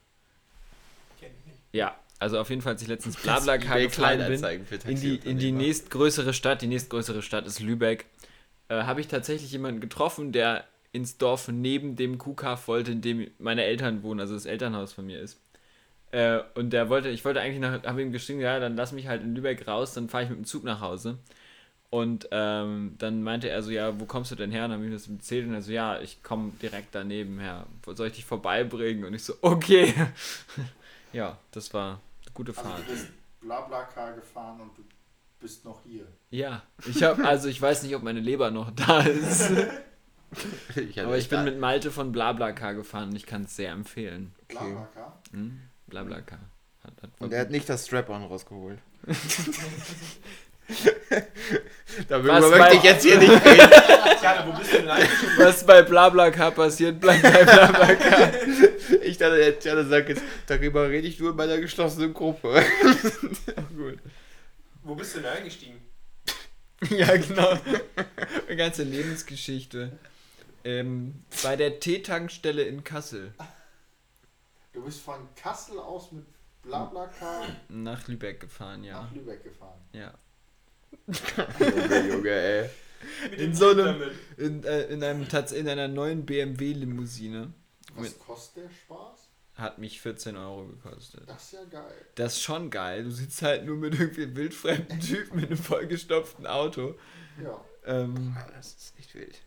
Kenn 1.20 1.30
ich 1.40 1.46
nicht. 1.46 1.60
Ja, 1.72 1.96
also 2.20 2.40
auf 2.40 2.50
jeden 2.50 2.62
Fall, 2.62 2.74
als 2.74 2.82
ich 2.82 2.88
letztens 2.88 3.18
Blablacar 3.18 3.80
gefahren 3.80 4.26
bin, 4.28 4.44
in 4.88 5.00
die, 5.00 5.16
in 5.18 5.38
die 5.38 5.52
nächstgrößere 5.52 6.34
Stadt, 6.34 6.62
die 6.62 6.68
nächstgrößere 6.68 7.22
Stadt 7.22 7.46
ist 7.46 7.60
Lübeck, 7.60 8.06
äh, 8.70 8.84
habe 8.84 9.02
ich 9.02 9.08
tatsächlich 9.08 9.52
jemanden 9.52 9.82
getroffen, 9.82 10.32
der 10.32 10.64
ins 10.94 11.18
Dorf 11.20 11.50
neben 11.50 11.98
dem 11.98 12.18
Kuhkaff 12.20 12.70
wollte, 12.70 12.94
in 12.94 13.02
dem 13.02 13.30
meine 13.40 13.66
Eltern 13.66 14.04
wohnen, 14.04 14.22
also 14.22 14.36
das 14.36 14.46
Elternhaus 14.48 14.94
von 14.94 15.06
mir 15.08 15.20
ist. 15.22 15.40
Äh, 16.12 16.42
und 16.56 16.72
der 16.72 16.90
wollte, 16.90 17.10
ich 17.10 17.26
wollte 17.26 17.42
eigentlich 17.42 17.60
nach, 17.62 17.84
habe 17.84 18.02
ihm 18.02 18.12
geschrieben, 18.14 18.42
ja, 18.42 18.60
dann 18.60 18.76
lass 18.78 18.92
mich 18.94 19.08
halt 19.08 19.24
in 19.24 19.36
Lübeck 19.36 19.68
raus, 19.68 19.94
dann 19.94 20.10
fahre 20.10 20.26
ich 20.26 20.30
mit 20.30 20.40
dem 20.40 20.46
Zug 20.46 20.64
nach 20.64 20.82
Hause. 20.82 21.18
Und 21.90 22.28
ähm, 22.32 22.96
dann 23.00 23.24
meinte 23.24 23.50
er 23.50 23.62
so, 23.64 23.72
ja, 23.72 24.00
wo 24.00 24.06
kommst 24.06 24.32
du 24.32 24.36
denn 24.36 24.52
her? 24.52 24.66
Und 24.66 24.72
dann 24.72 24.80
habe 24.80 24.86
ich 24.86 24.92
ihm 24.92 24.96
das 24.98 25.08
erzählt 25.10 25.48
und 25.48 25.54
er 25.54 25.62
so, 25.62 25.72
ja, 25.72 26.00
ich 26.02 26.24
komme 26.24 26.52
direkt 26.62 26.96
daneben 26.96 27.40
her. 27.40 27.68
Soll 27.86 28.08
ich 28.08 28.14
dich 28.14 28.26
vorbeibringen? 28.26 29.06
Und 29.06 29.14
ich 29.14 29.24
so, 29.24 29.36
okay. 29.42 29.94
ja, 31.14 31.38
das 31.52 31.74
war 31.74 32.02
eine 32.26 32.34
gute 32.34 32.54
Also 32.56 32.70
Fahrt. 32.70 32.80
du 32.80 32.92
bist 32.92 33.08
Blablacar 33.42 34.14
gefahren 34.16 34.62
und 34.62 34.78
du 34.78 34.84
bist 35.40 35.66
noch 35.66 35.82
hier. 35.86 36.08
Ja, 36.32 36.64
ich 36.86 37.04
habe, 37.04 37.24
also 37.26 37.48
ich 37.48 37.62
weiß 37.62 37.84
nicht, 37.84 37.96
ob 37.96 38.04
meine 38.04 38.22
Leber 38.22 38.50
noch 38.52 38.72
da 38.72 39.02
ist. 39.02 39.52
Ich 40.76 41.00
Aber 41.02 41.18
ich 41.18 41.30
bin 41.30 41.44
mit 41.44 41.60
Malte 41.60 41.92
von 41.92 42.12
Blablacar 42.12 42.74
gefahren 42.74 43.10
und 43.10 43.16
ich 43.16 43.26
kann 43.26 43.44
es 43.44 43.56
sehr 43.56 43.72
empfehlen. 43.72 44.34
Blablacar? 44.48 45.22
Hm? 45.32 45.60
Blablacar. 45.88 46.40
Hat, 46.84 46.94
hat 47.02 47.10
Und 47.20 47.34
er 47.34 47.42
hat 47.42 47.50
nicht 47.52 47.68
das 47.70 47.86
Strap-on 47.86 48.24
rausgeholt. 48.24 48.80
Darüber 52.08 52.34
Was 52.42 52.50
möchte 52.50 52.58
bei- 52.60 52.74
ich 52.74 52.84
jetzt 52.84 53.04
hier 53.04 53.18
nicht 53.18 53.30
reden. 53.32 53.70
Tja, 54.20 54.44
wo 54.48 54.58
bist 54.58 54.74
du 54.74 54.78
denn? 54.78 54.88
Was 55.38 55.66
bei 55.66 55.82
Blablacar 55.84 56.52
passiert, 56.52 57.00
bleibt 57.00 57.22
bei 57.24 57.44
Blablacar. 57.44 58.32
Ich 59.04 59.18
dachte, 59.18 59.38
der 59.38 59.60
Tjana 59.60 59.84
sagt 59.84 60.10
jetzt, 60.10 60.24
darüber 60.48 60.90
rede 60.90 61.08
ich 61.08 61.20
nur 61.20 61.32
in 61.32 61.36
meiner 61.36 61.58
geschlossenen 61.60 62.14
Gruppe. 62.14 62.64
Gut. 63.76 64.00
Wo 64.84 64.96
bist 64.96 65.16
du 65.16 65.20
denn 65.20 65.32
eingestiegen? 65.32 65.80
Ja, 66.90 67.16
genau. 67.16 67.58
Eine 68.48 68.58
ganze 68.58 68.84
Lebensgeschichte. 68.84 69.92
Ähm, 70.64 71.24
bei 71.44 71.56
der 71.56 71.80
T-Tankstelle 71.80 72.64
in 72.64 72.84
Kassel. 72.84 73.34
Du 74.72 74.84
bist 74.84 75.02
von 75.02 75.28
Kassel 75.36 75.78
aus 75.80 76.12
mit 76.12 76.26
Blablacar 76.64 77.44
Nach 77.70 78.08
Lübeck 78.08 78.40
gefahren, 78.40 78.84
ja. 78.84 79.02
nach 79.04 79.12
Lübeck 79.12 79.44
gefahren. 79.44 79.80
ja. 79.94 80.14
Junge, 81.60 82.08
Junge, 82.10 82.30
ey. 82.30 82.70
Mit 83.32 83.40
In 83.40 83.54
so 83.54 83.70
einem-. 83.72 84.02
In, 84.38 84.64
äh, 84.64 84.84
in, 84.86 85.04
einem, 85.04 85.28
Tats- 85.28 85.52
in 85.52 85.68
einer 85.68 85.88
neuen 85.90 86.26
BMW-Limousine. 86.26 87.52
Was 87.96 88.18
kostet 88.20 88.64
der 88.66 88.70
Spaß? 88.70 89.28
Hat 89.56 89.78
mich 89.78 90.02
14 90.02 90.36
Euro 90.38 90.66
gekostet. 90.68 91.24
Das 91.30 91.44
ist 91.44 91.52
ja 91.54 91.64
geil. 91.66 91.94
Das 92.16 92.34
ist 92.34 92.42
schon 92.42 92.70
geil. 92.72 93.04
Du 93.04 93.12
sitzt 93.12 93.42
halt 93.42 93.66
nur 93.66 93.76
mit 93.78 94.00
irgendwie 94.00 94.36
wildfremden 94.36 95.00
Typen 95.00 95.40
in 95.40 95.46
einem 95.48 95.58
vollgestopften 95.58 96.48
Auto. 96.48 96.96
Ja. 97.44 97.60
Ähm, 97.86 98.36
Ah, 98.40 98.48
Das 98.56 98.68
ist 98.74 98.94
echt 98.98 99.14
wild. 99.14 99.42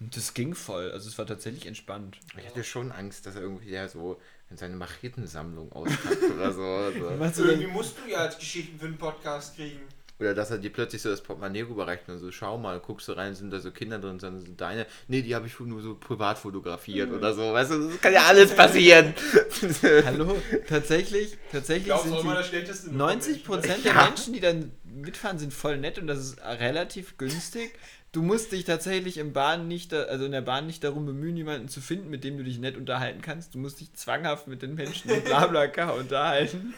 Und 0.00 0.16
das 0.16 0.32
ging 0.34 0.54
voll. 0.54 0.90
Also 0.92 1.08
es 1.08 1.18
war 1.18 1.26
tatsächlich 1.26 1.66
entspannt. 1.66 2.18
Ich 2.38 2.46
hatte 2.46 2.64
schon 2.64 2.90
Angst, 2.90 3.26
dass 3.26 3.34
er 3.34 3.42
irgendwie 3.42 3.70
ja 3.70 3.86
so 3.86 4.18
in 4.50 4.56
seine 4.56 4.76
Machetensammlung 4.76 5.70
auspackt 5.72 6.22
oder 6.22 6.52
so. 6.52 6.90
so. 6.98 7.10
Machst 7.16 7.38
du 7.38 7.44
Irgendwie 7.44 7.66
denn, 7.66 7.72
musst 7.72 7.96
du 7.98 8.10
ja 8.10 8.18
als 8.18 8.38
Geschichten 8.38 8.78
für 8.78 8.86
einen 8.86 8.96
Podcast 8.96 9.56
kriegen. 9.56 9.80
Oder 10.18 10.34
dass 10.34 10.50
er 10.50 10.58
dir 10.58 10.70
plötzlich 10.70 11.00
so 11.00 11.08
das 11.08 11.22
Portemonnaie 11.22 11.62
rüberreicht 11.62 12.06
und 12.08 12.18
so, 12.18 12.30
schau 12.30 12.58
mal, 12.58 12.78
guckst 12.78 13.08
du 13.08 13.12
rein, 13.12 13.34
sind 13.34 13.50
da 13.50 13.58
so 13.58 13.70
Kinder 13.70 13.98
drin, 13.98 14.20
sind 14.20 14.48
das 14.48 14.56
deine. 14.56 14.86
Nee, 15.08 15.22
die 15.22 15.34
habe 15.34 15.46
ich 15.46 15.58
nur 15.60 15.80
so 15.80 15.94
privat 15.94 16.38
fotografiert 16.38 17.10
oder 17.10 17.32
so. 17.32 17.52
Weißt 17.54 17.70
du, 17.70 17.88
das 17.88 18.00
kann 18.02 18.12
ja 18.12 18.24
alles 18.26 18.54
passieren. 18.54 19.14
hallo? 20.04 20.36
Tatsächlich, 20.68 21.32
Ich 21.32 21.38
tatsächlich 21.50 21.86
glaube, 21.86 22.02
sind 22.02 22.12
auch 22.12 22.20
immer 22.20 22.32
die 22.32 22.38
das 22.38 22.48
schlechteste. 22.48 22.94
90 22.94 23.44
Prozent 23.44 23.84
der 23.84 23.94
Menschen, 23.94 24.34
die 24.34 24.40
dann 24.40 24.72
mitfahren, 24.84 25.38
sind 25.38 25.54
voll 25.54 25.78
nett 25.78 25.98
und 25.98 26.06
das 26.06 26.18
ist 26.18 26.38
relativ 26.42 27.16
günstig. 27.16 27.72
Du 28.12 28.22
musst 28.22 28.50
dich 28.50 28.64
tatsächlich 28.64 29.18
im 29.18 29.32
Bahn 29.32 29.68
nicht, 29.68 29.94
also 29.94 30.24
in 30.24 30.32
der 30.32 30.40
Bahn 30.40 30.66
nicht 30.66 30.82
darum 30.82 31.06
bemühen, 31.06 31.36
jemanden 31.36 31.68
zu 31.68 31.80
finden, 31.80 32.10
mit 32.10 32.24
dem 32.24 32.38
du 32.38 32.44
dich 32.44 32.58
nett 32.58 32.76
unterhalten 32.76 33.22
kannst. 33.22 33.54
Du 33.54 33.58
musst 33.58 33.80
dich 33.80 33.94
zwanghaft 33.94 34.48
mit 34.48 34.62
den 34.62 34.74
Menschen 34.74 35.10
in 35.10 35.22
Blablacar 35.22 35.94
unterhalten. 35.98 36.74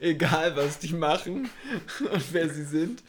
Egal, 0.00 0.56
was 0.56 0.78
die 0.78 0.92
machen 0.92 1.48
und 2.12 2.32
wer 2.34 2.50
sie 2.50 2.64
sind. 2.64 3.02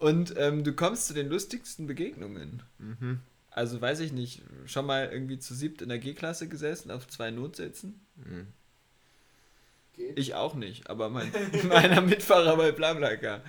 Und 0.00 0.34
ähm, 0.38 0.64
du 0.64 0.72
kommst 0.72 1.06
zu 1.06 1.14
den 1.14 1.28
lustigsten 1.28 1.86
Begegnungen. 1.86 2.64
Mhm. 2.78 3.20
Also 3.50 3.80
weiß 3.80 4.00
ich 4.00 4.12
nicht, 4.12 4.42
schon 4.66 4.86
mal 4.86 5.08
irgendwie 5.12 5.38
zu 5.38 5.54
siebt 5.54 5.82
in 5.82 5.88
der 5.88 5.98
G-Klasse 5.98 6.48
gesessen, 6.48 6.90
auf 6.90 7.06
zwei 7.06 7.30
Notsitzen? 7.30 8.00
Mhm. 8.16 8.48
Ich 10.16 10.34
auch 10.34 10.54
nicht, 10.54 10.88
aber 10.88 11.10
mein, 11.10 11.30
meiner 11.68 12.00
Mitfahrer 12.00 12.56
bei 12.56 12.72
Blablacar. 12.72 13.42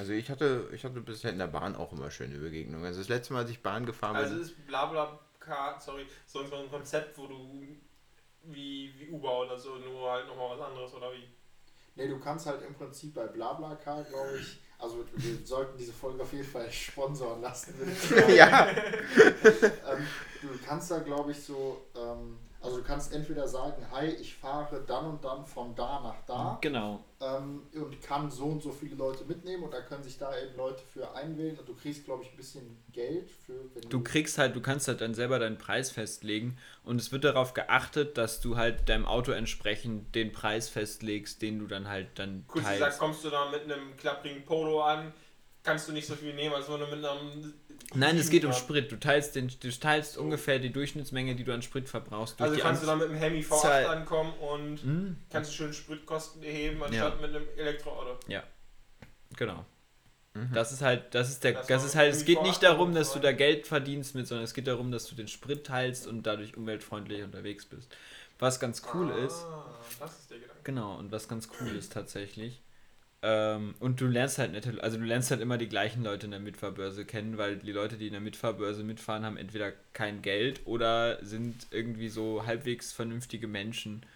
Also 0.00 0.14
ich 0.14 0.30
hatte, 0.30 0.66
ich 0.72 0.82
hatte 0.82 0.98
bisher 1.02 1.30
in 1.30 1.36
der 1.36 1.46
Bahn 1.46 1.76
auch 1.76 1.92
immer 1.92 2.10
schöne 2.10 2.38
Begegnungen. 2.38 2.86
Also 2.86 3.00
das 3.00 3.10
letzte 3.10 3.34
Mal, 3.34 3.40
als 3.40 3.50
ich 3.50 3.62
Bahn 3.62 3.84
gefahren 3.84 4.14
bin. 4.14 4.24
Also 4.24 4.38
ist 4.38 4.66
Blablacar, 4.66 5.78
sorry, 5.78 6.06
so 6.24 6.38
ein 6.38 6.70
Konzept, 6.70 7.18
wo 7.18 7.26
du 7.26 7.66
wie, 8.44 8.94
wie 8.98 9.10
Uber 9.10 9.40
oder 9.40 9.58
so, 9.58 9.76
nur 9.76 10.10
halt 10.10 10.26
nochmal 10.26 10.56
was 10.56 10.66
anderes 10.66 10.94
oder 10.94 11.12
wie? 11.12 11.28
Nee, 11.96 12.08
du 12.08 12.18
kannst 12.18 12.46
halt 12.46 12.62
im 12.66 12.72
Prinzip 12.72 13.12
bei 13.12 13.26
Blablacar, 13.26 14.02
glaube 14.04 14.38
ich, 14.38 14.58
also 14.78 15.04
wir 15.16 15.44
sollten 15.44 15.76
diese 15.76 15.92
Folge 15.92 16.22
auf 16.22 16.32
jeden 16.32 16.48
Fall 16.48 16.72
sponsoren 16.72 17.42
lassen. 17.42 17.74
ja. 18.34 18.70
ähm, 18.70 20.06
du 20.40 20.48
kannst 20.64 20.90
da, 20.90 21.00
glaube 21.00 21.32
ich, 21.32 21.42
so, 21.42 21.88
ähm, 21.94 22.38
also 22.62 22.76
du 22.78 22.82
kannst 22.82 23.12
entweder 23.12 23.48
sagen, 23.48 23.86
hi, 23.90 24.06
ich 24.06 24.34
fahre 24.36 24.82
dann 24.86 25.06
und 25.06 25.24
dann 25.24 25.46
von 25.46 25.74
da 25.74 26.00
nach 26.00 26.22
da 26.26 26.58
Genau. 26.60 27.02
ähm, 27.20 27.62
und 27.74 28.02
kann 28.02 28.30
so 28.30 28.46
und 28.46 28.62
so 28.62 28.70
viele 28.70 28.96
Leute 28.96 29.24
mitnehmen 29.24 29.62
und 29.64 29.72
da 29.72 29.80
können 29.80 30.02
sich 30.02 30.18
da 30.18 30.30
eben 30.38 30.56
Leute 30.56 30.82
für 30.92 31.14
einwählen 31.14 31.58
und 31.58 31.68
du 31.68 31.74
kriegst, 31.74 32.04
glaube 32.04 32.22
ich, 32.22 32.30
ein 32.30 32.36
bisschen 32.36 32.82
Geld 32.92 33.30
für, 33.30 33.54
wenn 33.74 33.88
Du 33.88 34.02
kriegst 34.02 34.36
halt, 34.38 34.54
du 34.56 34.60
kannst 34.60 34.88
halt 34.88 35.00
dann 35.00 35.14
selber 35.14 35.38
deinen 35.38 35.58
Preis 35.58 35.90
festlegen 35.90 36.58
und 36.84 37.00
es 37.00 37.12
wird 37.12 37.24
darauf 37.24 37.54
geachtet, 37.54 38.18
dass 38.18 38.40
du 38.40 38.56
halt 38.56 38.88
deinem 38.88 39.06
Auto 39.06 39.32
entsprechend 39.32 40.14
den 40.14 40.32
Preis 40.32 40.68
festlegst, 40.68 41.40
den 41.42 41.58
du 41.58 41.66
dann 41.66 41.88
halt 41.88 42.08
dann 42.18 42.44
Kurz 42.46 42.64
teilst. 42.64 42.80
gesagt, 42.80 42.98
kommst 42.98 43.24
du 43.24 43.30
da 43.30 43.50
mit 43.50 43.64
einem 43.64 43.96
klapprigen 43.96 44.44
Polo 44.44 44.82
an, 44.82 45.12
kannst 45.62 45.88
du 45.88 45.92
nicht 45.92 46.06
so 46.06 46.14
viel 46.14 46.34
nehmen, 46.34 46.54
als 46.54 46.68
wenn 46.70 46.80
du 46.80 46.86
mit 46.86 47.04
einem. 47.04 47.54
Nein, 47.94 48.16
es 48.18 48.30
geht 48.30 48.44
um 48.44 48.52
Ja. 48.52 48.56
Sprit. 48.56 48.90
Du 48.92 48.98
teilst, 48.98 49.34
den, 49.34 49.48
du 49.60 49.70
teilst 49.70 50.16
ungefähr 50.16 50.58
die 50.58 50.70
Durchschnittsmenge, 50.70 51.34
die 51.34 51.44
du 51.44 51.52
an 51.52 51.62
Sprit 51.62 51.88
verbrauchst. 51.88 52.38
durch 52.38 52.50
Also 52.50 52.60
kannst 52.62 52.82
du 52.82 52.86
da 52.86 52.92
Anz- 52.94 53.02
mit 53.02 53.10
einem 53.10 53.18
Hemi 53.18 53.40
V8 53.40 53.60
Zahl- 53.62 53.86
ankommen 53.86 54.32
und 54.34 54.82
Hm, 54.82 55.16
kannst 55.30 55.50
du 55.50 55.54
schön 55.56 55.72
Spritkosten 55.72 56.42
erheben, 56.42 56.82
anstatt 56.82 57.20
mit 57.20 57.30
einem 57.34 57.44
Elektroauto. 57.56 58.18
genau. 59.36 59.64
Mhm. 60.34 60.50
Das 60.54 60.70
ist 60.72 60.82
halt, 60.82 61.12
das 61.14 61.28
ist 61.30 61.42
der, 61.42 61.54
Das 61.54 61.66
das 61.66 61.84
ist 61.84 61.96
halt, 61.96 62.14
es 62.14 62.24
geht 62.24 62.42
nicht 62.42 62.62
darum, 62.62 62.94
dass 62.94 63.12
du 63.12 63.18
da 63.18 63.32
Geld 63.32 63.66
verdienst 63.66 64.14
mit, 64.14 64.28
sondern 64.28 64.44
es 64.44 64.54
geht 64.54 64.68
darum, 64.68 64.92
dass 64.92 65.06
du 65.08 65.16
den 65.16 65.26
Sprit 65.26 65.66
teilst 65.66 66.06
und 66.06 66.22
dadurch 66.24 66.56
umweltfreundlich 66.56 67.22
unterwegs 67.24 67.64
bist. 67.66 67.90
Was 68.38 68.60
ganz 68.60 68.82
cool 68.94 69.10
ah, 69.12 69.24
ist, 69.26 69.44
Das 69.98 70.18
ist 70.20 70.30
der 70.30 70.38
Gedanke. 70.38 70.60
genau, 70.62 70.96
und 70.98 71.10
was 71.10 71.26
ganz 71.28 71.48
cool 71.60 71.68
ist 71.76 71.92
tatsächlich, 71.92 72.62
Ähm, 73.22 73.74
und 73.80 74.00
du 74.00 74.06
lernst 74.06 74.38
halt 74.38 74.52
nette, 74.52 74.82
also 74.82 74.96
du 74.96 75.04
lernst 75.04 75.30
halt 75.30 75.42
immer 75.42 75.58
die 75.58 75.68
gleichen 75.68 76.02
Leute 76.02 76.24
in 76.26 76.30
der 76.30 76.40
Mitfahrbörse 76.40 77.04
kennen, 77.04 77.36
weil 77.36 77.58
die 77.58 77.72
Leute, 77.72 77.98
die 77.98 78.06
in 78.06 78.12
der 78.12 78.20
Mitfahrbörse 78.22 78.82
mitfahren, 78.82 79.24
haben 79.26 79.36
entweder 79.36 79.72
kein 79.92 80.22
Geld 80.22 80.62
oder 80.64 81.22
sind 81.24 81.66
irgendwie 81.70 82.08
so 82.08 82.46
halbwegs 82.46 82.92
vernünftige 82.92 83.46
Menschen, 83.46 84.06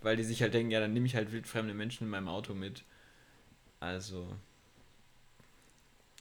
weil 0.00 0.16
die 0.16 0.22
sich 0.24 0.42
halt 0.42 0.54
denken, 0.54 0.70
ja, 0.70 0.78
dann 0.80 0.92
nehme 0.92 1.06
ich 1.06 1.16
halt 1.16 1.32
wildfremde 1.32 1.74
Menschen 1.74 2.04
in 2.04 2.10
meinem 2.10 2.28
Auto 2.28 2.54
mit. 2.54 2.84
Also, 3.80 4.36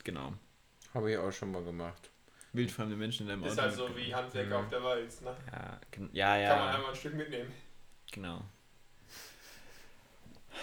genau. 0.04 0.34
Habe 0.96 1.12
ich 1.12 1.18
auch 1.18 1.32
schon 1.32 1.52
mal 1.52 1.64
gemacht. 1.64 2.10
Wildfremde 2.54 2.96
Menschen 2.96 3.24
in 3.24 3.30
deinem 3.30 3.44
Auto. 3.44 3.52
Ist 3.54 3.62
halt 3.62 3.74
so 3.76 3.96
wie 3.96 4.14
Handwerker 4.14 4.58
Mhm. 4.58 4.64
auf 4.66 4.70
der 4.70 4.84
Walz, 4.84 5.22
ne? 5.22 5.36
Ja, 5.52 5.80
gen- 5.92 6.10
ja, 6.12 6.26
Kann 6.48 6.58
man 6.60 6.68
ja, 6.70 6.76
einmal 6.76 6.90
ein 6.90 6.96
Stück 6.96 7.14
mitnehmen. 7.14 7.52
genau. 8.12 8.44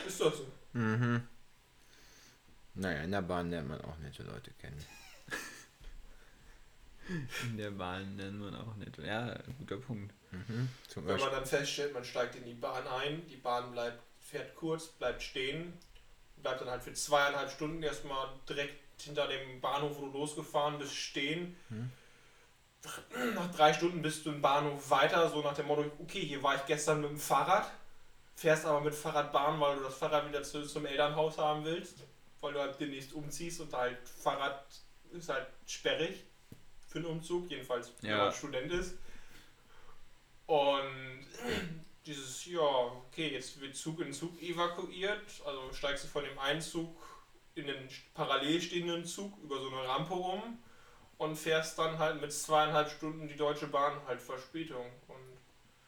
Ist 0.06 0.20
doch 0.20 0.34
so. 0.34 0.46
Mhm. 0.72 1.22
Naja, 2.78 3.02
in 3.02 3.10
der 3.10 3.22
Bahn 3.22 3.50
lernt 3.50 3.68
man 3.68 3.80
auch 3.80 3.98
nette 3.98 4.22
Leute 4.22 4.52
kennen. 4.52 4.84
In 7.42 7.56
der 7.56 7.70
Bahn 7.70 8.16
nennt 8.16 8.38
man 8.38 8.54
auch 8.54 8.76
nicht. 8.76 8.98
Ja, 8.98 9.34
guter 9.58 9.78
Punkt. 9.78 10.12
Mhm. 10.30 10.68
Zum 10.86 11.06
Wenn 11.06 11.12
man 11.12 11.20
Beispiel. 11.20 11.38
dann 11.38 11.46
feststellt, 11.46 11.94
man 11.94 12.04
steigt 12.04 12.34
in 12.36 12.44
die 12.44 12.54
Bahn 12.54 12.86
ein, 12.86 13.26
die 13.26 13.36
Bahn 13.36 13.72
bleibt, 13.72 13.98
fährt 14.20 14.54
kurz, 14.54 14.88
bleibt 14.88 15.22
stehen, 15.22 15.72
bleibt 16.36 16.60
dann 16.60 16.68
halt 16.68 16.82
für 16.82 16.92
zweieinhalb 16.92 17.50
Stunden 17.50 17.82
erstmal 17.82 18.28
direkt 18.46 19.02
hinter 19.02 19.26
dem 19.26 19.60
Bahnhof, 19.60 19.96
wo 19.96 20.06
du 20.06 20.12
losgefahren 20.18 20.78
bist, 20.78 20.94
stehen. 20.94 21.56
Hm. 21.68 21.90
Nach 23.34 23.50
drei 23.52 23.72
Stunden 23.72 24.02
bist 24.02 24.26
du 24.26 24.30
im 24.30 24.42
Bahnhof 24.42 24.90
weiter, 24.90 25.28
so 25.30 25.40
nach 25.40 25.54
dem 25.54 25.66
Motto, 25.66 25.90
okay, 25.98 26.20
hier 26.20 26.42
war 26.42 26.56
ich 26.56 26.66
gestern 26.66 27.00
mit 27.00 27.10
dem 27.10 27.18
Fahrrad, 27.18 27.70
fährst 28.36 28.66
aber 28.66 28.82
mit 28.82 28.94
Fahrradbahn, 28.94 29.58
weil 29.58 29.76
du 29.78 29.84
das 29.84 29.96
Fahrrad 29.96 30.28
wieder 30.28 30.42
zu, 30.42 30.62
zum 30.62 30.84
Elternhaus 30.84 31.38
haben 31.38 31.64
willst, 31.64 32.04
weil 32.40 32.52
du 32.52 32.60
halt 32.60 32.78
demnächst 32.80 33.12
umziehst 33.12 33.60
und 33.60 33.72
halt 33.72 33.98
Fahrrad 34.08 34.64
ist 35.12 35.28
halt 35.28 35.46
sperrig 35.66 36.24
für 36.86 36.98
einen 36.98 37.06
Umzug, 37.06 37.50
jedenfalls 37.50 37.92
wenn 38.00 38.10
Ja. 38.10 38.24
man 38.24 38.32
Student 38.32 38.72
ist. 38.72 38.94
Und 40.46 41.26
dieses, 42.06 42.46
ja, 42.46 42.60
okay, 42.62 43.28
jetzt 43.28 43.60
wird 43.60 43.76
Zug 43.76 44.00
in 44.00 44.12
Zug 44.12 44.40
evakuiert, 44.40 45.22
also 45.44 45.72
steigst 45.72 46.04
du 46.04 46.08
von 46.08 46.24
dem 46.24 46.38
einen 46.38 46.60
Zug 46.60 46.96
in 47.54 47.66
den 47.66 47.88
parallel 48.14 48.60
stehenden 48.62 49.04
Zug 49.04 49.36
über 49.42 49.60
so 49.60 49.68
eine 49.68 49.86
Rampe 49.88 50.14
um 50.14 50.58
und 51.18 51.36
fährst 51.36 51.78
dann 51.78 51.98
halt 51.98 52.20
mit 52.20 52.32
zweieinhalb 52.32 52.88
Stunden 52.90 53.26
die 53.28 53.36
Deutsche 53.36 53.66
Bahn 53.66 54.00
halt 54.06 54.22
Verspätung. 54.22 54.86
Und 55.08 55.38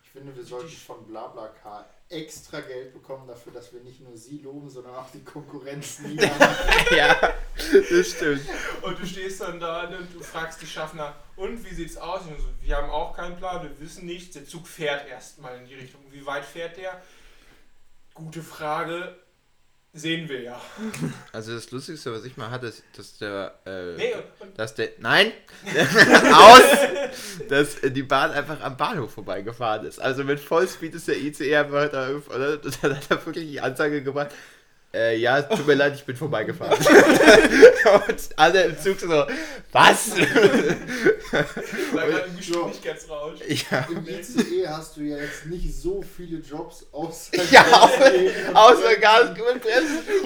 Ich 0.02 0.10
finde, 0.10 0.34
wir 0.34 0.44
sollten 0.44 0.68
von 0.68 1.06
BlaBlaCar 1.06 1.88
extra 2.10 2.60
Geld 2.60 2.92
bekommen 2.92 3.26
dafür, 3.28 3.52
dass 3.52 3.72
wir 3.72 3.80
nicht 3.80 4.00
nur 4.00 4.16
sie 4.16 4.38
loben, 4.38 4.68
sondern 4.68 4.96
auch 4.96 5.10
die 5.12 5.22
Konkurrenz 5.22 6.00
niedermachen. 6.00 6.56
ja, 6.96 7.16
das 7.56 8.10
stimmt. 8.10 8.42
Und 8.82 8.98
du 8.98 9.06
stehst 9.06 9.40
dann 9.40 9.60
da 9.60 9.84
und 9.86 10.12
du 10.12 10.20
fragst 10.20 10.60
die 10.60 10.66
Schaffner, 10.66 11.14
und 11.36 11.64
wie 11.64 11.72
sieht's 11.72 11.96
aus? 11.96 12.22
Und 12.22 12.38
so, 12.38 12.48
wir 12.60 12.76
haben 12.76 12.90
auch 12.90 13.16
keinen 13.16 13.36
Plan, 13.36 13.62
wir 13.62 13.80
wissen 13.80 14.06
nichts. 14.06 14.34
Der 14.34 14.44
Zug 14.44 14.66
fährt 14.66 15.08
erstmal 15.08 15.56
in 15.58 15.66
die 15.66 15.74
Richtung. 15.74 16.00
Wie 16.10 16.26
weit 16.26 16.44
fährt 16.44 16.76
der? 16.76 17.00
Gute 18.12 18.42
Frage. 18.42 19.16
Sehen 19.92 20.28
wir 20.28 20.42
ja. 20.42 20.60
Also 21.32 21.52
das 21.52 21.70
Lustigste, 21.72 22.12
was 22.12 22.24
ich 22.24 22.36
mal 22.36 22.50
hatte, 22.50 22.68
ist, 22.68 22.84
dass 22.96 23.18
der, 23.18 23.54
äh, 23.66 23.96
Nee, 23.96 24.14
dass 24.56 24.74
der, 24.74 24.90
nein, 24.98 25.32
aus, 26.32 26.62
dass 27.48 27.78
äh, 27.78 27.90
die 27.90 28.04
Bahn 28.04 28.30
einfach 28.30 28.60
am 28.60 28.76
Bahnhof 28.76 29.12
vorbeigefahren 29.14 29.84
ist. 29.86 30.00
Also 30.00 30.22
mit 30.22 30.38
Vollspeed 30.38 30.94
ist 30.94 31.08
der 31.08 31.18
ICE 31.18 31.56
einfach 31.56 31.90
da, 31.90 32.08
oder? 32.10 32.52
Und 32.64 32.78
dann 32.82 32.96
hat 32.96 33.10
er 33.10 33.26
wirklich 33.26 33.50
die 33.50 33.60
Ansage 33.60 34.02
gemacht, 34.02 34.30
äh, 34.92 35.16
ja, 35.18 35.42
tut 35.42 35.66
mir 35.66 35.74
leid, 35.74 35.94
ich 35.94 36.04
bin 36.04 36.16
vorbeigefahren. 36.16 36.76
Und 38.08 38.28
alle 38.36 38.62
im 38.64 38.78
Zug 38.78 38.98
so, 39.00 39.24
was? 39.72 40.10
da 40.10 42.06
gerade 42.06 42.24
ein 42.24 42.36
Geschwindigkeitsrausch. 42.36 43.38
ja, 43.70 43.86
Im 43.90 44.06
ICE 44.08 44.66
hast 44.68 44.96
du 44.96 45.02
ja 45.02 45.16
jetzt 45.18 45.46
nicht 45.46 45.74
so 45.74 46.02
viele 46.02 46.38
Jobs 46.38 46.86
außer 46.92 47.36
Ja, 47.50 47.62
außer- 47.62 48.52
außer 48.54 48.96
Gas 48.96 49.30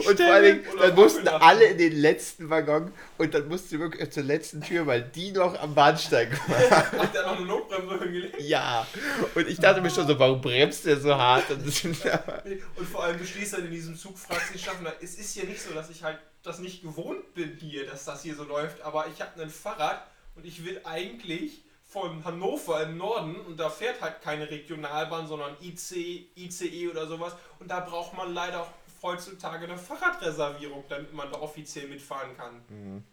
und 0.07 0.17
vor 0.21 0.27
allen 0.33 0.45
Dingen, 0.45 0.65
Oder 0.75 0.87
dann 0.89 0.95
mussten 0.95 1.29
alle 1.29 1.65
in 1.67 1.79
den 1.79 1.97
letzten 1.97 2.49
Waggon 2.51 2.93
und 3.19 3.35
dann 3.35 3.49
mussten 3.49 3.69
sie 3.69 3.79
wirklich 3.81 4.11
zur 4.11 4.23
letzten 4.25 4.61
Tür, 4.63 4.87
weil 4.87 5.03
die 5.03 5.33
noch 5.33 5.61
am 5.61 5.75
Bahnsteig 5.75 6.29
waren. 6.49 6.71
Hat 7.03 7.15
der 7.15 7.23
noch 7.23 7.37
eine 7.37 7.47
Notbremse 7.47 7.99
hingelegt? 8.03 8.37
Ja, 8.41 8.87
und 9.35 9.49
ich 9.49 9.59
dachte 9.59 9.81
mir 9.81 9.91
schon 9.91 10.07
so, 10.07 10.19
warum 10.19 10.41
bremst 10.41 10.87
der 10.87 10.99
so 10.99 11.15
hart? 11.15 11.51
Und 11.51 11.65
Und 11.65 12.89
vor 12.91 13.05
allem, 13.05 13.19
du 13.19 13.25
stehst 13.27 13.53
dann 13.55 13.65
in 13.67 13.71
diesem 13.71 13.97
Zug, 13.97 14.19
fragst 14.19 14.54
den 14.55 14.61
Schaffner, 14.61 14.93
es 15.01 15.17
ist 15.17 15.35
ja 15.35 15.45
nicht 15.45 15.61
so, 15.61 15.75
dass 15.75 15.91
ich 15.91 16.03
halt 16.03 16.19
das 16.43 16.59
nicht 16.59 16.83
gewohnt 16.83 17.35
bin 17.35 17.57
hier, 17.57 17.87
dass 17.87 18.05
das 18.05 18.23
hier 18.23 18.35
so 18.35 18.45
läuft, 18.45 18.83
aber 18.83 19.07
ich 19.09 19.21
habe 19.21 19.43
ein 19.43 19.51
Fahrrad 19.51 20.07
und 20.35 20.45
ich 20.45 20.65
will 20.65 20.81
eigentlich 20.85 21.65
von 21.85 22.25
Hannover 22.25 22.83
im 22.83 22.97
Norden 22.97 23.37
und 23.37 23.59
da 23.59 23.71
fährt 23.71 24.01
halt 24.01 24.21
keine 24.23 24.51
Regionalbahn, 24.51 25.27
sondern 25.27 25.57
IC, 25.61 26.29
ICE 26.37 26.89
oder 26.89 27.07
sowas 27.07 27.35
und 27.59 27.71
da 27.71 27.81
braucht 27.81 28.15
man 28.15 28.33
leider 28.35 28.63
auch 28.63 28.71
heutzutage 29.03 29.65
eine 29.65 29.79
Fahrradreservierung, 29.79 30.85
damit 30.89 31.13
man 31.13 31.31
da 31.31 31.41
offiziell 31.41 31.89
mitfahren 31.89 32.37
kann. 32.37 33.05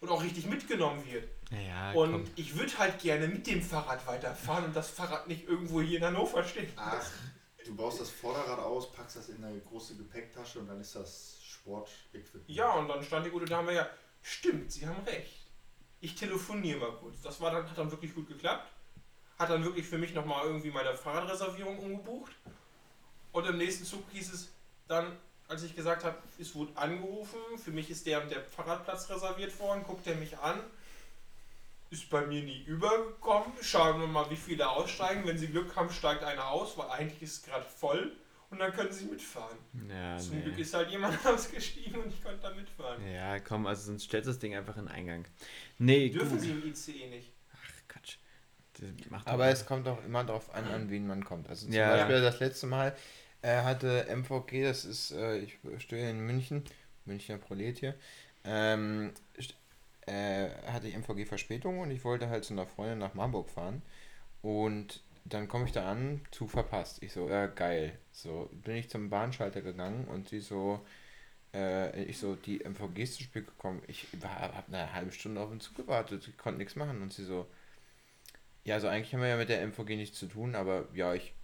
Und 0.00 0.08
auch 0.08 0.20
richtig 0.20 0.46
mitgenommen 0.46 1.00
wird. 1.06 1.28
Naja, 1.52 1.92
Und 1.92 2.28
ich 2.34 2.58
würde 2.58 2.76
halt 2.76 2.98
gerne 2.98 3.28
mit 3.28 3.46
dem 3.46 3.62
Fahrrad 3.62 4.04
weiterfahren 4.04 4.64
und 4.64 4.74
das 4.74 4.90
Fahrrad 4.90 5.28
nicht 5.28 5.46
irgendwo 5.46 5.80
hier 5.80 5.98
in 5.98 6.04
Hannover 6.04 6.42
stehen. 6.42 6.68
Ach, 6.74 7.08
du 7.64 7.74
baust 7.74 8.00
das 8.00 8.10
Vorderrad 8.10 8.58
aus, 8.58 8.92
packst 8.92 9.16
das 9.16 9.28
in 9.28 9.42
eine 9.44 9.60
große 9.60 9.96
Gepäcktasche 9.96 10.58
und 10.58 10.68
dann 10.68 10.80
ist 10.80 10.94
das 10.94 11.38
Sportequipment. 11.42 12.48
Ja, 12.48 12.72
und 12.72 12.88
dann 12.88 13.02
stand 13.02 13.26
die 13.26 13.30
gute 13.30 13.46
Dame 13.46 13.74
ja, 13.74 13.88
stimmt, 14.22 14.72
Sie 14.72 14.86
haben 14.86 15.02
recht. 15.04 15.46
Ich 16.00 16.14
telefoniere 16.14 16.80
mal 16.80 16.92
kurz. 16.92 17.20
Das 17.22 17.40
war 17.40 17.52
dann, 17.52 17.68
hat 17.68 17.78
dann 17.78 17.90
wirklich 17.90 18.14
gut 18.14 18.26
geklappt. 18.28 18.68
Hat 19.38 19.50
dann 19.50 19.64
wirklich 19.64 19.86
für 19.86 19.98
mich 19.98 20.14
nochmal 20.14 20.46
irgendwie 20.46 20.70
meine 20.70 20.96
Fahrradreservierung 20.96 21.78
umgebucht. 21.78 22.32
Und 23.30 23.46
im 23.46 23.56
nächsten 23.56 23.84
Zug 23.84 24.02
hieß 24.12 24.32
es 24.32 24.48
dann, 24.88 25.16
als 25.48 25.62
ich 25.62 25.76
gesagt 25.76 26.04
habe, 26.04 26.16
es 26.38 26.54
wurde 26.54 26.76
angerufen, 26.76 27.38
für 27.62 27.70
mich 27.70 27.90
ist 27.90 28.06
der 28.06 28.20
der 28.26 28.42
Fahrradplatz 28.42 29.08
reserviert 29.10 29.58
worden, 29.58 29.84
guckt 29.84 30.06
er 30.06 30.16
mich 30.16 30.38
an, 30.38 30.60
ist 31.92 32.08
bei 32.10 32.26
mir 32.26 32.42
nie 32.42 32.62
übergekommen. 32.64 33.52
Schauen 33.60 34.00
wir 34.00 34.06
mal, 34.06 34.28
wie 34.30 34.36
viele 34.36 34.68
aussteigen. 34.68 35.26
Wenn 35.26 35.38
Sie 35.38 35.46
Glück 35.48 35.76
haben, 35.76 35.90
steigt 35.90 36.24
einer 36.24 36.48
aus, 36.48 36.76
weil 36.78 36.88
eigentlich 36.90 37.22
ist 37.22 37.32
es 37.36 37.42
gerade 37.42 37.64
voll. 37.64 38.16
Und 38.50 38.58
dann 38.58 38.72
können 38.72 38.92
Sie 38.92 39.06
mitfahren. 39.06 39.56
Ja, 39.88 40.18
Zum 40.18 40.42
Glück 40.42 40.56
nee. 40.56 40.62
ist 40.62 40.74
halt 40.74 40.90
jemand 40.90 41.24
ausgestiegen 41.26 42.02
und 42.02 42.12
ich 42.12 42.22
konnte 42.22 42.40
da 42.42 42.50
mitfahren. 42.54 43.02
Ja, 43.10 43.38
komm, 43.40 43.66
also 43.66 43.84
sonst 43.86 44.04
stellst 44.04 44.26
du 44.26 44.30
das 44.32 44.38
Ding 44.38 44.54
einfach 44.54 44.76
in 44.76 44.86
den 44.86 44.94
Eingang. 44.94 45.24
Nee, 45.78 46.10
Dürfen 46.10 46.32
gut. 46.32 46.40
sie 46.40 46.50
im 46.50 46.66
ICE 46.66 47.06
nicht. 47.08 47.32
Ach, 47.54 47.88
Quatsch. 47.88 48.16
Das 48.78 49.10
macht 49.10 49.26
doch 49.26 49.32
Aber 49.32 49.46
es 49.48 49.64
kommt 49.64 49.88
auch 49.88 50.04
immer 50.04 50.24
darauf 50.24 50.54
an, 50.54 50.66
an 50.66 50.90
wen 50.90 51.06
man 51.06 51.24
kommt. 51.24 51.48
Also 51.48 51.66
zum 51.66 51.74
Ja. 51.74 51.90
Beispiel 51.96 52.20
das 52.20 52.40
letzte 52.40 52.66
Mal 52.66 52.94
äh, 53.42 53.62
hatte 53.62 54.06
MVG, 54.08 54.64
das 54.64 54.84
ist, 54.84 55.12
äh, 55.12 55.38
ich 55.38 55.58
stehe 55.78 56.10
in 56.10 56.20
München, 56.20 56.64
Münchner 57.06 57.38
Prolet 57.38 57.78
hier, 57.78 57.94
ähm, 58.44 59.12
äh, 60.06 60.50
hatte 60.66 60.88
ich 60.88 60.96
MVG 60.96 61.26
Verspätung 61.26 61.80
und 61.80 61.90
ich 61.90 62.04
wollte 62.04 62.28
halt 62.28 62.44
zu 62.44 62.54
einer 62.54 62.66
Freundin 62.66 62.98
nach 62.98 63.14
Marburg 63.14 63.50
fahren 63.50 63.82
und 64.42 65.02
dann 65.24 65.48
komme 65.48 65.66
ich 65.66 65.72
da 65.72 65.90
an, 65.90 66.20
Zug 66.32 66.50
verpasst. 66.50 67.02
Ich 67.02 67.12
so, 67.12 67.28
ja 67.28 67.46
geil. 67.46 67.98
So, 68.10 68.50
bin 68.52 68.76
ich 68.76 68.90
zum 68.90 69.08
Bahnschalter 69.10 69.62
gegangen 69.62 70.06
und 70.06 70.28
sie 70.28 70.40
so, 70.40 70.80
äh, 71.54 72.02
ich 72.04 72.18
so, 72.18 72.34
die 72.34 72.64
MVG 72.64 73.02
ist 73.02 73.14
zu 73.14 73.22
spät 73.22 73.46
gekommen. 73.46 73.82
Ich 73.86 74.08
habe 74.24 74.64
eine 74.68 74.92
halbe 74.92 75.12
Stunde 75.12 75.40
auf 75.40 75.50
den 75.50 75.60
Zug 75.60 75.76
gewartet, 75.76 76.26
ich 76.28 76.36
konnte 76.36 76.58
nichts 76.58 76.76
machen 76.76 77.02
und 77.02 77.12
sie 77.12 77.24
so, 77.24 77.46
ja, 78.64 78.74
also 78.76 78.88
eigentlich 78.88 79.12
haben 79.14 79.20
wir 79.20 79.28
ja 79.28 79.36
mit 79.36 79.48
der 79.48 79.62
MVG 79.62 79.96
nichts 79.96 80.18
zu 80.18 80.26
tun, 80.26 80.54
aber 80.54 80.88
ja, 80.94 81.14
ich 81.14 81.34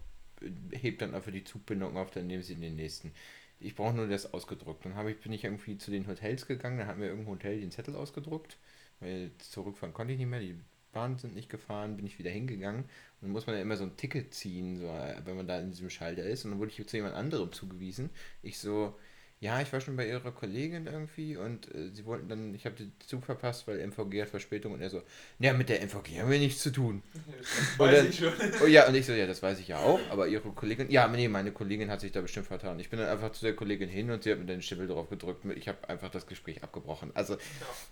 heb 0.71 0.99
dann 0.99 1.13
einfach 1.15 1.31
die 1.31 1.43
Zugbindung 1.43 1.97
auf, 1.97 2.11
dann 2.11 2.27
nehmen 2.27 2.43
sie 2.43 2.55
den 2.55 2.75
nächsten. 2.75 3.13
Ich 3.59 3.75
brauche 3.75 3.93
nur 3.93 4.07
das 4.07 4.33
ausgedruckt. 4.33 4.85
Dann 4.85 5.07
ich, 5.07 5.19
bin 5.19 5.33
ich 5.33 5.43
irgendwie 5.43 5.77
zu 5.77 5.91
den 5.91 6.07
Hotels 6.07 6.45
gegangen, 6.47 6.77
dann 6.77 6.87
hat 6.87 6.97
mir 6.97 7.07
irgendein 7.07 7.33
Hotel 7.33 7.59
den 7.59 7.71
Zettel 7.71 7.95
ausgedruckt, 7.95 8.57
weil 8.99 9.31
zurückfahren 9.39 9.93
konnte 9.93 10.13
ich 10.13 10.19
nicht 10.19 10.29
mehr, 10.29 10.39
die 10.39 10.59
Bahnen 10.91 11.17
sind 11.17 11.35
nicht 11.35 11.49
gefahren, 11.49 11.97
bin 11.97 12.05
ich 12.05 12.17
wieder 12.19 12.31
hingegangen 12.31 12.83
und 12.83 13.21
dann 13.21 13.31
muss 13.31 13.45
man 13.47 13.55
ja 13.55 13.61
immer 13.61 13.77
so 13.77 13.83
ein 13.83 13.97
Ticket 13.97 14.33
ziehen, 14.33 14.77
so, 14.77 14.87
äh, 14.87 15.21
wenn 15.25 15.35
man 15.35 15.47
da 15.47 15.59
in 15.59 15.71
diesem 15.71 15.89
Schalter 15.89 16.23
ist 16.23 16.45
und 16.45 16.51
dann 16.51 16.59
wurde 16.59 16.71
ich 16.71 16.87
zu 16.87 16.97
jemand 16.97 17.15
anderem 17.15 17.51
zugewiesen. 17.51 18.09
Ich 18.41 18.57
so, 18.59 18.95
ja, 19.41 19.61
ich 19.61 19.71
war 19.71 19.79
schon 19.79 19.95
bei 19.95 20.05
ihrer 20.05 20.31
Kollegin 20.31 20.85
irgendwie 20.85 21.37
und 21.37 21.73
äh, 21.73 21.89
sie 21.93 22.05
wollten 22.05 22.27
dann, 22.27 22.53
ich 22.53 22.65
habe 22.65 22.75
den 22.75 22.91
Zug 23.07 23.23
verpasst, 23.23 23.67
weil 23.67 23.79
MVG 23.79 24.21
hat 24.23 24.29
Verspätung 24.29 24.73
und 24.73 24.81
er 24.81 24.89
so, 24.89 25.01
ja, 25.39 25.53
mit 25.53 25.69
der 25.69 25.81
MVG 25.81 26.19
haben 26.19 26.29
wir 26.29 26.39
nichts 26.39 26.61
zu 26.61 26.71
tun. 26.71 27.01
Das 27.39 27.79
weiß 27.79 28.03
ich 28.05 28.19
schon. 28.19 28.33
Oh 28.63 28.65
ja, 28.67 28.87
und 28.87 28.95
ich 28.95 29.05
so, 29.05 29.13
ja, 29.13 29.25
das 29.27 29.41
weiß 29.41 29.59
ich 29.59 29.69
ja 29.69 29.77
auch, 29.79 29.99
aber 30.11 30.27
ihre 30.27 30.49
Kollegin, 30.51 30.91
ja, 30.91 31.07
nee, 31.07 31.29
meine 31.29 31.51
Kollegin 31.53 31.89
hat 31.89 32.01
sich 32.01 32.11
da 32.11 32.19
bestimmt 32.21 32.47
vertan. 32.47 32.79
Ich 32.81 32.89
bin 32.89 32.99
dann 32.99 33.07
einfach 33.07 33.31
zu 33.31 33.45
der 33.45 33.55
Kollegin 33.55 33.87
hin 33.87 34.11
und 34.11 34.23
sie 34.23 34.31
hat 34.31 34.39
mir 34.39 34.45
den 34.45 34.61
Schimmel 34.61 34.87
drauf 34.87 35.09
gedrückt. 35.09 35.45
Ich 35.55 35.67
habe 35.69 35.87
einfach 35.87 36.09
das 36.11 36.27
Gespräch 36.27 36.61
abgebrochen. 36.61 37.11
Also, 37.13 37.35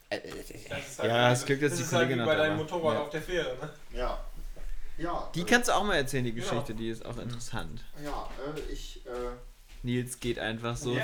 äh, 0.09 0.17
äh, 0.17 0.21
Das 0.69 0.87
ist 0.89 0.97
Ja, 1.03 1.31
es 1.31 1.45
dass 1.45 1.47
das 1.47 1.57
die 1.59 1.65
ist 1.65 1.93
halt 1.93 2.03
Kollegin 2.09 2.19
wie 2.23 2.25
bei 2.25 2.35
deinem 2.35 2.57
Motorrad 2.57 2.93
Ja. 2.95 3.01
auf 3.03 3.09
der 3.09 3.21
Fähre. 3.21 3.55
Ne? 3.61 3.97
Ja. 3.97 4.25
Ja. 4.97 5.31
Die 5.33 5.41
äh, 5.41 5.45
kannst 5.45 5.69
du 5.69 5.73
auch 5.73 5.83
mal 5.85 5.95
erzählen, 5.95 6.25
die 6.25 6.31
Ja. 6.31 6.35
Geschichte, 6.37 6.73
die 6.73 6.89
ist 6.89 7.05
auch 7.05 7.17
interessant. 7.19 7.85
Ja, 8.03 8.29
äh, 8.45 8.71
ich 8.73 9.05
äh, 9.05 9.09
Nils 9.87 10.19
geht 10.19 10.37
einfach 10.37 10.75
so. 10.77 10.93
Ja, 10.93 11.03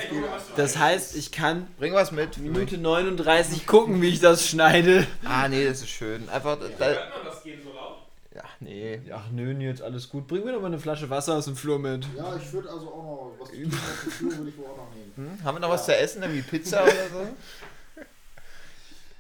Das 0.57 0.77
heißt, 0.77 1.15
ich 1.15 1.31
kann 1.31 1.67
Bring 1.77 1.93
was 1.93 2.11
mit. 2.11 2.38
Minute 2.38 2.77
39 2.77 3.65
gucken, 3.65 4.01
wie 4.01 4.09
ich 4.09 4.19
das 4.19 4.45
schneide. 4.47 5.07
Ah, 5.23 5.47
nee, 5.47 5.65
das 5.65 5.79
ist 5.81 5.89
schön. 5.89 6.27
Einfach. 6.29 6.57
Da, 6.77 6.86
Hört 6.86 7.15
man 7.15 7.25
das 7.25 7.41
gehen 7.43 7.61
so 7.63 7.71
laut? 7.73 7.97
ja, 8.36 8.43
nee. 8.59 9.01
Ach 9.13 9.29
nö, 9.31 9.53
Nils, 9.53 9.81
alles 9.81 10.09
gut. 10.09 10.27
Bring 10.27 10.43
mir 10.43 10.51
doch 10.51 10.59
mal 10.61 10.67
eine 10.67 10.79
Flasche 10.79 11.09
Wasser 11.09 11.36
aus 11.36 11.45
dem 11.45 11.55
Flur 11.55 11.79
mit. 11.79 12.05
Ja, 12.17 12.36
ich 12.36 12.51
würde 12.51 12.69
also 12.69 12.88
auch 12.89 13.03
noch 13.03 13.36
was 13.39 13.49
zu 13.49 13.55
tun 13.63 13.71
Flur 14.11 14.38
würde 14.38 14.49
ich 14.49 14.57
wohl 14.57 14.65
auch 14.65 14.77
noch 14.77 14.93
nehmen. 14.93 15.13
Hm? 15.39 15.43
Haben 15.45 15.55
wir 15.55 15.59
noch 15.61 15.69
was 15.69 15.86
zu 15.86 15.95
essen? 15.95 16.21
Irgendwie 16.21 16.41
Pizza 16.41 16.84
oder 16.84 16.91
so? 17.11 17.27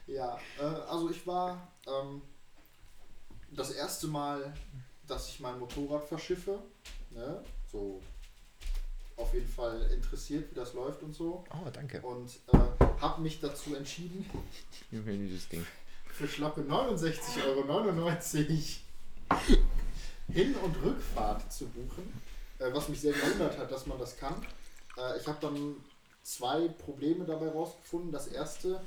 Ja, 0.05 0.37
äh, 0.59 0.63
also 0.89 1.09
ich 1.09 1.25
war 1.25 1.65
ähm, 1.87 2.21
das 3.51 3.71
erste 3.71 4.07
Mal, 4.07 4.53
dass 5.07 5.29
ich 5.29 5.39
mein 5.39 5.57
Motorrad 5.57 6.03
verschiffe. 6.03 6.59
Ne? 7.11 7.41
So 7.71 8.01
auf 9.23 9.33
jeden 9.33 9.47
Fall 9.47 9.89
interessiert, 9.93 10.51
wie 10.51 10.55
das 10.55 10.73
läuft 10.73 11.01
und 11.01 11.13
so. 11.13 11.43
Oh, 11.49 11.69
danke. 11.71 12.01
Und 12.01 12.29
äh, 12.51 12.57
habe 13.01 13.21
mich 13.21 13.39
dazu 13.39 13.73
entschieden, 13.75 14.29
will 14.91 15.17
dieses 15.17 15.47
Ding. 15.47 15.65
für 16.11 16.27
schlappe 16.27 16.61
69,99 16.61 17.47
Euro 17.47 17.63
Hin- 20.31 20.55
und 20.55 20.83
Rückfahrt 20.83 21.51
zu 21.51 21.67
buchen. 21.67 22.21
Äh, 22.59 22.73
was 22.73 22.89
mich 22.89 22.99
sehr 22.99 23.13
gewundert 23.13 23.57
hat, 23.57 23.71
dass 23.71 23.85
man 23.87 23.97
das 23.97 24.17
kann. 24.17 24.35
Äh, 24.97 25.17
ich 25.19 25.27
habe 25.27 25.37
dann 25.39 25.77
zwei 26.21 26.67
Probleme 26.67 27.23
dabei 27.25 27.47
rausgefunden. 27.47 28.11
Das 28.11 28.27
erste, 28.27 28.81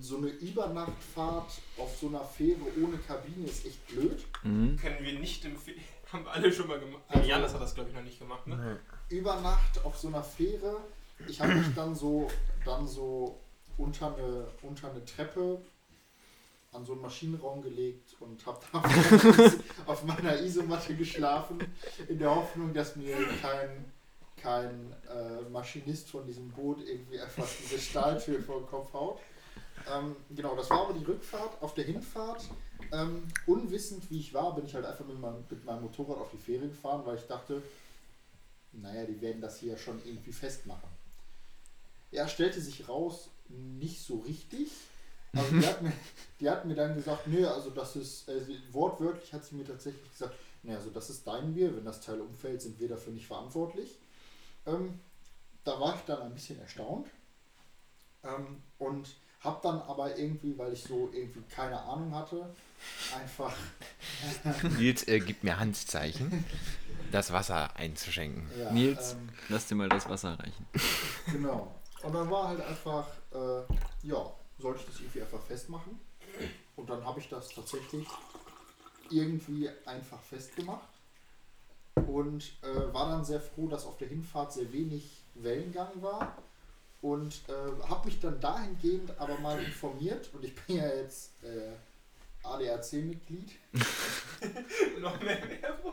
so 0.00 0.16
eine 0.16 0.28
Übernachtfahrt 0.28 1.52
auf 1.78 1.96
so 2.00 2.08
einer 2.08 2.24
Fähre 2.24 2.60
ohne 2.82 2.98
Kabine 2.98 3.46
ist 3.46 3.64
echt 3.66 3.86
blöd. 3.86 4.24
Mhm. 4.42 4.76
Können 4.76 4.98
wir 5.00 5.18
nicht 5.18 5.44
empfehlen. 5.44 5.80
Haben 6.12 6.24
wir 6.24 6.32
alle 6.32 6.52
schon 6.52 6.68
mal 6.68 6.78
gemacht. 6.80 7.02
Also- 7.08 7.28
Janis 7.28 7.52
hat 7.52 7.60
das, 7.60 7.74
glaube 7.74 7.90
ich, 7.90 7.96
noch 7.96 8.02
nicht 8.02 8.18
gemacht, 8.18 8.46
ne? 8.46 8.78
über 9.10 9.40
Nacht 9.40 9.84
auf 9.84 9.98
so 9.98 10.08
einer 10.08 10.22
Fähre. 10.22 10.78
Ich 11.26 11.40
habe 11.40 11.54
mich 11.54 11.74
dann 11.74 11.94
so, 11.94 12.30
dann 12.64 12.86
so 12.86 13.38
unter 13.76 14.14
eine, 14.16 14.46
unter 14.62 14.90
eine 14.90 15.04
Treppe 15.04 15.60
an 16.72 16.84
so 16.84 16.92
einen 16.92 17.02
Maschinenraum 17.02 17.62
gelegt 17.62 18.14
und 18.20 18.44
habe 18.46 18.60
da 18.72 18.82
auf 19.86 20.04
meiner 20.04 20.38
Isomatte 20.40 20.94
geschlafen, 20.94 21.58
in 22.08 22.18
der 22.18 22.34
Hoffnung, 22.34 22.72
dass 22.74 22.94
mir 22.96 23.16
kein, 23.40 23.90
kein 24.36 24.92
äh, 25.08 25.48
Maschinist 25.50 26.10
von 26.10 26.26
diesem 26.26 26.50
Boot 26.50 26.78
irgendwie 26.86 27.20
einfach 27.20 27.46
diese 27.62 27.78
Stahltür 27.80 28.40
vor 28.42 28.60
den 28.60 28.66
Kopf 28.68 28.92
haut. 28.92 29.18
Ähm, 29.90 30.16
genau, 30.30 30.54
das 30.56 30.70
war 30.70 30.82
aber 30.82 30.92
die 30.94 31.04
Rückfahrt. 31.04 31.60
Auf 31.62 31.74
der 31.74 31.84
Hinfahrt, 31.84 32.44
ähm, 32.92 33.26
unwissend 33.46 34.10
wie 34.10 34.20
ich 34.20 34.32
war, 34.34 34.54
bin 34.54 34.66
ich 34.66 34.74
halt 34.74 34.84
einfach 34.84 35.04
mit 35.06 35.18
meinem, 35.20 35.44
mit 35.48 35.64
meinem 35.64 35.82
Motorrad 35.82 36.18
auf 36.18 36.30
die 36.30 36.38
Fähre 36.38 36.68
gefahren, 36.68 37.02
weil 37.04 37.16
ich 37.16 37.26
dachte, 37.26 37.62
naja, 38.72 39.04
die 39.04 39.20
werden 39.20 39.40
das 39.40 39.58
hier 39.58 39.76
schon 39.76 40.00
irgendwie 40.04 40.32
festmachen. 40.32 40.88
Ja, 42.10 42.28
stellte 42.28 42.60
sich 42.60 42.88
raus, 42.88 43.28
nicht 43.48 44.00
so 44.04 44.18
richtig. 44.20 44.70
Also 45.34 45.50
die 45.58 45.66
hat 45.66 45.82
mir, 45.82 45.92
die 46.40 46.50
hat 46.50 46.64
mir 46.64 46.74
dann 46.74 46.94
gesagt, 46.94 47.26
nö, 47.26 47.46
also 47.46 47.70
das 47.70 47.96
ist, 47.96 48.26
sie- 48.26 48.60
wortwörtlich 48.72 49.32
hat 49.32 49.44
sie 49.44 49.56
mir 49.56 49.66
tatsächlich 49.66 50.10
gesagt, 50.10 50.34
nee, 50.62 50.74
also 50.74 50.90
das 50.90 51.10
ist 51.10 51.26
dein 51.26 51.54
Bier, 51.54 51.74
wenn 51.76 51.84
das 51.84 52.00
Teil 52.00 52.20
umfällt, 52.20 52.62
sind 52.62 52.78
wir 52.80 52.88
dafür 52.88 53.12
nicht 53.12 53.26
verantwortlich. 53.26 53.98
Ähm, 54.66 54.98
da 55.64 55.78
war 55.80 55.94
ich 55.94 56.00
dann 56.02 56.22
ein 56.22 56.34
bisschen 56.34 56.58
erstaunt 56.60 57.08
ähm, 58.24 58.62
und 58.78 59.08
habe 59.40 59.60
dann 59.62 59.80
aber 59.82 60.16
irgendwie, 60.18 60.56
weil 60.58 60.72
ich 60.72 60.82
so 60.82 61.10
irgendwie 61.12 61.42
keine 61.48 61.80
Ahnung 61.80 62.14
hatte, 62.14 62.52
einfach 63.14 63.54
Nils 64.78 65.06
äh, 65.08 65.20
gibt 65.20 65.44
mir 65.44 65.58
Handzeichen, 65.58 66.44
das 67.12 67.32
Wasser 67.32 67.74
einzuschenken. 67.76 68.48
ja, 68.58 68.70
Nils. 68.72 69.12
ähm, 69.12 69.28
Lass 69.48 69.66
dir 69.66 69.74
mal 69.76 69.88
das 69.88 70.08
Wasser 70.08 70.38
reichen. 70.38 70.66
Genau. 71.32 71.74
Und 72.02 72.14
dann 72.14 72.30
war 72.30 72.48
halt 72.48 72.60
einfach, 72.60 73.06
äh, 73.32 74.06
ja, 74.06 74.30
sollte 74.58 74.80
ich 74.80 74.86
das 74.86 75.00
irgendwie 75.00 75.22
einfach 75.22 75.42
festmachen. 75.42 75.98
Und 76.76 76.88
dann 76.90 77.04
habe 77.04 77.18
ich 77.18 77.28
das 77.28 77.48
tatsächlich 77.48 78.06
irgendwie 79.10 79.68
einfach 79.84 80.20
festgemacht. 80.20 80.88
Und 82.06 82.52
äh, 82.62 82.92
war 82.92 83.08
dann 83.10 83.24
sehr 83.24 83.40
froh, 83.40 83.66
dass 83.68 83.84
auf 83.84 83.98
der 83.98 84.08
Hinfahrt 84.08 84.52
sehr 84.52 84.72
wenig 84.72 85.22
Wellengang 85.34 86.00
war. 86.00 86.36
Und 87.00 87.34
äh, 87.48 87.88
habe 87.88 88.06
mich 88.06 88.18
dann 88.20 88.40
dahingehend 88.40 89.12
aber 89.18 89.38
mal 89.38 89.62
informiert. 89.62 90.30
Und 90.34 90.44
ich 90.44 90.54
bin 90.54 90.76
ja 90.78 90.88
jetzt 90.88 91.32
äh, 91.44 91.72
ADAC-Mitglied. 92.46 93.52
Noch 95.00 95.20
mehr 95.20 95.38
Werbung? 95.62 95.92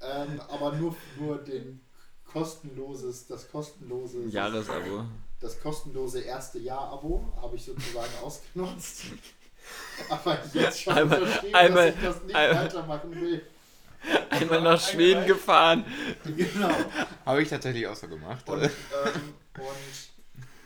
Ähm, 0.00 0.40
aber 0.48 0.72
nur, 0.72 0.94
nur 1.18 1.38
den 1.38 1.80
kostenloses, 2.24 3.26
das 3.26 3.50
kostenlose 3.50 4.24
Jahresabo. 4.26 5.04
das 5.40 5.60
kostenlose 5.60 6.20
erste 6.20 6.58
Jahr-Abo 6.58 7.32
habe 7.40 7.56
ich 7.56 7.64
sozusagen 7.64 8.12
ausgenutzt. 8.22 9.04
Aber 10.08 10.38
jetzt 10.52 10.82
schon 10.82 10.92
Einmal- 10.92 11.26
verstehen, 11.26 11.54
einmal- 11.54 11.86
dass 11.92 11.96
ich 11.96 12.02
das 12.04 12.22
nicht 12.22 12.36
einmal- 12.36 12.64
weitermachen 12.66 13.20
will. 13.20 13.42
Einmal 14.30 14.62
nach 14.62 14.80
Schweden 14.80 15.26
gefahren. 15.26 15.84
Genau. 16.24 16.70
Habe 17.24 17.42
ich 17.42 17.48
tatsächlich 17.48 17.86
auch 17.86 17.96
so 17.96 18.08
gemacht. 18.08 18.48
Und, 18.48 18.62
ähm, 18.62 18.70
und 19.58 20.10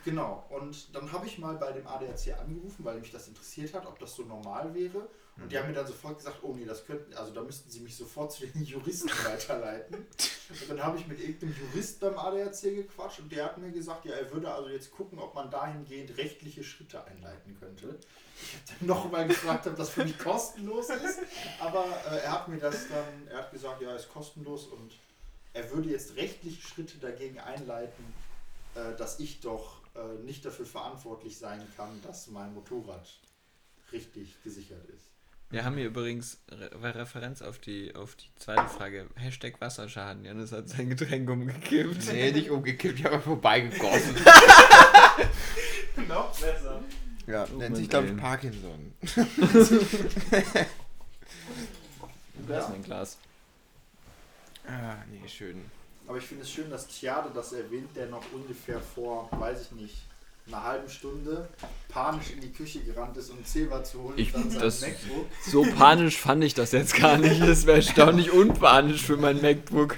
genau. 0.05 0.47
Und 0.51 0.95
dann 0.95 1.11
habe 1.13 1.27
ich 1.27 1.39
mal 1.39 1.57
bei 1.57 1.73
dem 1.73 1.87
ADAC 1.87 2.39
angerufen, 2.39 2.85
weil 2.85 2.99
mich 2.99 3.11
das 3.11 3.29
interessiert 3.29 3.75
hat, 3.75 3.87
ob 3.87 3.99
das 3.99 4.15
so 4.15 4.23
normal 4.25 4.75
wäre. 4.75 5.09
Und 5.41 5.51
die 5.51 5.59
haben 5.59 5.69
mir 5.69 5.75
dann 5.75 5.87
sofort 5.87 6.19
gesagt, 6.19 6.39
oh 6.43 6.55
nee, 6.55 6.65
das 6.65 6.85
könnten, 6.85 7.15
also 7.15 7.33
da 7.33 7.43
müssten 7.43 7.71
sie 7.71 7.81
mich 7.81 7.97
sofort 7.97 8.33
zu 8.33 8.47
den 8.47 8.63
Juristen 8.65 9.11
weiterleiten. 9.25 9.97
Und 9.97 10.69
dann 10.71 10.83
habe 10.83 10.99
ich 10.99 11.07
mit 11.07 11.21
irgendeinem 11.21 11.55
Jurist 11.59 12.01
beim 12.01 12.19
ADAC 12.19 12.63
gequatscht 12.63 13.21
und 13.21 13.33
der 13.33 13.47
hat 13.47 13.59
mir 13.59 13.71
gesagt, 13.71 14.05
ja, 14.05 14.13
er 14.13 14.31
würde 14.33 14.53
also 14.53 14.69
jetzt 14.69 14.91
gucken, 14.91 15.19
ob 15.19 15.35
man 15.35 15.51
dahingehend 15.51 16.17
rechtliche 16.19 16.63
Schritte 16.63 17.05
einleiten 17.05 17.57
könnte. 17.59 17.99
Ich 18.43 18.55
habe 18.55 18.79
dann 18.79 18.89
nochmal 18.89 19.27
gefragt, 19.29 19.67
ob 19.67 19.77
das 19.77 19.91
für 19.91 20.05
mich 20.05 20.19
kostenlos 20.19 20.91
ist, 20.91 21.21
aber 21.61 21.85
äh, 22.11 22.19
er 22.19 22.33
hat 22.33 22.49
mir 22.49 22.59
das 22.59 22.89
dann, 22.89 23.29
er 23.29 23.39
hat 23.39 23.53
gesagt, 23.53 23.81
ja, 23.81 23.95
ist 23.95 24.13
kostenlos 24.13 24.67
und 24.67 24.93
er 25.53 25.71
würde 25.71 25.91
jetzt 25.91 26.17
rechtliche 26.17 26.61
Schritte 26.61 26.99
dagegen 26.99 27.39
einleiten, 27.39 28.05
äh, 28.75 28.97
dass 28.97 29.21
ich 29.21 29.41
doch 29.41 29.81
äh, 29.95 30.23
nicht 30.25 30.45
dafür 30.45 30.67
verantwortlich 30.67 31.39
sein 31.39 31.67
kann, 31.77 32.01
dass 32.03 32.29
mein 32.29 32.55
Motorrad 32.55 33.09
richtig 33.93 34.43
gesichert 34.43 34.85
ist. 34.89 35.11
Wir 35.51 35.65
haben 35.65 35.77
hier 35.77 35.87
übrigens 35.87 36.39
Re 36.49 36.95
Referenz 36.95 37.43
auf 37.43 37.59
die, 37.59 37.93
auf 37.97 38.15
die 38.15 38.29
zweite 38.37 38.69
Frage. 38.69 39.09
Hashtag 39.17 39.61
Wasserschaden. 39.61 40.25
Janis 40.25 40.53
hat 40.53 40.69
sein 40.69 40.89
Getränk 40.89 41.29
umgekippt. 41.29 42.07
nee, 42.13 42.31
nicht 42.31 42.51
umgekippt, 42.51 43.01
ich 43.01 43.05
habe 43.05 43.21
vorbeigegossen. 43.21 44.15
Noch 46.09 46.31
besser. 46.31 46.81
Ja, 47.27 47.47
Oh 47.53 47.57
nennt 47.57 47.77
sich, 47.77 47.89
glaube 47.89 48.07
ich. 48.07 48.17
Parkinson. 48.17 48.95
Da 52.47 52.59
ist 52.59 52.71
mein 52.71 52.83
Glas. 52.85 53.19
Ah, 54.67 54.99
nee, 55.11 55.29
schön. 55.29 55.65
Aber 56.07 56.19
ich 56.19 56.25
finde 56.25 56.45
es 56.45 56.51
schön, 56.51 56.71
dass 56.71 56.87
Thiade 56.87 57.31
das 57.35 57.53
erwähnt, 57.53 57.95
der 57.97 58.07
noch 58.07 58.25
ungefähr 58.33 58.81
vor, 58.81 59.29
weiß 59.33 59.63
ich 59.63 59.73
nicht, 59.73 59.97
einer 60.53 60.63
halben 60.65 60.89
Stunde 60.89 61.49
panisch 61.89 62.31
in 62.31 62.41
die 62.41 62.53
Küche 62.53 62.81
gerannt 62.81 63.17
ist, 63.17 63.31
um 63.31 63.39
Silber 63.45 63.83
zu 63.85 64.03
holen 64.03 64.19
Ich- 64.19 64.35
und 64.35 64.45
dann 64.45 64.51
sein 64.51 64.61
das- 64.61 64.81
MacBook. 64.83 65.27
So 65.47 65.63
panisch 65.63 66.19
fand 66.19 66.45
ich 66.45 66.55
das 66.55 66.73
jetzt 66.73 66.95
gar 66.95 67.19
nicht. 67.19 67.41
Das 67.41 67.67
wäre 67.67 67.79
erstaunlich 67.79 68.31
unpanisch 68.31 69.03
für 69.03 69.17
mein 69.17 69.41
MacBook. 69.41 69.97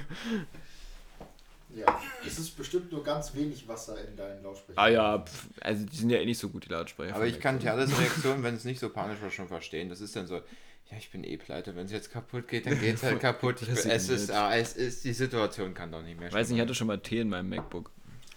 Ja, 1.75 1.99
es 2.25 2.37
ist 2.37 2.55
bestimmt 2.55 2.91
nur 2.91 3.03
ganz 3.03 3.33
wenig 3.33 3.67
Wasser 3.67 3.97
in 4.07 4.15
deinen 4.15 4.43
Lautsprechern. 4.43 4.83
Ah 4.83 4.87
ja, 4.89 5.19
pf, 5.19 5.47
also 5.61 5.85
die 5.85 5.95
sind 5.95 6.09
ja 6.11 6.19
eh 6.19 6.25
nicht 6.25 6.37
so 6.37 6.49
gut, 6.49 6.65
die 6.65 6.69
Lautsprecher. 6.69 7.15
Aber 7.15 7.25
ich 7.25 7.39
kann. 7.39 7.59
Theaters 7.59 7.89
Reaktion, 7.99 8.43
wenn 8.43 8.55
es 8.55 8.63
nicht 8.63 8.79
so 8.79 8.89
panisch 8.89 9.19
war, 9.21 9.31
schon 9.31 9.47
verstehen. 9.47 9.89
Das 9.89 9.99
ist 9.99 10.15
dann 10.15 10.27
so, 10.27 10.35
ja, 10.35 10.97
ich 10.99 11.09
bin 11.11 11.23
eh 11.23 11.35
pleite. 11.37 11.75
Wenn 11.75 11.85
es 11.87 11.91
jetzt 11.91 12.11
kaputt 12.11 12.47
geht, 12.47 12.67
dann 12.67 12.79
geht 12.79 12.95
es 12.95 13.03
halt 13.03 13.19
kaputt. 13.19 13.61
Ich 13.63 13.67
bin, 13.81 13.89
es, 13.89 14.09
ist, 14.09 14.29
ah, 14.31 14.55
es 14.55 14.73
ist, 14.75 15.03
die 15.03 15.13
Situation 15.13 15.73
kann 15.73 15.91
doch 15.91 16.03
nicht 16.03 16.19
mehr 16.19 16.27
Ich 16.27 16.33
weiß 16.33 16.49
nicht, 16.49 16.57
ich 16.57 16.61
hatte 16.61 16.75
schon 16.75 16.87
mal 16.87 16.99
Tee 16.99 17.21
in 17.21 17.29
meinem 17.29 17.49
MacBook. 17.49 17.89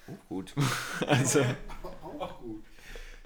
Oh, 0.08 0.12
gut. 0.28 0.54
Also, 1.06 1.44
Auch 2.18 2.40
gut. 2.40 2.62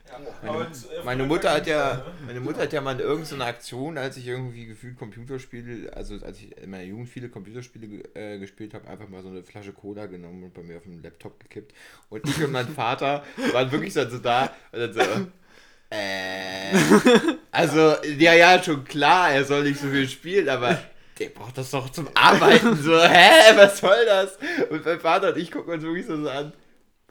Ja. 0.09 0.19
Meine, 0.53 0.65
äh, 0.65 1.05
meine 1.05 1.25
Mutter 1.25 1.53
hat 1.53 1.67
ja, 1.67 1.95
ne? 1.95 2.05
meine 2.27 2.41
Mutter 2.41 2.63
hat 2.63 2.73
ja 2.73 2.81
mal 2.81 2.93
in 2.93 3.01
irgendeiner 3.01 3.47
Aktion, 3.47 3.97
als 3.97 4.17
ich 4.17 4.27
irgendwie 4.27 4.67
gefühlt 4.67 4.99
Computerspiele, 4.99 5.93
also 5.95 6.15
als 6.25 6.39
ich 6.39 6.57
in 6.57 6.71
meiner 6.71 6.85
Jugend 6.85 7.09
viele 7.09 7.29
Computerspiele 7.29 8.03
äh, 8.15 8.39
gespielt 8.39 8.75
habe, 8.75 8.89
einfach 8.89 9.09
mal 9.09 9.23
so 9.23 9.29
eine 9.29 9.45
Flasche 9.45 9.73
Cola 9.73 10.07
genommen 10.07 10.43
und 10.43 10.55
bei 10.55 10.63
mir 10.63 10.79
auf 10.79 10.83
dem 10.83 11.01
Laptop 11.03 11.39
gekippt. 11.39 11.75
Und 12.09 12.29
ich 12.29 12.43
und 12.43 12.51
mein 12.51 12.69
Vater 12.75 13.23
waren 13.53 13.71
wirklich 13.71 13.95
dann 13.95 14.11
so 14.11 14.19
da 14.19 14.53
und 14.73 14.81
dann 14.81 14.93
so, 14.93 15.01
äh, 15.91 17.37
also, 17.53 17.95
ja, 18.19 18.35
ja, 18.35 18.63
schon 18.63 18.85
klar, 18.85 19.33
er 19.33 19.45
soll 19.45 19.63
nicht 19.63 19.81
so 19.81 19.89
viel 19.89 20.09
spielen, 20.09 20.49
aber 20.49 20.77
der 21.21 21.29
braucht 21.29 21.59
das 21.59 21.71
doch 21.71 21.91
zum 21.91 22.09
Arbeiten. 22.15 22.75
So, 22.77 22.99
hä, 22.99 23.55
was 23.55 23.79
soll 23.79 24.07
das? 24.07 24.39
Und 24.71 24.85
mein 24.85 24.99
Vater 24.99 25.29
und 25.29 25.39
ich 25.39 25.51
gucken 25.51 25.75
uns 25.75 25.83
wirklich 25.83 26.07
so 26.07 26.15
an. 26.29 26.53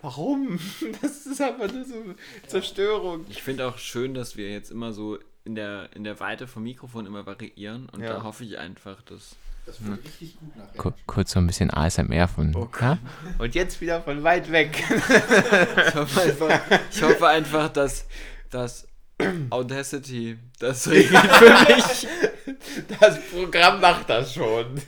Warum? 0.02 0.60
Das 1.02 1.26
ist 1.26 1.42
einfach 1.42 1.72
nur 1.72 1.84
so 1.86 1.94
Zerstörung. 2.48 3.26
ich 3.30 3.42
finde 3.44 3.68
auch 3.68 3.78
schön, 3.78 4.14
dass 4.14 4.38
wir 4.38 4.50
jetzt 4.50 4.72
immer 4.72 4.94
so 4.94 5.18
in 5.46 5.56
der, 5.56 5.90
in 5.96 6.04
der 6.04 6.20
Weite 6.20 6.48
vom 6.48 6.64
Mikrofon 6.64 7.06
immer 7.06 7.26
variieren 7.26 7.88
und 7.90 8.02
Ja. 8.02 8.14
da 8.14 8.24
hoffe 8.24 8.44
ich 8.44 8.58
einfach, 8.58 9.02
dass. 9.04 9.36
Das 9.66 9.86
wird 9.86 10.04
richtig 10.04 10.40
gut 10.40 10.56
nachher. 10.56 10.78
Ku- 10.78 10.94
kurz 11.06 11.32
so 11.32 11.40
ein 11.40 11.46
bisschen 11.46 11.70
ASMR 11.72 12.28
von. 12.28 12.56
Ja? 12.82 12.98
Und 13.38 13.54
jetzt 13.56 13.80
wieder 13.82 14.02
von 14.02 14.24
weit 14.24 14.52
weg. 14.52 14.84
Ich 15.88 15.96
hoffe 15.96 16.22
einfach, 16.22 16.62
ich 16.92 17.02
hoffe 17.04 17.28
einfach 17.28 17.70
dass, 17.70 18.06
dass 18.50 18.88
Audacity 19.52 20.38
das 20.60 20.88
regelt 20.90 21.18
für 21.20 21.76
mich. 21.76 22.08
Das 23.00 23.20
Programm 23.32 23.80
macht 23.82 24.10
das 24.10 24.34
schon. 24.34 24.82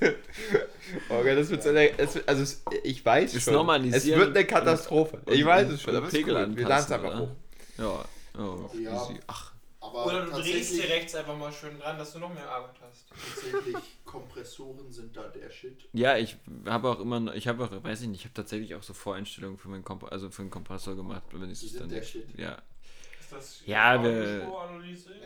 Okay, 1.10 1.36
das 1.36 1.50
wird 1.50 1.64
so 1.64 1.70
eine, 1.70 1.98
es 1.98 2.16
wird, 2.16 2.28
also 2.30 2.44
es, 2.44 2.64
ich 2.84 3.04
weiß 3.06 3.34
Das 3.34 3.44
schon. 3.44 3.84
Es 3.94 4.06
wird 4.06 4.36
eine 4.36 4.46
Katastrophe. 4.46 5.22
und- 5.26 5.34
ich 5.34 5.46
weiß 5.46 5.68
und- 5.68 5.74
es 5.76 5.82
schon, 5.82 5.96
es 5.96 6.04
ist 6.06 6.12
Pegel 6.12 6.36
cool. 6.36 6.56
Wir 6.58 6.68
laden 6.68 6.84
es 6.86 6.92
einfach 6.92 7.08
oder? 7.10 7.20
hoch. 7.20 7.30
Ja. 7.78 8.06
Oh, 8.44 8.70
Ja. 8.78 8.94
easy. 9.04 9.20
Ach, 9.28 9.52
Aber 9.84 10.06
Oder 10.06 10.26
du 10.26 10.32
drehst 10.34 10.74
hier 10.74 10.88
rechts 10.90 11.16
einfach 11.16 11.36
mal 11.36 11.52
schön 11.52 11.78
dran, 11.80 11.98
dass 11.98 12.14
du 12.14 12.20
noch 12.20 12.32
mehr 12.34 12.48
Arbeit 12.50 12.76
hast. 12.82 13.08
tatsächlich 13.10 13.76
Kompressoren 14.06 14.92
sind 14.92 15.18
da 15.18 15.28
der 15.28 15.50
Shit. 15.50 15.90
Ja, 15.94 16.16
ich 16.18 16.38
habe 16.68 16.90
auch 16.90 17.00
immer, 17.00 17.20
noch- 17.20 17.34
ich 17.34 17.48
habe 17.48 17.64
auch, 17.66 17.84
weiß 17.84 18.02
ich 18.04 18.08
nicht, 18.08 18.20
ich 18.20 18.26
habe 18.26 18.34
tatsächlich 18.36 18.76
auch 18.76 18.84
so 18.84 18.94
Voreinstellungen 18.94 19.58
für 19.58 19.70
meinen 19.70 19.84
Komp 19.84 20.04
also 20.12 20.30
für 20.30 20.44
den 20.44 20.52
Kompressor 20.52 20.96
gemacht, 20.96 21.24
wenn 21.34 21.50
ich 21.50 21.60
Die 21.60 21.66
es 21.66 21.72
sind 21.74 21.82
dann 21.82 21.90
der 21.90 22.00
nicht, 22.02 22.12
Shit. 22.12 22.28
ja. 22.38 22.58
Ist 23.38 23.62
das 23.62 23.66
Ja, 23.66 24.02
wir-? 24.04 24.48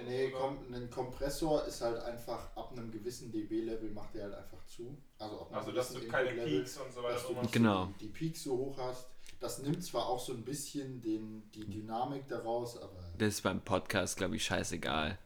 Nee, 0.06 0.30
kom 0.32 0.58
ein 0.74 0.90
Kompressor 0.90 1.66
ist 1.66 1.82
halt 1.82 1.98
einfach 2.04 2.56
ab 2.56 2.72
einem 2.72 2.92
gewissen 2.92 3.32
dB-Level 3.32 3.92
macht 3.92 4.14
der 4.16 4.26
halt 4.26 4.36
einfach 4.36 4.64
zu. 4.68 4.98
Also, 5.18 5.42
ab 5.42 5.48
einem 5.48 5.60
Also, 5.60 5.72
dass 5.72 5.94
du 5.94 6.08
keine 6.08 6.32
Peaks 6.44 6.78
und 6.78 6.94
so 6.94 7.02
dass 7.02 7.24
weiter 7.24 7.34
du 7.34 7.40
hast. 7.42 7.52
Genau. 7.52 7.86
so 7.86 7.92
die, 8.00 8.06
die 8.06 8.12
Peaks 8.12 8.44
so 8.44 8.58
hoch 8.58 8.78
hast. 8.78 9.08
Das 9.40 9.60
nimmt 9.60 9.84
zwar 9.84 10.08
auch 10.08 10.20
so 10.20 10.34
ein 10.34 10.46
bisschen 10.46 11.02
den, 11.02 11.50
die 11.52 11.66
Dynamik 11.70 12.28
daraus, 12.28 12.82
aber 12.82 12.98
Das 13.18 13.30
ist 13.36 13.42
beim 13.42 13.62
Podcast, 13.62 14.18
glaube 14.18 14.36
ich, 14.36 14.46
scheißegal. 14.46 15.18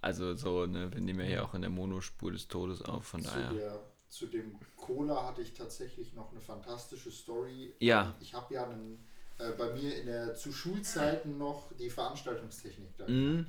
Also 0.00 0.34
so, 0.34 0.66
ne, 0.66 0.92
wir 0.92 1.00
nehmen 1.00 1.20
ja 1.20 1.26
hier 1.26 1.44
auch 1.44 1.54
in 1.54 1.62
der 1.62 1.70
Monospur 1.70 2.32
des 2.32 2.48
Todes 2.48 2.82
auf, 2.82 3.04
von 3.06 3.22
zu, 3.22 3.30
daher. 3.30 3.52
der, 3.52 3.80
zu 4.08 4.26
dem 4.26 4.58
Cola 4.76 5.24
hatte 5.26 5.40
ich 5.40 5.54
tatsächlich 5.54 6.12
noch 6.14 6.30
eine 6.30 6.40
fantastische 6.40 7.10
Story. 7.10 7.74
Ja. 7.78 8.14
Ich 8.20 8.34
habe 8.34 8.52
ja 8.52 8.64
einen, 8.68 9.06
äh, 9.38 9.50
bei 9.52 9.72
mir 9.72 9.96
in 9.96 10.06
der 10.06 10.34
zu 10.34 10.52
Schulzeiten 10.52 11.38
noch 11.38 11.72
die 11.78 11.90
Veranstaltungstechnik 11.90 12.96
da. 12.96 13.08
Mhm. 13.08 13.46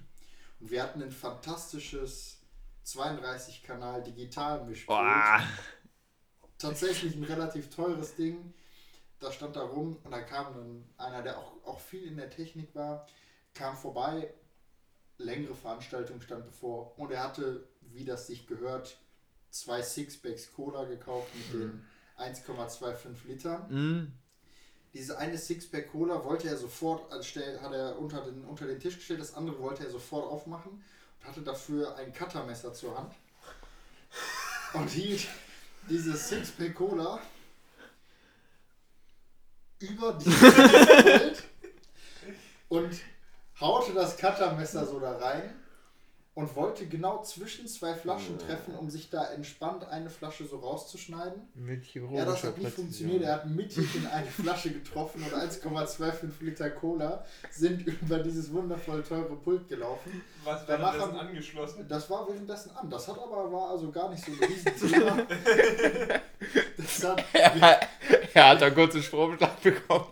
Und 0.60 0.72
wir 0.72 0.82
hatten 0.82 1.02
ein 1.04 1.12
fantastisches 1.12 2.42
32-Kanal 2.86 4.04
Digitalmischpult. 4.04 4.88
Boah. 4.88 5.42
Tatsächlich 6.58 7.16
ein 7.16 7.24
relativ 7.24 7.70
teures 7.70 8.16
Ding. 8.16 8.54
Da 9.20 9.32
stand 9.32 9.56
da 9.56 9.62
rum 9.62 9.98
und 10.04 10.12
da 10.12 10.22
kam 10.22 10.54
dann 10.54 10.86
einer, 10.98 11.22
der 11.22 11.38
auch, 11.38 11.54
auch 11.66 11.80
viel 11.80 12.04
in 12.04 12.18
der 12.18 12.30
Technik 12.30 12.74
war, 12.76 13.08
kam 13.54 13.76
vorbei. 13.76 14.34
Längere 15.18 15.56
Veranstaltung 15.56 16.20
stand 16.22 16.46
bevor 16.46 16.98
und 17.00 17.12
er 17.12 17.24
hatte, 17.24 17.68
wie 17.82 18.04
das 18.04 18.28
sich 18.28 18.48
gehört, 18.48 18.98
zwei 19.50 19.82
Sixpacks 19.82 20.52
Cola 20.54 20.84
gekauft 20.84 21.30
mit 21.36 21.54
den 21.54 21.86
1,25 22.18 23.28
Litern. 23.28 23.66
Mhm. 23.70 24.12
Dieses 24.96 25.14
eine 25.14 25.38
Sixpack 25.38 25.92
Cola 25.92 26.24
wollte 26.24 26.48
er 26.48 26.56
sofort, 26.56 27.12
anstell, 27.12 27.60
hat 27.60 27.74
er 27.74 28.00
unter 28.00 28.22
den, 28.22 28.46
unter 28.46 28.66
den 28.66 28.80
Tisch 28.80 28.96
gestellt, 28.96 29.20
das 29.20 29.34
andere 29.34 29.60
wollte 29.60 29.84
er 29.84 29.92
sofort 29.92 30.26
aufmachen 30.26 30.72
und 30.72 31.28
hatte 31.28 31.42
dafür 31.42 31.98
ein 31.98 32.14
Cuttermesser 32.14 32.74
zur 32.74 32.98
Hand. 32.98 33.14
Und 34.72 34.90
hielt 34.90 35.28
dieses 35.90 36.30
Sixpack 36.30 36.76
Cola 36.76 37.20
über 39.80 40.14
Bild 40.14 41.44
und 42.70 42.96
haute 43.60 43.94
das 43.94 44.16
Cuttermesser 44.16 44.86
so 44.86 45.02
da 45.02 45.18
rein 45.18 45.54
und 46.36 46.54
wollte 46.58 46.86
genau 46.86 47.24
zwischen 47.24 47.66
zwei 47.66 47.94
Flaschen 47.96 48.38
treffen, 48.38 48.76
um 48.76 48.90
sich 48.90 49.10
da 49.10 49.26
entspannt 49.32 49.88
eine 49.88 50.10
Flasche 50.10 50.46
so 50.46 50.58
rauszuschneiden. 50.58 51.42
Mit 51.56 51.86
Ja, 51.96 52.26
das 52.26 52.44
hat 52.44 52.58
nicht 52.58 52.72
funktioniert. 52.74 53.24
Er 53.24 53.36
hat 53.36 53.48
mittig 53.50 53.96
in 53.96 54.06
eine 54.06 54.28
Flasche 54.44 54.70
getroffen 54.72 55.24
und 55.24 55.34
1,25 55.34 56.28
Liter 56.42 56.70
Cola 56.72 57.24
sind 57.50 57.88
über 57.88 58.20
dieses 58.20 58.52
wundervoll 58.52 59.02
teure 59.04 59.36
Pult 59.38 59.68
gelaufen. 59.70 60.22
Was 60.44 60.66
Da 60.66 60.74
war 60.74 60.80
machen- 60.80 61.00
währenddessen 61.00 61.28
angeschlossen? 61.28 61.86
Das 61.88 62.10
war 62.10 62.28
währenddessen 62.28 62.72
an. 62.76 62.90
Das 62.90 63.08
hat 63.08 63.18
aber 63.18 63.52
war 63.52 63.70
also 63.70 63.90
gar 63.90 64.10
nicht 64.10 64.24
so 64.26 64.32
ein 64.34 64.38
Riesenthema. 64.44 65.18
Das 66.78 67.04
hat, 67.04 67.24
Er 68.34 68.50
hat 68.50 68.62
einen 68.62 68.76
kurzen 68.76 69.02
Stromschlag 69.02 69.60
bekommen. 69.62 70.06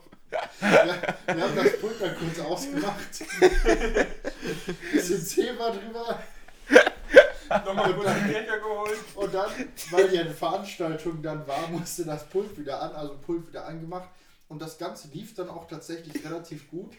Wir 0.60 1.44
haben 1.44 1.56
das 1.56 1.80
Pult 1.80 2.02
dann 2.02 2.16
kurz 2.18 2.40
ausgemacht. 2.40 3.26
Bisschen 4.92 5.26
Zebra 5.26 5.72
drüber. 5.72 6.20
Nochmal 7.66 7.94
kurz 7.94 8.14
den 8.14 8.28
Becher 8.28 8.60
geholt. 8.60 9.00
Und 9.16 9.34
dann, 9.34 9.52
weil 9.92 10.10
die 10.10 10.20
eine 10.20 10.34
Veranstaltung 10.34 11.22
dann 11.22 11.48
war, 11.48 11.68
musste 11.68 12.06
das 12.06 12.28
Pult 12.28 12.58
wieder 12.58 12.82
an, 12.82 12.96
also 12.96 13.18
Pult 13.18 13.48
wieder 13.48 13.66
angemacht. 13.66 14.10
Und 14.50 14.62
das 14.62 14.78
Ganze 14.78 15.08
lief 15.10 15.36
dann 15.36 15.50
auch 15.50 15.68
tatsächlich 15.68 16.24
relativ 16.24 16.70
gut, 16.70 16.94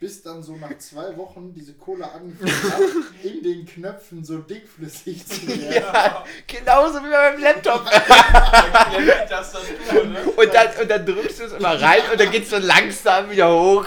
bis 0.00 0.22
dann 0.22 0.42
so 0.42 0.56
nach 0.56 0.76
zwei 0.78 1.14
Wochen 1.18 1.52
diese 1.52 1.74
Cola 1.74 2.08
angefangen 2.08 2.72
hat, 2.72 2.80
in 3.22 3.42
den 3.42 3.66
Knöpfen 3.66 4.24
so 4.24 4.38
dickflüssig 4.38 5.26
zu 5.26 5.46
werden. 5.46 5.74
Ja, 5.74 6.24
genauso 6.46 7.00
wie 7.00 7.10
beim 7.10 7.38
Laptop. 7.38 7.84
Klemmt 7.84 9.12
die 9.24 9.28
Tastatur, 9.28 10.04
ne? 10.06 10.22
Und 10.24 10.54
dann, 10.54 10.68
und 10.80 10.90
dann 10.90 11.04
drückst 11.04 11.40
du 11.40 11.44
es 11.44 11.52
immer 11.52 11.80
rein 11.80 12.00
und 12.10 12.18
dann 12.18 12.30
geht 12.30 12.44
es 12.44 12.50
so 12.50 12.56
langsam 12.56 13.30
wieder 13.30 13.52
hoch. 13.52 13.84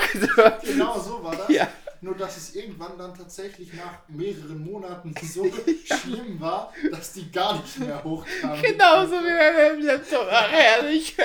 Genau 0.64 1.00
so 1.00 1.24
war 1.24 1.36
das. 1.36 1.50
Ja. 1.50 1.68
Nur 2.02 2.16
dass 2.16 2.38
es 2.38 2.54
irgendwann 2.54 2.98
dann 2.98 3.18
tatsächlich 3.18 3.74
nach 3.74 4.08
mehreren 4.10 4.64
Monaten 4.64 5.16
so 5.24 5.46
schlimm 5.86 6.40
war, 6.40 6.72
dass 6.92 7.14
die 7.14 7.32
gar 7.32 7.56
nicht 7.56 7.80
mehr 7.80 8.04
hochkamen. 8.04 8.62
Genauso 8.62 9.14
wie 9.14 9.80
beim 9.80 9.82
Laptop. 9.82 10.28
Ach, 10.30 10.52
herrlich. 10.52 11.16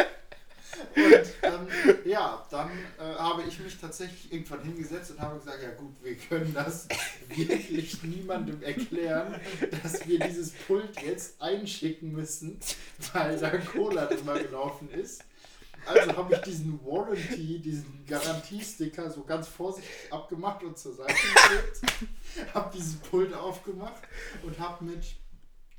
Und 0.95 1.26
ähm, 1.43 1.68
ja, 2.05 2.47
dann 2.51 2.70
äh, 2.99 3.14
habe 3.16 3.43
ich 3.47 3.59
mich 3.61 3.79
tatsächlich 3.79 4.33
irgendwann 4.33 4.62
hingesetzt 4.62 5.11
und 5.11 5.20
habe 5.20 5.39
gesagt, 5.39 5.62
ja 5.62 5.70
gut, 5.70 5.93
wir 6.03 6.16
können 6.16 6.53
das 6.55 6.89
wirklich 7.29 8.03
niemandem 8.03 8.62
erklären, 8.62 9.35
dass 9.83 10.07
wir 10.07 10.18
dieses 10.20 10.53
Pult 10.53 11.01
jetzt 11.03 11.41
einschicken 11.41 12.12
müssen, 12.12 12.59
weil 13.12 13.39
da 13.39 13.51
Cola 13.59 14.07
drüber 14.07 14.39
gelaufen 14.39 14.91
ist. 14.91 15.24
Also 15.87 16.16
habe 16.16 16.35
ich 16.35 16.41
diesen 16.41 16.79
Warranty, 16.85 17.61
diesen 17.61 18.05
Garantiesticker 18.07 19.11
so 19.11 19.24
ganz 19.24 19.49
vorsichtig 19.49 20.12
abgemacht 20.12 20.62
und 20.62 20.76
zur 20.76 20.95
Seite 20.95 21.14
gelegt, 21.14 22.55
habe 22.55 22.70
dieses 22.76 22.97
Pult 22.97 23.33
aufgemacht 23.33 24.03
und 24.43 24.59
habe 24.59 24.85
mit 24.85 25.05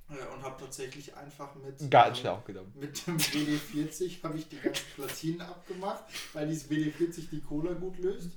und 0.10 0.44
habe 0.44 0.60
tatsächlich 0.60 1.16
einfach 1.16 1.54
mit 1.56 1.80
ähm, 1.82 1.90
Gartenschlauch 1.90 2.44
genommen. 2.44 2.74
mit 2.76 3.06
dem 3.06 3.18
WD-40 3.18 4.24
habe 4.24 4.38
ich 4.38 4.50
die 4.50 4.58
ganzen 4.58 4.86
Platinen 4.96 5.42
abgemacht, 5.42 6.04
weil 6.34 6.48
dieses 6.48 6.70
WD-40 6.70 7.30
die 7.30 7.42
Cola 7.42 7.74
gut 7.74 7.98
löst. 8.00 8.32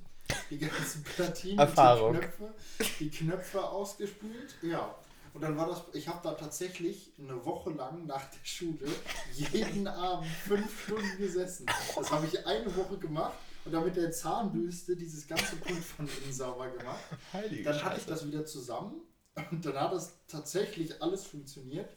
Die 0.51 0.59
ganzen 0.59 1.03
Platinen, 1.03 1.59
Erfahrung. 1.59 2.13
die 2.15 2.21
Knöpfe, 2.21 2.55
die 3.01 3.11
Knöpfe 3.11 3.63
ausgespült. 3.65 4.55
Ja. 4.63 4.95
Und 5.35 5.41
dann 5.41 5.57
war 5.57 5.67
das, 5.67 5.83
ich 5.95 6.09
habe 6.09 6.21
da 6.23 6.35
tatsächlich 6.35 7.13
eine 7.19 7.45
Woche 7.45 7.71
lang 7.71 8.07
nach 8.07 8.25
der 8.31 8.45
Schule 8.45 8.87
jeden 9.35 9.87
Abend 9.87 10.27
fünf 10.27 10.85
Stunden 10.85 11.19
gesessen. 11.19 11.67
Das 11.97 12.11
habe 12.11 12.27
ich 12.27 12.47
eine 12.47 12.75
Woche 12.77 12.99
gemacht 12.99 13.35
und 13.65 13.73
dann 13.73 13.85
mit 13.85 13.97
der 13.97 14.11
Zahnbürste 14.11 14.95
dieses 14.95 15.27
ganze 15.27 15.57
Pult 15.57 15.83
von 15.83 16.07
innen 16.07 16.33
sauber 16.33 16.69
gemacht. 16.69 17.01
Heilige 17.33 17.63
Dann 17.63 17.83
hatte 17.83 18.01
ich 18.01 18.07
das 18.07 18.27
wieder 18.27 18.45
zusammen 18.45 19.01
und 19.51 19.65
dann 19.65 19.81
hat 19.81 19.93
es 19.93 20.13
tatsächlich 20.29 21.01
alles 21.03 21.25
funktioniert. 21.25 21.91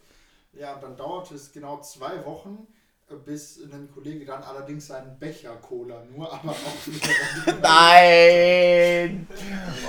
Ja, 0.54 0.76
und 0.76 0.84
dann 0.84 0.96
dauerte 0.98 1.36
es 1.36 1.52
genau 1.52 1.82
zwei 1.82 2.24
Wochen, 2.26 2.66
äh, 3.10 3.16
bis 3.16 3.62
ein 3.62 3.92
Kollege 3.92 4.26
dann 4.26 4.42
allerdings 4.42 4.88
seinen 4.88 5.20
Becher 5.20 5.56
Cola 5.58 6.04
nur, 6.06 6.32
aber 6.32 6.52
auch 6.52 6.56
wieder. 6.88 7.60
Nein! 7.62 9.28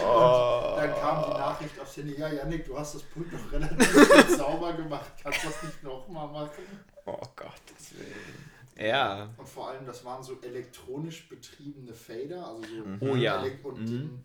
Oh. 0.04 0.74
Dann 0.76 0.92
kam 0.94 1.24
die 1.24 1.30
Nachricht 1.38 1.80
aufs 1.80 1.96
Handy, 1.96 2.18
ja 2.18 2.28
Janik, 2.32 2.64
du 2.66 2.76
hast 2.78 2.96
das 2.96 3.02
Pult 3.04 3.32
doch 3.32 3.52
relativ 3.52 4.28
sauber 4.36 4.72
gemacht, 4.72 5.12
kannst 5.22 5.44
du 5.44 5.48
das 5.48 5.62
nicht 5.62 5.82
nochmal 5.84 6.26
machen? 6.28 6.64
Oh 7.04 7.16
Gottes 7.36 7.92
Willen. 7.92 8.88
Ja. 8.88 9.30
Und 9.36 9.48
vor 9.48 9.68
allem, 9.70 9.86
das 9.86 10.04
waren 10.04 10.22
so 10.22 10.38
elektronisch 10.42 11.28
betriebene 11.28 11.94
Fader, 11.94 12.46
also 12.46 12.62
so 12.62 13.06
Oh 13.06 13.14
ja. 13.14 13.42
Und 13.62 13.78
Mhm. 13.88 14.24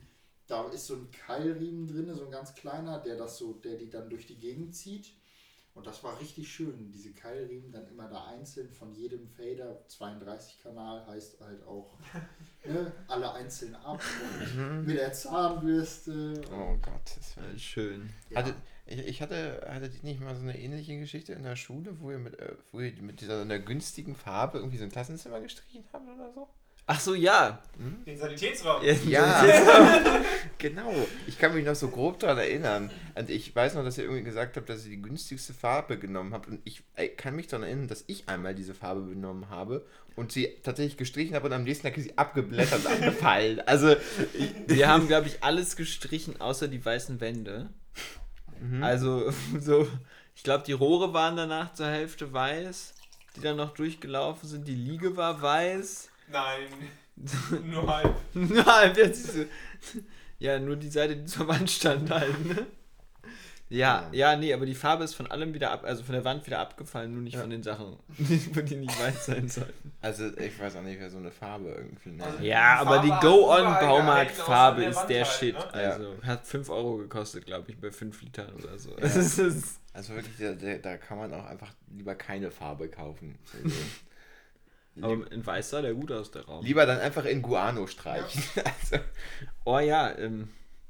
Da 0.52 0.68
ist 0.70 0.88
so 0.88 0.96
ein 0.96 1.10
Keilriemen 1.12 1.88
drin, 1.88 2.14
so 2.14 2.26
ein 2.26 2.32
ganz 2.32 2.54
kleiner, 2.54 3.00
der 3.00 3.16
das 3.16 3.38
so, 3.38 3.54
der 3.54 3.76
die 3.78 3.90
dann 3.90 4.10
durch 4.10 4.28
die 4.28 4.38
Gegend 4.38 4.76
zieht. 4.76 5.14
Und 5.74 5.88
das 5.88 6.04
war 6.04 6.20
richtig 6.20 6.52
schön. 6.52 6.92
Diese 6.92 7.14
Keilriemen 7.14 7.72
dann 7.72 7.88
immer 7.88 8.10
da 8.10 8.26
einzeln 8.26 8.70
von 8.70 8.94
jedem 8.94 9.26
Fader, 9.26 9.88
32 9.88 10.62
Kanal 10.62 11.08
heißt 11.08 11.40
halt 11.40 11.66
auch 11.66 11.98
ne, 12.66 12.92
alle 13.08 13.32
einzeln 13.32 13.76
ab 13.76 14.02
und 14.54 14.86
mit 14.86 14.98
der 14.98 15.14
Zahnbürste. 15.14 16.42
Oh 16.52 16.76
Gottes 16.82 17.38
Willen. 17.38 17.58
Schön. 17.58 18.10
Ja. 18.30 18.40
Hatte, 18.40 18.54
ich, 18.86 19.00
ich 19.00 19.22
hatte, 19.22 19.66
hattet 19.66 19.96
ihr 19.96 20.04
nicht 20.04 20.20
mal 20.20 20.36
so 20.36 20.42
eine 20.42 20.60
ähnliche 20.60 21.00
Geschichte 21.00 21.32
in 21.32 21.44
der 21.44 21.56
Schule, 21.56 22.02
wo 22.02 22.12
ihr 22.12 22.20
mit, 22.20 22.38
äh, 22.38 22.54
wo 22.74 22.82
ihr 22.82 22.92
mit 23.02 23.22
dieser 23.22 23.40
einer 23.40 23.60
günstigen 23.60 24.16
Farbe 24.16 24.58
irgendwie 24.58 24.78
so 24.78 24.84
ein 24.84 24.92
Klassenzimmer 24.92 25.40
gestrichen 25.40 25.86
habt 25.94 26.10
oder 26.10 26.34
so? 26.34 26.50
Ach 26.88 27.00
so, 27.00 27.14
ja. 27.14 27.62
Den 28.06 28.18
Sanitätsraum. 28.18 28.84
Ja, 29.06 29.46
genau. 30.58 30.94
Ich 31.28 31.38
kann 31.38 31.54
mich 31.54 31.66
noch 31.66 31.76
so 31.76 31.88
grob 31.88 32.20
daran 32.20 32.40
erinnern. 32.40 32.92
Und 33.16 33.30
ich 33.30 33.56
weiß 33.56 33.76
noch, 33.76 33.84
dass 33.84 33.98
ihr 33.98 34.04
irgendwie 34.04 34.24
gesagt 34.24 34.58
habt, 34.58 34.68
dass 34.68 34.86
ihr 34.86 34.92
die 34.92 35.02
günstigste 35.02 35.54
Farbe 35.54 35.98
genommen 35.98 36.34
habt. 36.34 36.48
Und 36.48 36.60
ich 36.66 36.84
kann 37.18 37.36
mich 37.36 37.48
daran 37.48 37.64
erinnern, 37.66 37.88
dass 37.88 38.04
ich 38.08 38.28
einmal 38.28 38.56
diese 38.56 38.74
Farbe 38.74 39.06
genommen 39.06 39.50
habe 39.50 39.86
und 40.16 40.32
sie 40.32 40.58
tatsächlich 40.64 40.98
gestrichen 40.98 41.36
habe 41.36 41.48
und 41.48 41.54
am 41.54 41.64
nächsten 41.64 41.88
Tag 41.88 41.98
ist 41.98 42.04
sie 42.04 42.18
abgeblättert 42.18 42.86
und 42.86 42.92
abgefallen. 42.92 43.62
Also, 43.66 43.96
ich, 44.34 44.54
Wir 44.68 44.90
haben, 44.90 45.08
glaube 45.08 45.28
ich, 45.28 45.44
alles 45.44 45.76
gestrichen, 45.76 46.42
außer 46.42 46.68
die 46.68 46.84
weißen 46.84 47.22
Wände. 47.22 47.70
Also, 48.82 49.32
so, 49.60 49.88
ich 50.36 50.44
glaube, 50.44 50.64
die 50.66 50.74
Rohre 50.74 51.14
waren 51.14 51.36
danach 51.36 51.74
zur 51.74 51.88
Hälfte 51.88 52.32
weiß, 52.32 52.94
die 53.36 53.42
dann 53.42 53.58
noch 53.58 53.74
durchgelaufen 53.74 54.48
sind. 54.48 54.68
Die 54.68 54.76
Liege 54.76 55.18
war 55.18 55.42
weiß. 55.42 56.11
Nein. 56.32 56.68
Nur 57.72 57.88
halb. 57.96 58.16
Nein, 58.34 58.94
jetzt 58.96 59.26
ist 59.26 59.34
so- 59.36 60.00
ja, 60.40 60.58
nur 60.60 60.76
die 60.76 60.90
Seite, 60.90 61.16
die 61.18 61.26
zur 61.26 61.48
Wand 61.48 61.70
stand 61.70 62.10
halt, 62.10 62.46
ne? 62.46 62.66
Ja, 63.70 64.10
ja, 64.12 64.36
nee, 64.36 64.54
aber 64.54 64.66
die 64.66 64.74
Farbe 64.76 65.04
ist 65.06 65.14
von 65.14 65.30
allem 65.32 65.54
wieder 65.54 65.72
ab, 65.72 65.84
also 65.86 66.04
von 66.04 66.14
der 66.14 66.26
Wand 66.26 66.46
wieder 66.46 66.60
abgefallen, 66.60 67.14
nur 67.14 67.22
nicht 67.22 67.38
von 67.38 67.50
den 67.50 67.64
Sachen, 67.64 67.96
die 68.18 68.38
die 68.66 68.76
nicht 68.76 69.00
weiß 69.00 69.28
sein 69.28 69.48
sollten. 69.48 69.94
also 70.02 70.28
ich 70.36 70.60
weiß 70.60 70.76
auch 70.78 70.82
nicht, 70.82 71.00
wer 71.00 71.10
so 71.10 71.20
eine 71.20 71.32
Farbe 71.32 71.70
irgendwie 71.70 72.10
nennt. 72.10 72.24
Also- 72.24 72.44
Ja, 72.44 72.82
Die 72.82 72.88
aber 72.88 73.00
die 73.00 73.26
Go-On-Baumarkt-Farbe 73.26 74.84
ist 74.86 75.00
der 75.06 75.08
der 75.20 75.26
Shit. 75.26 75.56
Halt, 75.56 75.76
Also 75.76 76.16
hat 76.24 76.46
5 76.46 76.70
Euro 76.70 76.98
gekostet, 76.98 77.46
glaube 77.46 77.70
ich, 77.72 77.80
bei 77.80 77.92
5 77.92 78.22
Litern 78.22 78.52
oder 78.56 78.78
so. 78.78 78.96
Es 78.98 79.16
ist, 79.16 79.38
es 79.38 79.56
ist, 79.56 79.80
Also 79.94 80.16
wirklich, 80.16 80.36
da, 80.38 80.54
da- 80.54 80.78
da 80.78 80.98
kann 80.98 81.18
man 81.20 81.34
auch 81.34 81.46
einfach 81.46 81.72
lieber 81.96 82.16
keine 82.16 82.52
Farbe 82.52 82.90
kaufen. 82.90 83.38
Also, 83.64 83.76
aber 85.02 85.32
in 85.32 85.46
Weiß 85.46 85.70
sah 85.70 85.82
der 85.82 85.94
gut 85.94 86.12
aus, 86.12 86.32
der 86.32 86.44
Raum. 86.46 86.66
lieber 86.66 86.86
dann 86.86 87.00
einfach 87.00 87.26
in 87.26 87.42
Guano 87.42 87.88
streichen. 87.88 88.44
Also, 88.58 89.04
Oh 89.64 89.80
ja, 89.80 90.18
ähm, 90.18 90.50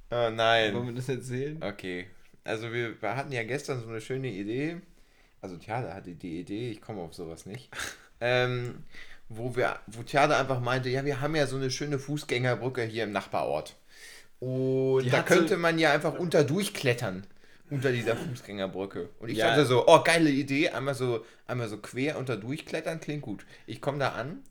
oh 0.10 0.16
wollen 0.16 0.36
nein. 0.36 0.86
wir 0.88 0.94
das 0.94 1.10
erzählen? 1.10 1.62
Okay. 1.62 2.08
Also 2.44 2.72
wir, 2.74 3.00
wir 3.02 3.16
hatten 3.16 3.32
ja 3.32 3.44
gestern 3.44 3.82
so 3.82 3.88
eine 3.90 4.02
schöne 4.02 4.30
Idee. 4.30 4.78
Also 5.42 5.58
Theater 5.58 5.94
hatte 5.94 6.12
die 6.16 6.40
Idee, 6.40 6.72
ich 6.72 6.82
komme 6.82 7.02
auf 7.02 7.14
sowas 7.14 7.46
nicht. 7.46 7.70
ähm, 8.22 8.84
wo 9.30 9.56
wir, 9.56 9.80
wo 9.88 10.04
Theater 10.04 10.38
einfach 10.40 10.60
meinte, 10.60 10.90
ja, 10.90 11.06
wir 11.06 11.22
haben 11.22 11.36
ja 11.36 11.48
so 11.48 11.56
eine 11.56 11.70
schöne 11.72 12.00
Fußgängerbrücke 12.00 12.84
hier 12.84 13.04
im 13.06 13.12
Nachbarort. 13.12 13.76
Und 14.40 15.04
Die 15.06 15.10
da 15.12 15.20
hat 15.20 15.30
so- 15.30 15.36
könnte 15.36 15.58
man 15.58 15.78
ja 15.80 15.92
einfach 15.94 16.16
unter 16.16 16.44
durchklettern. 16.44 17.28
Unter 17.72 17.92
dieser 17.92 18.16
Fußgängerbrücke. 18.16 19.10
Und 19.20 19.30
ich 19.30 19.38
Ja. 19.38 19.48
dachte 19.48 19.66
so, 19.66 19.88
oh, 19.88 20.04
geile 20.04 20.30
Idee, 20.30 20.70
einmal 20.70 20.94
so, 20.94 21.26
einmal 21.48 21.68
so 21.70 21.78
quer 21.78 22.18
unter 22.18 22.38
durchklettern, 22.38 23.00
klingt 23.00 23.22
gut. 23.24 23.46
Ich 23.66 23.82
komme 23.82 23.98
da 23.98 24.10
an, 24.10 24.44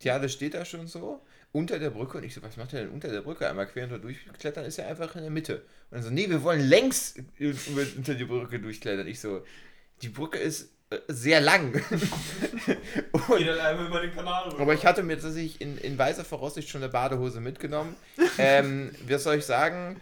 Theater 0.00 0.28
steht 0.28 0.52
da 0.54 0.64
schon 0.64 0.86
so, 0.86 1.22
unter 1.52 1.78
der 1.78 1.90
Brücke. 1.90 2.18
Und 2.18 2.24
ich 2.24 2.34
so, 2.34 2.42
was 2.42 2.56
macht 2.56 2.74
er 2.74 2.82
denn 2.82 2.90
unter 2.90 3.08
der 3.08 3.22
Brücke? 3.22 3.48
Einmal 3.48 3.66
quer 3.66 3.84
unter 3.84 3.98
durchklettern 4.00 4.64
ist 4.64 4.76
ja 4.76 4.86
einfach 4.86 5.14
in 5.14 5.22
der 5.22 5.30
Mitte. 5.30 5.58
Und 5.90 5.98
dann 5.98 6.02
so, 6.02 6.10
nee, 6.10 6.28
wir 6.28 6.42
wollen 6.42 6.60
längs 6.60 7.14
unter 7.96 8.14
die 8.14 8.24
Brücke 8.24 8.58
durchklettern. 8.58 9.06
Ich 9.06 9.20
so, 9.20 9.44
die 10.02 10.08
Brücke 10.08 10.38
ist 10.38 10.72
äh, 10.90 10.98
sehr 11.08 11.40
lang. 11.40 11.72
Und, 13.28 13.48
aber 14.60 14.74
ich 14.74 14.84
hatte 14.84 15.02
mir 15.02 15.18
tatsächlich 15.18 15.60
in, 15.60 15.78
in 15.78 15.96
weiser 15.98 16.24
Voraussicht 16.24 16.68
schon 16.68 16.82
eine 16.82 16.90
Badehose 16.92 17.40
mitgenommen. 17.40 17.94
ähm, 18.38 18.90
was 19.08 19.22
soll 19.24 19.36
ich 19.36 19.44
sagen? 19.46 20.00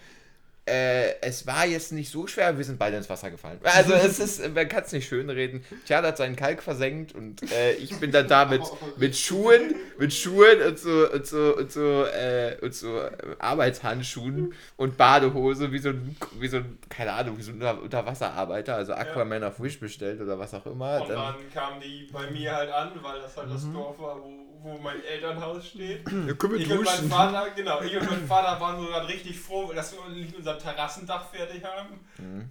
Äh, 0.64 1.20
es 1.20 1.44
war 1.44 1.66
jetzt 1.66 1.90
nicht 1.90 2.08
so 2.10 2.28
schwer, 2.28 2.56
wir 2.56 2.64
sind 2.64 2.78
beide 2.78 2.96
ins 2.96 3.10
Wasser 3.10 3.32
gefallen. 3.32 3.58
Also 3.64 3.94
es 3.94 4.20
ist, 4.20 4.54
man 4.54 4.68
kann 4.68 4.84
es 4.84 4.92
nicht 4.92 5.08
schön 5.08 5.28
reden. 5.28 5.64
Tja, 5.86 6.00
hat 6.02 6.16
seinen 6.16 6.36
Kalk 6.36 6.62
versenkt 6.62 7.16
und 7.16 7.42
äh, 7.50 7.72
ich 7.72 7.98
bin 7.98 8.12
dann 8.12 8.28
da 8.28 8.44
mit, 8.44 8.62
mit 8.96 9.16
Schuhen, 9.16 9.74
mit 9.98 10.12
Schuhen 10.14 10.62
und 10.62 10.78
so 10.78 11.10
und 11.10 11.26
so 11.26 11.56
und 11.56 11.72
so, 11.72 12.04
äh, 12.04 12.56
und 12.62 12.72
so 12.74 12.96
äh, 13.00 13.10
Arbeitshandschuhen 13.40 14.54
und 14.76 14.96
Badehose, 14.96 15.72
wie 15.72 15.78
so 15.78 15.88
ein, 15.90 16.16
wie 16.38 16.48
so 16.48 16.58
ein, 16.58 16.78
keine 16.88 17.12
Ahnung, 17.12 17.38
wie 17.38 17.42
so 17.42 17.50
ein 17.50 17.56
Unter 17.56 17.82
Unterwasserarbeiter, 17.82 18.76
also 18.76 18.92
Aquaman 18.94 19.42
auf 19.44 19.60
Wish 19.60 19.80
bestellt 19.80 20.20
oder 20.20 20.38
was 20.38 20.54
auch 20.54 20.66
immer. 20.66 21.00
Und 21.02 21.08
Dann, 21.08 21.16
dann 21.16 21.52
kamen 21.52 21.80
die 21.80 22.08
bei 22.12 22.30
mir 22.30 22.54
halt 22.54 22.70
an, 22.70 22.92
weil 23.02 23.20
das 23.20 23.36
halt 23.36 23.48
Mhm. 23.48 23.52
das 23.54 23.72
Dorf 23.72 23.98
war, 23.98 24.16
wo, 24.22 24.51
wo 24.62 24.78
mein 24.78 25.02
Elternhaus 25.04 25.68
steht. 25.68 26.10
Ja, 26.10 26.34
können 26.34 26.56
Ich 26.56 26.70
und 26.70 26.84
mein 26.84 27.08
Vater, 27.08 27.50
genau, 27.50 27.80
ich 27.82 27.96
und 27.96 28.10
mein 28.10 28.26
Vater 28.26 28.60
waren 28.60 28.80
so 28.80 28.86
gerade 28.86 29.08
richtig 29.08 29.38
froh, 29.38 29.72
dass 29.72 29.92
wir 29.92 30.08
nicht 30.08 30.36
unser 30.36 30.58
Terrassendach 30.58 31.30
fertig 31.30 31.64
haben. 31.64 32.00
Mhm. 32.18 32.50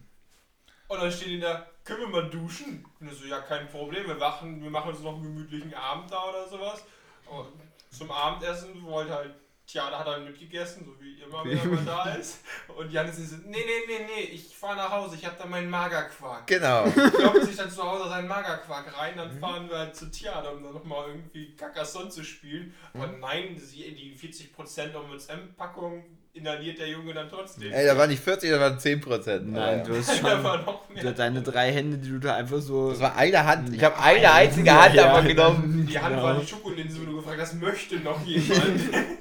Und 0.87 1.01
dann 1.01 1.11
stehen 1.11 1.29
die 1.29 1.39
da, 1.39 1.65
können 1.85 2.01
wir 2.01 2.07
mal 2.07 2.29
duschen? 2.29 2.85
Und 2.99 3.11
ich 3.11 3.17
so, 3.17 3.25
ja, 3.25 3.39
kein 3.39 3.69
Problem, 3.69 4.07
wir 4.07 4.15
machen, 4.15 4.61
wir 4.61 4.69
machen 4.69 4.91
uns 4.91 4.99
noch 4.99 5.13
einen 5.13 5.23
gemütlichen 5.23 5.73
Abend 5.73 6.11
da 6.11 6.23
oder 6.29 6.47
sowas. 6.49 6.83
Und 7.27 7.47
zum 7.89 8.11
Abendessen 8.11 8.83
wollte 8.83 9.13
halt, 9.13 9.33
tja, 9.71 9.89
da 9.89 9.99
hat 9.99 10.07
er 10.07 10.19
mitgegessen, 10.19 10.85
so 10.85 10.91
wie 10.99 11.21
immer, 11.21 11.43
wenn 11.45 11.75
man 11.75 11.85
da 11.85 12.13
ist. 12.15 12.39
Und 12.77 12.91
Janis 12.91 13.17
ist 13.19 13.29
so, 13.31 13.35
nee, 13.45 13.57
nee, 13.57 13.83
nee, 13.87 14.05
nee, 14.05 14.23
ich 14.33 14.55
fahr 14.55 14.75
nach 14.75 14.91
Hause, 14.91 15.15
ich 15.15 15.25
hab 15.25 15.37
da 15.37 15.45
meinen 15.45 15.69
Magerquark. 15.69 16.45
genau. 16.47 16.83
Kloppt 16.91 17.45
sich 17.45 17.55
dann 17.55 17.69
zu 17.71 17.81
Hause 17.83 18.09
seinen 18.09 18.27
Magerquark 18.27 18.97
rein, 18.97 19.13
Mhm. 19.13 19.17
dann 19.17 19.39
fahren 19.39 19.69
wir 19.69 19.77
halt 19.77 19.95
zu 19.95 20.09
Theater, 20.11 20.53
um 20.53 20.63
dann 20.63 20.73
nochmal 20.73 21.07
irgendwie 21.09 21.55
Carcassonne 21.55 22.09
zu 22.09 22.23
spielen. 22.23 22.73
Mhm. 22.93 23.01
Aber 23.01 23.11
nein, 23.19 23.55
die, 23.55 23.95
die 23.95 24.15
40% 24.17 24.95
OMSM-Packung 24.95 26.03
inhaliert 26.33 26.79
der 26.79 26.87
Junge 26.87 27.13
dann 27.13 27.29
trotzdem. 27.29 27.71
Ey, 27.73 27.85
da 27.85 27.97
waren 27.97 28.09
nicht 28.09 28.23
40, 28.23 28.49
da 28.51 28.59
waren 28.59 28.79
10 28.79 29.01
Prozent. 29.01 29.51
Nein, 29.51 29.83
du 29.85 29.97
hast 29.97 30.09
Da 30.23 30.41
war 30.43 30.55
schon 30.57 30.65
noch 30.65 30.89
mehr. 30.89 31.11
deine 31.11 31.41
drei 31.41 31.71
Hände, 31.73 31.97
die 31.97 32.09
du 32.09 32.19
da 32.19 32.35
einfach 32.35 32.59
so. 32.61 32.91
Das 32.91 33.01
war 33.01 33.15
eine 33.17 33.43
Hand. 33.45 33.73
Ich 33.75 33.83
habe 33.83 33.99
eine 33.99 34.31
einzige 34.31 34.71
Hand 34.73 34.95
Ja, 34.95 35.07
davon 35.07 35.25
ja. 35.27 35.33
genommen. 35.33 35.87
Die 35.89 35.99
Hand 35.99 36.09
Genau. 36.15 36.23
war 36.23 36.39
die 36.39 36.47
Schokolinse, 36.47 37.01
wo 37.01 37.05
du 37.05 37.15
gefragt 37.17 37.41
hast, 37.41 37.53
möchte 37.55 37.97
noch 37.97 38.25
jemand? 38.25 38.79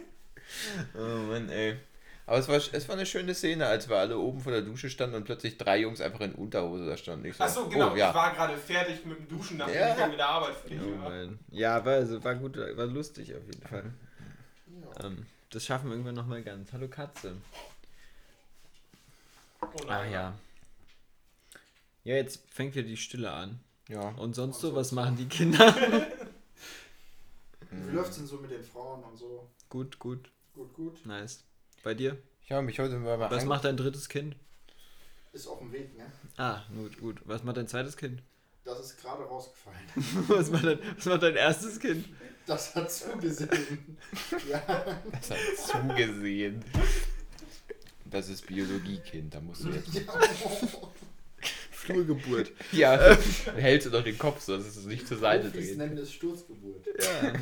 Oh 0.94 0.98
Mann, 1.30 1.48
ey. 1.50 1.76
Aber 2.26 2.38
es 2.38 2.46
war, 2.48 2.56
es 2.56 2.88
war 2.88 2.94
eine 2.94 3.06
schöne 3.06 3.34
Szene, 3.34 3.66
als 3.66 3.88
wir 3.88 3.96
alle 3.96 4.16
oben 4.16 4.40
vor 4.40 4.52
der 4.52 4.62
Dusche 4.62 4.88
standen 4.88 5.16
und 5.16 5.24
plötzlich 5.24 5.58
drei 5.58 5.78
Jungs 5.80 6.00
einfach 6.00 6.20
in 6.20 6.32
Unterhose 6.34 6.86
da 6.86 6.96
standen. 6.96 7.24
Ich 7.26 7.34
so, 7.36 7.42
Achso, 7.42 7.68
genau, 7.68 7.90
Oh, 7.90 7.94
ich 7.94 7.98
ja. 7.98 8.14
war 8.14 8.32
gerade 8.34 8.56
fertig 8.56 9.04
mit 9.04 9.18
dem 9.18 9.28
Duschen, 9.28 9.56
nachdem 9.56 9.74
Ja. 9.74 9.90
ich 9.90 9.96
dann 9.96 10.10
mit 10.10 10.18
der 10.20 10.28
Arbeit 10.28 10.54
fertig 10.54 10.78
Oh 10.80 11.00
war. 11.02 11.10
Mann. 11.10 11.38
Ja, 11.50 11.84
war, 11.84 11.94
also, 11.94 12.22
war 12.22 12.34
gut, 12.36 12.56
war 12.56 12.86
lustig 12.86 13.34
auf 13.34 13.42
jeden 13.46 13.66
Fall. 13.66 13.92
Ähm, 15.02 15.26
das 15.50 15.64
schaffen 15.64 15.86
wir 15.88 15.92
irgendwann 15.94 16.14
nochmal 16.14 16.42
ganz. 16.42 16.72
Hallo 16.72 16.86
Katze. 16.86 17.34
Oh 19.62 19.66
Ah 19.88 20.02
nein. 20.04 20.12
ja. 20.12 20.34
Ja, 22.04 22.14
jetzt 22.14 22.42
fängt 22.50 22.74
wieder 22.76 22.86
die 22.86 22.96
Stille 22.96 23.30
an. 23.30 23.58
ja. 23.88 24.00
Und 24.10 24.34
sonst 24.34 24.60
so, 24.60 24.74
was 24.74 24.92
machen 24.92 25.16
die 25.16 25.26
Kinder? 25.26 25.74
Wie 27.70 27.94
läuft's 27.94 28.16
denn 28.16 28.26
so 28.26 28.36
mit 28.38 28.50
den 28.50 28.62
Frauen 28.64 29.02
und 29.04 29.16
so? 29.16 29.48
gut, 29.68 29.98
gut, 29.98 30.30
Gut, 30.55 30.74
gut. 30.74 31.07
nice. 31.07 31.44
Bei 31.82 31.94
dir? 31.94 32.18
Ich 32.44 32.53
habe 32.53 32.62
mich 32.62 32.78
heute 32.78 32.96
mal 32.98 33.18
Was 33.18 33.44
macht 33.44 33.64
dein 33.64 33.76
drittes 33.76 34.09
Kind? 34.09 34.36
Ist 35.32 35.46
auf 35.46 35.61
dem 35.61 35.72
Weg, 35.72 35.96
ne? 35.96 36.11
Ah, 36.36 36.62
gut, 36.74 36.98
gut. 36.98 37.20
Was 37.24 37.44
macht 37.44 37.57
dein 37.57 37.68
zweites 37.68 37.96
Kind? 37.96 38.22
Das 38.64 38.80
ist 38.80 39.01
gerade 39.01 39.22
rausgefallen. 39.24 39.78
Was 40.28 40.51
macht 40.51 40.64
dein, 40.64 40.78
was 40.96 41.07
macht 41.07 41.22
dein 41.22 41.34
erstes 41.34 41.80
Kind? 41.80 42.07
Das 42.46 42.74
hat 42.74 42.92
zugesehen. 42.92 43.96
ja. 44.48 45.01
Das 45.12 45.30
hat 45.30 45.38
zugesehen. 45.57 46.62
Das 48.05 48.28
ist 48.28 48.46
Biologiekind, 48.46 49.34
da 49.34 49.40
musst 49.40 49.64
du 49.64 49.70
jetzt. 49.70 50.03
Flurgeburt. 51.70 52.53
Ja, 52.72 52.96
hältst 53.57 53.86
du 53.86 53.90
doch 53.90 54.05
den 54.05 54.18
Kopf 54.18 54.40
so, 54.42 54.57
dass 54.57 54.66
es 54.76 54.84
nicht 54.84 55.09
zur 55.09 55.18
Seite 55.18 55.51
dreht. 55.51 55.78
nennen 55.78 55.96
es 55.98 56.12
Sturzgeburt. 56.12 56.86
Ja. 56.98 57.32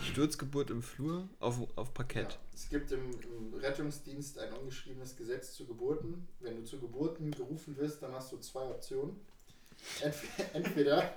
Sturzgeburt 0.00 0.70
im 0.70 0.82
Flur 0.82 1.28
auf, 1.40 1.58
auf 1.76 1.94
Parkett. 1.94 2.32
Ja. 2.32 2.38
Es 2.54 2.68
gibt 2.68 2.92
im, 2.92 3.10
im 3.20 3.54
Rettungsdienst 3.54 4.38
ein 4.38 4.52
ungeschriebenes 4.52 5.16
Gesetz 5.16 5.54
zu 5.54 5.66
Geburten. 5.66 6.26
Wenn 6.40 6.56
du 6.56 6.64
zu 6.64 6.78
Geburten 6.78 7.30
gerufen 7.30 7.76
wirst, 7.76 8.02
dann 8.02 8.12
hast 8.12 8.32
du 8.32 8.38
zwei 8.38 8.62
Optionen. 8.62 9.16
Entweder, 10.00 10.54
entweder 10.54 11.14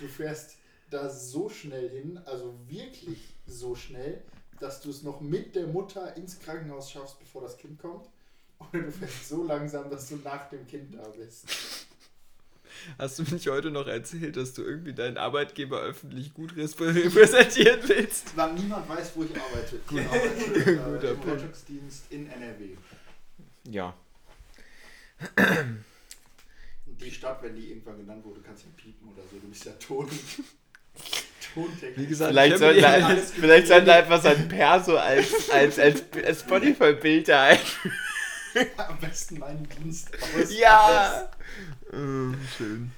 du 0.00 0.08
fährst 0.08 0.56
da 0.90 1.08
so 1.10 1.48
schnell 1.48 1.88
hin, 1.90 2.18
also 2.24 2.54
wirklich 2.66 3.34
so 3.46 3.74
schnell, 3.74 4.22
dass 4.60 4.80
du 4.80 4.90
es 4.90 5.02
noch 5.02 5.20
mit 5.20 5.54
der 5.54 5.66
Mutter 5.66 6.16
ins 6.16 6.38
Krankenhaus 6.40 6.90
schaffst, 6.90 7.18
bevor 7.18 7.42
das 7.42 7.56
Kind 7.56 7.78
kommt. 7.78 8.08
Oder 8.58 8.82
du 8.82 8.92
fährst 8.92 9.28
so 9.28 9.44
langsam, 9.44 9.88
dass 9.90 10.08
du 10.08 10.16
nach 10.16 10.48
dem 10.48 10.66
Kind 10.66 10.94
da 10.94 11.08
bist. 11.08 11.46
Hast 12.98 13.18
du 13.18 13.22
mich 13.34 13.48
heute 13.48 13.70
noch 13.70 13.86
erzählt, 13.86 14.36
dass 14.36 14.54
du 14.54 14.62
irgendwie 14.62 14.92
deinen 14.92 15.16
Arbeitgeber 15.18 15.80
öffentlich 15.80 16.32
gut 16.34 16.56
repräsentieren 16.56 17.80
willst? 17.86 18.36
Weil 18.36 18.54
niemand 18.54 18.88
weiß, 18.88 19.12
wo 19.14 19.24
ich 19.24 19.30
arbeite. 19.30 19.80
Ich 19.90 20.06
arbeite 20.06 20.76
Guter 20.76 21.08
äh, 21.08 21.10
im 21.12 21.20
Punkt. 21.20 21.40
Rettungsdienst 21.42 22.04
in 22.10 22.30
NRW. 22.30 22.70
Ja. 23.70 23.94
Die 26.86 27.10
Stadt, 27.10 27.42
wenn 27.42 27.54
die 27.54 27.70
irgendwann 27.70 27.98
genannt 27.98 28.24
wurde, 28.24 28.40
kannst 28.40 28.64
ja 28.64 28.70
piepen 28.76 29.08
oder 29.08 29.22
so. 29.30 29.36
Du 29.38 29.48
bist 29.48 29.64
ja 29.64 29.72
Ton. 29.72 30.08
Tontechnik. 31.54 31.96
Wie 31.96 32.06
gesagt, 32.06 32.30
Vielleicht 32.30 32.58
sollten 32.58 32.80
mir- 32.80 33.08
wir, 33.08 33.16
vielleicht 33.22 33.66
sollten 33.68 33.86
wir 33.86 33.94
einfach 33.94 34.22
sein 34.22 34.48
Perso 34.48 34.96
als, 34.96 35.50
als, 35.50 35.78
als, 35.78 36.02
als 36.24 36.40
Spotify-Bild 36.40 37.28
da 37.28 37.42
ein. 37.44 37.58
am 38.76 38.98
besten 38.98 39.38
meinen 39.38 39.68
Dienst 39.68 40.10
aus. 40.14 40.58
Ja! 40.58 41.30
Mm, 41.92 42.34
schön. 42.56 42.92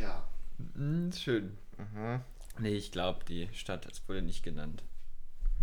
Ja. 0.00 0.26
Mm, 0.74 1.10
schön. 1.12 1.56
Mhm. 1.78 2.20
Nee, 2.58 2.74
ich 2.74 2.92
glaube, 2.92 3.24
die 3.26 3.48
Stadt, 3.52 3.86
es 3.90 4.06
wurde 4.08 4.22
nicht 4.22 4.42
genannt. 4.42 4.82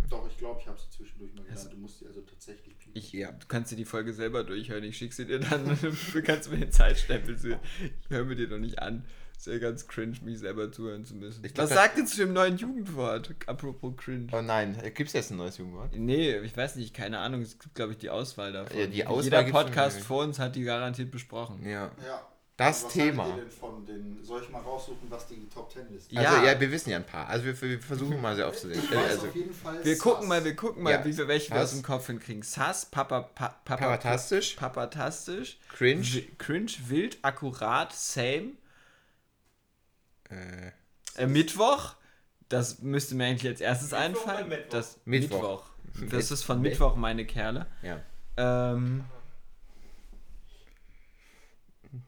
Doch, 0.08 0.26
ich 0.28 0.36
glaube, 0.38 0.60
ich 0.60 0.66
habe 0.66 0.78
sie 0.78 0.90
zwischendurch 0.90 1.32
mal 1.34 1.44
genannt. 1.44 1.68
Du 1.72 1.76
musst 1.76 1.98
sie 2.00 2.06
also 2.06 2.20
tatsächlich 2.22 2.76
piepen. 2.78 2.92
Ich, 2.96 3.12
ja. 3.12 3.30
Du 3.32 3.46
kannst 3.46 3.70
dir 3.70 3.76
die 3.76 3.84
Folge 3.84 4.12
selber 4.12 4.44
durchhören, 4.44 4.82
ich 4.84 4.96
schicke 4.96 5.14
sie 5.14 5.26
dir 5.26 5.38
dann, 5.40 5.64
du 6.12 6.22
kannst 6.22 6.50
mir 6.50 6.58
den 6.58 6.72
Zeitstempel 6.72 7.38
sehen. 7.38 7.60
Ich 8.02 8.10
höre 8.10 8.24
mir 8.24 8.34
die 8.34 8.48
doch 8.48 8.58
nicht 8.58 8.78
an. 8.80 9.04
Ist 9.36 9.46
ja 9.46 9.58
ganz 9.58 9.86
cringe, 9.88 10.18
mich 10.22 10.38
selber 10.38 10.70
zuhören 10.70 11.04
zu 11.06 11.14
müssen. 11.14 11.42
Ich 11.44 11.54
glaub, 11.54 11.64
Was 11.64 11.70
das- 11.70 11.78
sagt 11.78 11.96
ihr 11.98 12.04
zu 12.04 12.16
dem 12.18 12.32
neuen 12.34 12.58
Jugendwort? 12.58 13.34
Apropos 13.46 13.94
cringe. 13.96 14.26
Oh 14.32 14.42
nein, 14.42 14.76
gibt 14.94 15.08
es 15.08 15.12
jetzt 15.14 15.30
ein 15.30 15.38
neues 15.38 15.56
Jugendwort? 15.58 15.94
Nee, 15.96 16.38
ich 16.40 16.54
weiß 16.54 16.76
nicht, 16.76 16.92
keine 16.92 17.20
Ahnung. 17.20 17.40
Es 17.40 17.58
gibt, 17.58 17.74
glaube 17.74 17.92
ich, 17.92 17.98
die 17.98 18.10
Auswahl 18.10 18.52
davon. 18.52 18.78
Ja, 18.78 18.86
die 18.86 19.06
Auswahl 19.06 19.24
Jeder 19.24 19.44
Podcast 19.44 20.00
vor 20.00 20.24
uns 20.24 20.38
hat 20.38 20.56
die 20.56 20.62
garantiert 20.62 21.10
besprochen. 21.10 21.64
Ja. 21.66 21.90
Ja. 22.04 22.26
Das 22.60 22.84
Was 22.84 22.92
Thema. 22.92 23.26
ihr 23.28 23.36
denn 23.36 23.50
von 23.50 23.86
den, 23.86 24.22
soll 24.22 24.42
ich 24.42 24.50
mal 24.50 24.60
raussuchen, 24.60 25.10
was 25.10 25.26
die 25.28 25.48
Top 25.48 25.72
10 25.72 25.88
ist? 25.96 26.12
Ja. 26.12 26.20
Also 26.30 26.44
ja, 26.46 26.60
wir 26.60 26.70
wissen 26.70 26.90
ja 26.90 26.96
ein 26.98 27.06
paar. 27.06 27.26
Also 27.26 27.46
wir, 27.46 27.58
wir 27.62 27.80
versuchen 27.80 28.20
mal 28.20 28.36
sehr 28.36 28.46
aufzusehen. 28.48 28.82
Ich 28.84 28.90
weiß 28.94 29.10
Also 29.12 29.28
auf 29.28 29.34
jeden 29.34 29.54
Fall. 29.54 29.82
Wir 29.84 29.94
Sass. 29.94 30.02
gucken 30.02 30.28
mal, 30.28 30.44
wir 30.44 30.54
gucken 30.56 30.82
mal, 30.82 30.90
Ja. 30.92 31.04
wie 31.04 31.16
wir 31.16 31.26
welche 31.26 31.50
wir 31.54 31.56
aus 31.62 31.70
Sass. 31.70 31.80
dem 31.80 31.82
Kopf 31.84 32.06
hinkriegen. 32.08 32.42
Sass, 32.42 32.84
Papa, 32.86 33.22
pa, 33.22 33.48
Papa, 33.64 33.76
Papatastisch, 33.84 34.54
Papatastisch, 34.56 35.58
cringe, 35.70 36.02
Wi- 36.04 36.30
cringe, 36.36 36.72
wild, 36.88 37.18
akkurat, 37.22 37.92
same. 37.94 38.52
äh, 40.30 40.70
Äh, 41.16 41.26
Mittwoch, 41.26 41.94
das 42.48 42.80
müsste 42.80 43.14
mir 43.14 43.24
eigentlich 43.26 43.48
als 43.50 43.60
erstes 43.60 43.90
Mittwoch 43.90 44.00
einfallen. 44.26 44.48
Mittwoch? 44.48 44.68
Das 44.70 44.98
Mittwoch. 45.06 45.70
Mittwoch. 45.94 46.16
Das 46.18 46.30
ist 46.30 46.42
von 46.44 46.60
Mit- 46.60 46.72
Mittwoch, 46.72 46.94
meine 46.96 47.24
Kerle. 47.26 47.66
ja. 47.82 48.00
Ähm, 48.36 49.04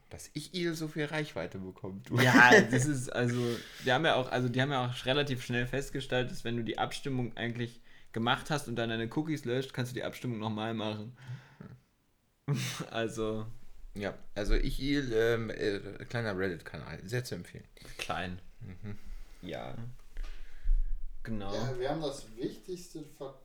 Dass 0.09 0.29
ich 0.33 0.53
ihr 0.53 0.75
so 0.75 0.87
viel 0.87 1.05
Reichweite 1.05 1.57
bekommt. 1.59 2.09
Du. 2.09 2.19
ja, 2.19 2.61
das 2.71 2.85
ist 2.85 3.09
also, 3.09 3.41
die 3.85 3.91
haben 3.91 4.05
ja 4.05 4.15
auch, 4.15 4.31
also 4.31 4.49
die 4.49 4.61
haben 4.61 4.71
ja 4.71 4.85
auch 4.85 5.05
relativ 5.05 5.43
schnell 5.43 5.65
festgestellt, 5.67 6.31
dass 6.31 6.43
wenn 6.43 6.57
du 6.57 6.63
die 6.63 6.77
Abstimmung 6.77 7.35
eigentlich 7.37 7.81
gemacht 8.11 8.49
hast 8.51 8.67
und 8.67 8.75
dann 8.75 8.89
deine 8.89 9.09
Cookies 9.15 9.43
löscht, 9.45 9.73
kannst 9.73 9.91
du 9.91 9.95
die 9.95 10.03
Abstimmung 10.03 10.39
nochmal 10.39 10.73
machen. 10.73 11.15
Also 12.91 13.45
Ja, 13.95 14.13
also 14.35 14.53
ich 14.55 14.79
ihr, 14.79 15.09
ähm, 15.15 15.49
äh, 15.49 15.79
kleiner 16.09 16.37
Reddit-Kanal, 16.37 16.99
sehr 17.05 17.23
zu 17.23 17.35
empfehlen. 17.35 17.63
klein. 17.97 18.39
Mhm. 18.61 18.97
Ja. 19.41 19.75
Genau. 21.23 21.53
Ja, 21.53 21.79
wir 21.79 21.89
haben 21.89 22.01
das 22.01 22.25
Wichtigste 22.35 23.03
ver 23.17 23.39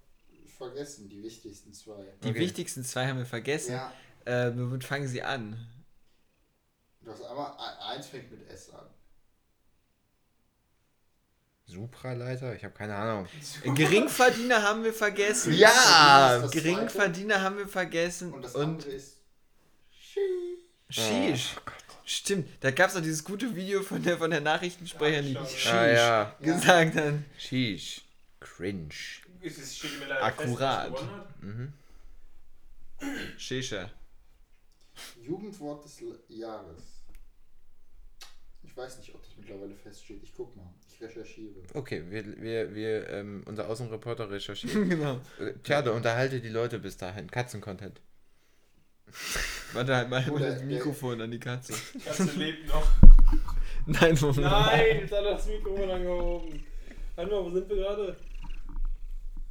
vergessen, 0.56 1.08
die 1.08 1.22
wichtigsten 1.22 1.72
zwei. 1.72 2.02
Die 2.24 2.30
Okay. 2.30 2.40
wichtigsten 2.40 2.82
zwei 2.82 3.06
haben 3.06 3.18
wir 3.18 3.26
vergessen. 3.26 3.72
Ja, 3.72 3.92
Äh, 4.24 4.50
womit 4.56 4.82
fangen 4.82 5.06
sie 5.06 5.22
an? 5.22 5.56
Du 7.08 7.14
hast 7.14 7.22
einmal, 7.24 7.52
e- 7.58 7.82
eins 7.96 8.06
fängt 8.06 8.30
mit 8.30 8.48
S 8.50 8.70
an. 8.70 8.86
Supraleiter? 11.66 12.54
Ich 12.56 12.64
habe 12.64 12.74
keine 12.74 12.94
Ahnung. 12.96 13.26
Äh, 13.62 13.70
Geringverdiener 13.74 14.62
haben 14.62 14.84
wir 14.84 14.94
vergessen. 14.94 15.52
Ja, 15.52 16.46
Geringverdiener 16.50 17.42
haben 17.42 17.58
wir 17.58 17.68
vergessen. 17.68 18.30
zweite. 18.30 18.36
Und 18.36 18.42
das 18.42 18.54
Und 18.54 18.62
andere 18.64 18.90
ist 18.90 19.16
Sheesh. 20.90 21.56
Stimmt, 22.04 22.48
da 22.60 22.70
gab 22.70 22.88
es 22.88 22.94
doch 22.94 23.02
dieses 23.02 23.22
gute 23.22 23.54
Video 23.54 23.82
von 23.82 24.02
der, 24.02 24.16
von 24.16 24.30
der 24.30 24.40
Nachrichtensprecherin, 24.40 25.26
die 25.38 25.46
Sheesh 25.50 25.66
Ah 25.72 25.86
ja, 25.86 26.36
gesagt 26.40 26.94
hat. 26.96 27.14
sheesh, 27.36 28.00
cringe. 28.40 28.88
Ist 29.42 29.58
es 29.58 29.84
Akkurat. 30.22 30.98
fest, 30.98 31.04
hat? 33.00 33.38
Shisha. 33.38 33.90
Jugendwort 35.22 35.84
des 35.84 36.00
Jahres. 36.28 36.82
Ich 38.78 38.84
weiß 38.84 38.98
nicht, 38.98 39.12
ob 39.12 39.20
das 39.24 39.36
mittlerweile 39.36 39.74
feststeht. 39.74 40.22
Ich 40.22 40.32
guck 40.32 40.54
mal. 40.54 40.72
Ich 40.88 41.02
recherchiere. 41.02 41.52
Okay, 41.74 42.04
wir, 42.08 42.40
wir, 42.40 42.72
wir 42.76 43.08
ähm, 43.10 43.42
unser 43.46 43.68
Außenreporter 43.68 44.30
recherchiert. 44.30 44.72
genau. 44.88 45.20
Äh, 45.40 45.54
Tja, 45.64 45.82
du 45.82 45.92
unterhalte 45.92 46.40
die 46.40 46.48
Leute 46.48 46.78
bis 46.78 46.96
dahin. 46.96 47.28
Katzen-Content. 47.28 48.00
Warte 49.72 49.96
halt 49.96 50.10
mal 50.10 50.30
Oder 50.30 50.52
das 50.52 50.62
Mikrofon 50.62 51.20
an 51.20 51.32
die 51.32 51.40
Katze. 51.40 51.74
Die 51.92 51.98
Katze 51.98 52.30
lebt 52.38 52.68
noch. 52.68 52.86
Nein, 53.86 54.16
Moment. 54.20 54.38
Nein, 54.42 54.98
jetzt 55.00 55.12
hat 55.12 55.24
er 55.24 55.32
das 55.32 55.46
Mikrofon 55.48 55.90
angehoben. 55.90 56.64
Warte 57.16 57.30
mal, 57.32 57.44
wo 57.44 57.50
sind 57.50 57.68
wir 57.68 57.76
gerade? 57.78 58.16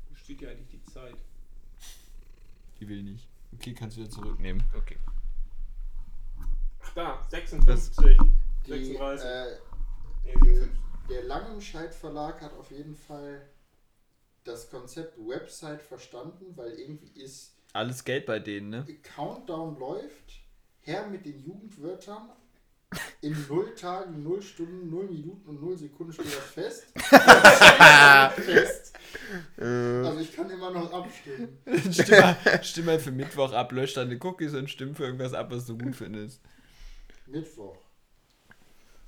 Wo 0.08 0.16
steht 0.16 0.40
hier 0.40 0.52
eigentlich 0.52 0.70
die 0.70 0.84
Zeit? 0.86 1.16
Die 2.80 2.88
will 2.88 3.04
nicht. 3.04 3.28
Okay, 3.56 3.74
kannst 3.74 3.98
du 3.98 4.02
wieder 4.02 4.10
zurücknehmen. 4.10 4.64
Okay. 4.74 4.96
Ach 6.82 6.94
da, 6.94 7.28
56. 7.30 8.18
Die, 8.68 8.86
36. 8.86 9.26
äh, 9.26 10.34
57. 10.34 10.70
der 11.10 11.24
Langenscheidt 11.24 11.94
Verlag 11.94 12.42
hat 12.42 12.54
auf 12.54 12.70
jeden 12.72 12.96
Fall 12.96 13.48
das 14.44 14.70
Konzept 14.70 15.18
Website 15.18 15.82
verstanden, 15.82 16.54
weil 16.56 16.72
irgendwie 16.74 17.22
ist 17.22 17.56
Alles 17.74 18.04
Geld 18.04 18.26
bei 18.26 18.40
denen, 18.40 18.70
ne? 18.70 18.86
Countdown 19.04 19.78
läuft, 19.80 20.42
her 20.82 21.08
mit 21.08 21.26
den 21.26 21.40
Jugendwörtern. 21.40 22.30
In 23.20 23.36
0 23.50 23.76
Tagen, 23.76 24.24
0 24.24 24.42
Stunden, 24.42 24.90
0 24.90 25.06
Minuten 25.08 25.50
und 25.50 25.62
0 25.62 25.78
Sekunden 25.78 26.14
steht 26.14 26.28
das 26.28 26.36
fest. 26.36 26.86
fest. 28.42 28.98
Also 29.58 30.20
ich 30.20 30.34
kann 30.34 30.50
immer 30.50 30.72
noch 30.72 30.94
abstimmen. 30.94 31.58
stimm, 31.92 32.20
mal, 32.20 32.64
stimm 32.64 32.86
mal 32.86 33.00
für 33.00 33.12
Mittwoch 33.12 33.52
ab, 33.52 33.74
lösch 33.74 33.96
deine 33.96 34.18
Cookies 34.24 34.54
und 34.54 34.70
stimm 34.70 34.96
für 34.96 35.04
irgendwas 35.04 35.34
ab, 35.34 35.52
was 35.52 35.66
du 35.66 35.78
gut 35.78 35.98
findest. 35.98 36.42
Mittwoch. 37.26 37.76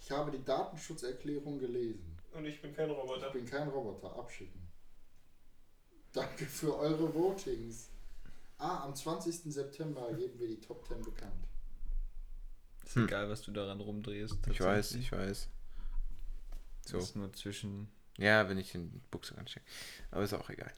Ich 0.10 0.16
habe 0.16 0.32
die 0.32 0.44
Datenschutzerklärung 0.44 1.60
gelesen. 1.60 2.18
Und 2.34 2.44
ich 2.44 2.60
bin 2.60 2.76
kein 2.76 2.90
Ich 2.90 2.98
Roboter. 2.98 3.30
bin 3.30 3.46
kein 3.46 3.68
Roboter. 3.70 4.12
Abschicken. 4.18 4.60
Danke 6.12 6.46
für 6.48 6.76
eure 6.80 7.14
Votings. 7.14 7.90
Ah, 8.58 8.86
am 8.86 8.96
20. 8.96 9.54
September 9.54 10.12
geben 10.14 10.40
wir 10.40 10.48
die 10.48 10.60
Top 10.60 10.84
10 10.88 11.04
bekannt. 11.04 11.46
Ist 12.84 12.96
Hm. 12.96 13.06
egal, 13.06 13.30
was 13.30 13.44
du 13.44 13.52
daran 13.52 13.80
rumdrehst. 13.80 14.36
Ich 14.50 14.60
weiß, 14.60 14.94
ich 14.96 15.12
weiß. 15.12 15.48
So. 16.88 16.98
Das 16.98 17.10
ist 17.10 17.16
nur 17.16 17.32
zwischen. 17.34 17.88
Ja, 18.18 18.50
wenn 18.50 18.58
ich 18.58 18.72
den 18.72 18.90
Buchse 19.12 19.38
anstecke. 19.38 19.64
Aber 20.10 20.24
ist 20.24 20.34
auch 20.34 20.50
egal. 20.50 20.74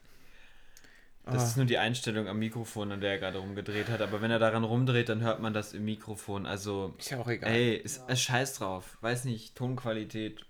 Das 1.24 1.42
Ah. 1.42 1.46
ist 1.46 1.56
nur 1.56 1.66
die 1.66 1.78
Einstellung 1.78 2.26
am 2.26 2.38
Mikrofon, 2.40 2.90
an 2.90 3.00
der 3.00 3.12
er 3.12 3.18
gerade 3.18 3.38
rumgedreht 3.38 3.88
hat. 3.88 4.00
Aber 4.00 4.20
wenn 4.22 4.30
er 4.32 4.40
daran 4.40 4.64
rumdreht, 4.64 5.08
dann 5.08 5.20
hört 5.22 5.40
man 5.40 5.54
das 5.54 5.72
im 5.72 5.84
Mikrofon. 5.84 6.46
Also, 6.46 6.94
Ist 6.98 7.10
ja 7.10 7.18
auch 7.20 7.28
egal. 7.28 7.50
ey, 7.50 7.76
ist, 7.76 8.08
ist 8.08 8.20
scheiß 8.22 8.54
drauf. 8.54 8.98
Weiß 9.02 9.24
nicht, 9.24 9.54
Tonqualität. 9.54 10.44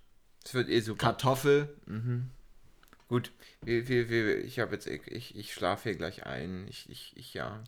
Es 0.44 0.54
wird 0.54 0.68
eh 0.70 0.80
super. 0.80 0.98
Kartoffel. 1.06 1.68
Mhm. 1.86 2.30
Gut, 3.08 3.30
wir, 3.60 3.86
wir, 3.88 4.08
wir, 4.08 4.42
ich 4.44 4.58
habe 4.60 4.72
jetzt, 4.72 4.86
ich, 4.86 5.36
ich 5.36 5.52
schlafe 5.52 5.90
hier 5.90 5.98
gleich 5.98 6.24
ein. 6.24 6.66
Ich, 6.68 6.88
ich, 6.88 7.12
ich, 7.16 7.34
ja. 7.34 7.62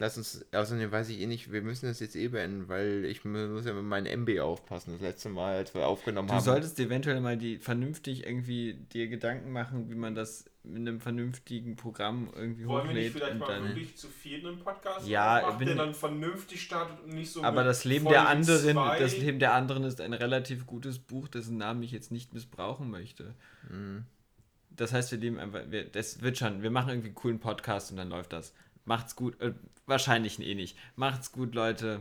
Lass 0.00 0.16
uns, 0.16 0.46
außerdem 0.52 0.92
weiß 0.92 1.08
ich 1.08 1.18
eh 1.20 1.26
nicht, 1.26 1.50
wir 1.50 1.60
müssen 1.60 1.86
das 1.86 1.98
jetzt 1.98 2.14
eh 2.14 2.28
beenden, 2.28 2.68
weil 2.68 3.04
ich 3.04 3.24
muss 3.24 3.64
ja 3.66 3.72
mit 3.72 3.82
meinem 3.82 4.06
MB 4.06 4.38
aufpassen. 4.40 4.92
Das 4.92 5.00
letzte 5.00 5.28
Mal, 5.28 5.56
als 5.56 5.74
wir 5.74 5.88
aufgenommen 5.88 6.28
Du 6.28 6.34
haben. 6.34 6.44
solltest 6.44 6.78
dir 6.78 6.86
eventuell 6.86 7.20
mal 7.20 7.36
die 7.36 7.58
vernünftig 7.58 8.24
irgendwie 8.24 8.74
dir 8.92 9.08
Gedanken 9.08 9.50
machen, 9.50 9.90
wie 9.90 9.96
man 9.96 10.14
das 10.14 10.44
mit 10.62 10.76
einem 10.86 11.00
vernünftigen 11.00 11.74
Programm 11.74 12.28
irgendwie 12.36 12.66
Wollen 12.66 12.86
wir 12.88 12.94
nicht 12.94 13.08
hochlädt 13.14 13.24
vielleicht 13.24 13.38
mal 13.40 13.64
wirklich 13.70 13.96
zu 13.96 14.06
viert 14.06 14.46
einen 14.46 14.60
Podcast 14.60 15.08
Ja, 15.08 15.50
bin- 15.52 15.66
der 15.66 15.76
dann 15.76 15.94
vernünftig 15.94 16.62
startet 16.62 17.00
und 17.04 17.14
nicht 17.14 17.32
so 17.32 17.42
Aber 17.42 17.64
das 17.64 17.84
Leben 17.84 18.04
Folge 18.04 18.20
der 18.20 18.28
anderen, 18.28 18.72
zwei- 18.74 18.98
das 19.00 19.18
Leben 19.18 19.38
der 19.40 19.54
anderen 19.54 19.82
ist 19.82 20.00
ein 20.00 20.12
relativ 20.12 20.64
gutes 20.66 21.00
Buch, 21.00 21.26
dessen 21.26 21.56
Namen 21.56 21.82
ich 21.82 21.90
jetzt 21.90 22.12
nicht 22.12 22.34
missbrauchen 22.34 22.88
möchte. 22.88 23.34
Mhm. 23.68 24.04
Das 24.70 24.92
heißt, 24.92 25.10
wir 25.10 25.18
leben 25.18 25.40
einfach, 25.40 25.62
wir, 25.70 25.84
das 25.88 26.20
wird 26.22 26.38
schon, 26.38 26.62
wir 26.62 26.70
machen 26.70 26.90
irgendwie 26.90 27.08
einen 27.08 27.16
coolen 27.16 27.40
Podcast 27.40 27.90
und 27.90 27.96
dann 27.96 28.10
läuft 28.10 28.32
das. 28.32 28.54
Macht's 28.88 29.16
gut, 29.16 29.38
äh, 29.40 29.52
wahrscheinlich 29.84 30.40
eh 30.40 30.54
nicht. 30.54 30.76
Macht's 30.96 31.30
gut, 31.30 31.54
Leute. 31.54 32.00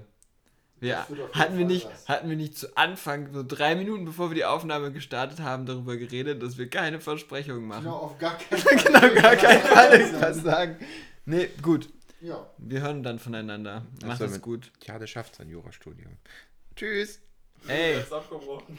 Wir, 0.80 1.06
hatten, 1.34 1.58
wir 1.58 1.66
nicht, 1.66 1.86
was. 1.86 2.08
hatten 2.08 2.30
wir 2.30 2.38
nicht 2.38 2.58
zu 2.58 2.78
Anfang, 2.78 3.34
so 3.34 3.44
drei 3.44 3.76
Minuten 3.76 4.06
bevor 4.06 4.30
wir 4.30 4.36
die 4.36 4.46
Aufnahme 4.46 4.94
gestartet 4.94 5.42
haben, 5.42 5.66
darüber 5.66 5.98
geredet, 5.98 6.42
dass 6.42 6.58
wir 6.58 6.70
keine 6.70 7.02
Versprechungen 7.02 7.66
machen. 7.68 7.84
Genau, 7.86 7.98
auf 7.98 8.18
gar 8.20 8.38
keinen 8.38 8.60
Fall. 8.60 8.78
Genau, 8.78 9.22
gar 9.22 9.36
keinen 9.36 9.62
Fall 9.64 10.00
irgendwas 10.00 10.38
sagen. 10.38 10.78
Nee, 11.26 11.50
gut. 11.62 11.90
Ja. 12.22 12.50
Wir 12.58 12.82
hören 12.82 13.04
dann 13.04 13.20
voneinander. 13.20 13.86
Macht 14.06 14.22
es 14.22 14.42
gut. 14.42 14.72
Tja, 14.80 14.98
der 14.98 15.08
schafft 15.08 15.36
sein 15.36 15.50
Jurastudium. 15.50 16.14
Tschüss. 16.76 17.20
Ey. 17.68 17.96
Das 17.96 18.06
ist 18.06 18.14
abgebrochen. 18.14 18.78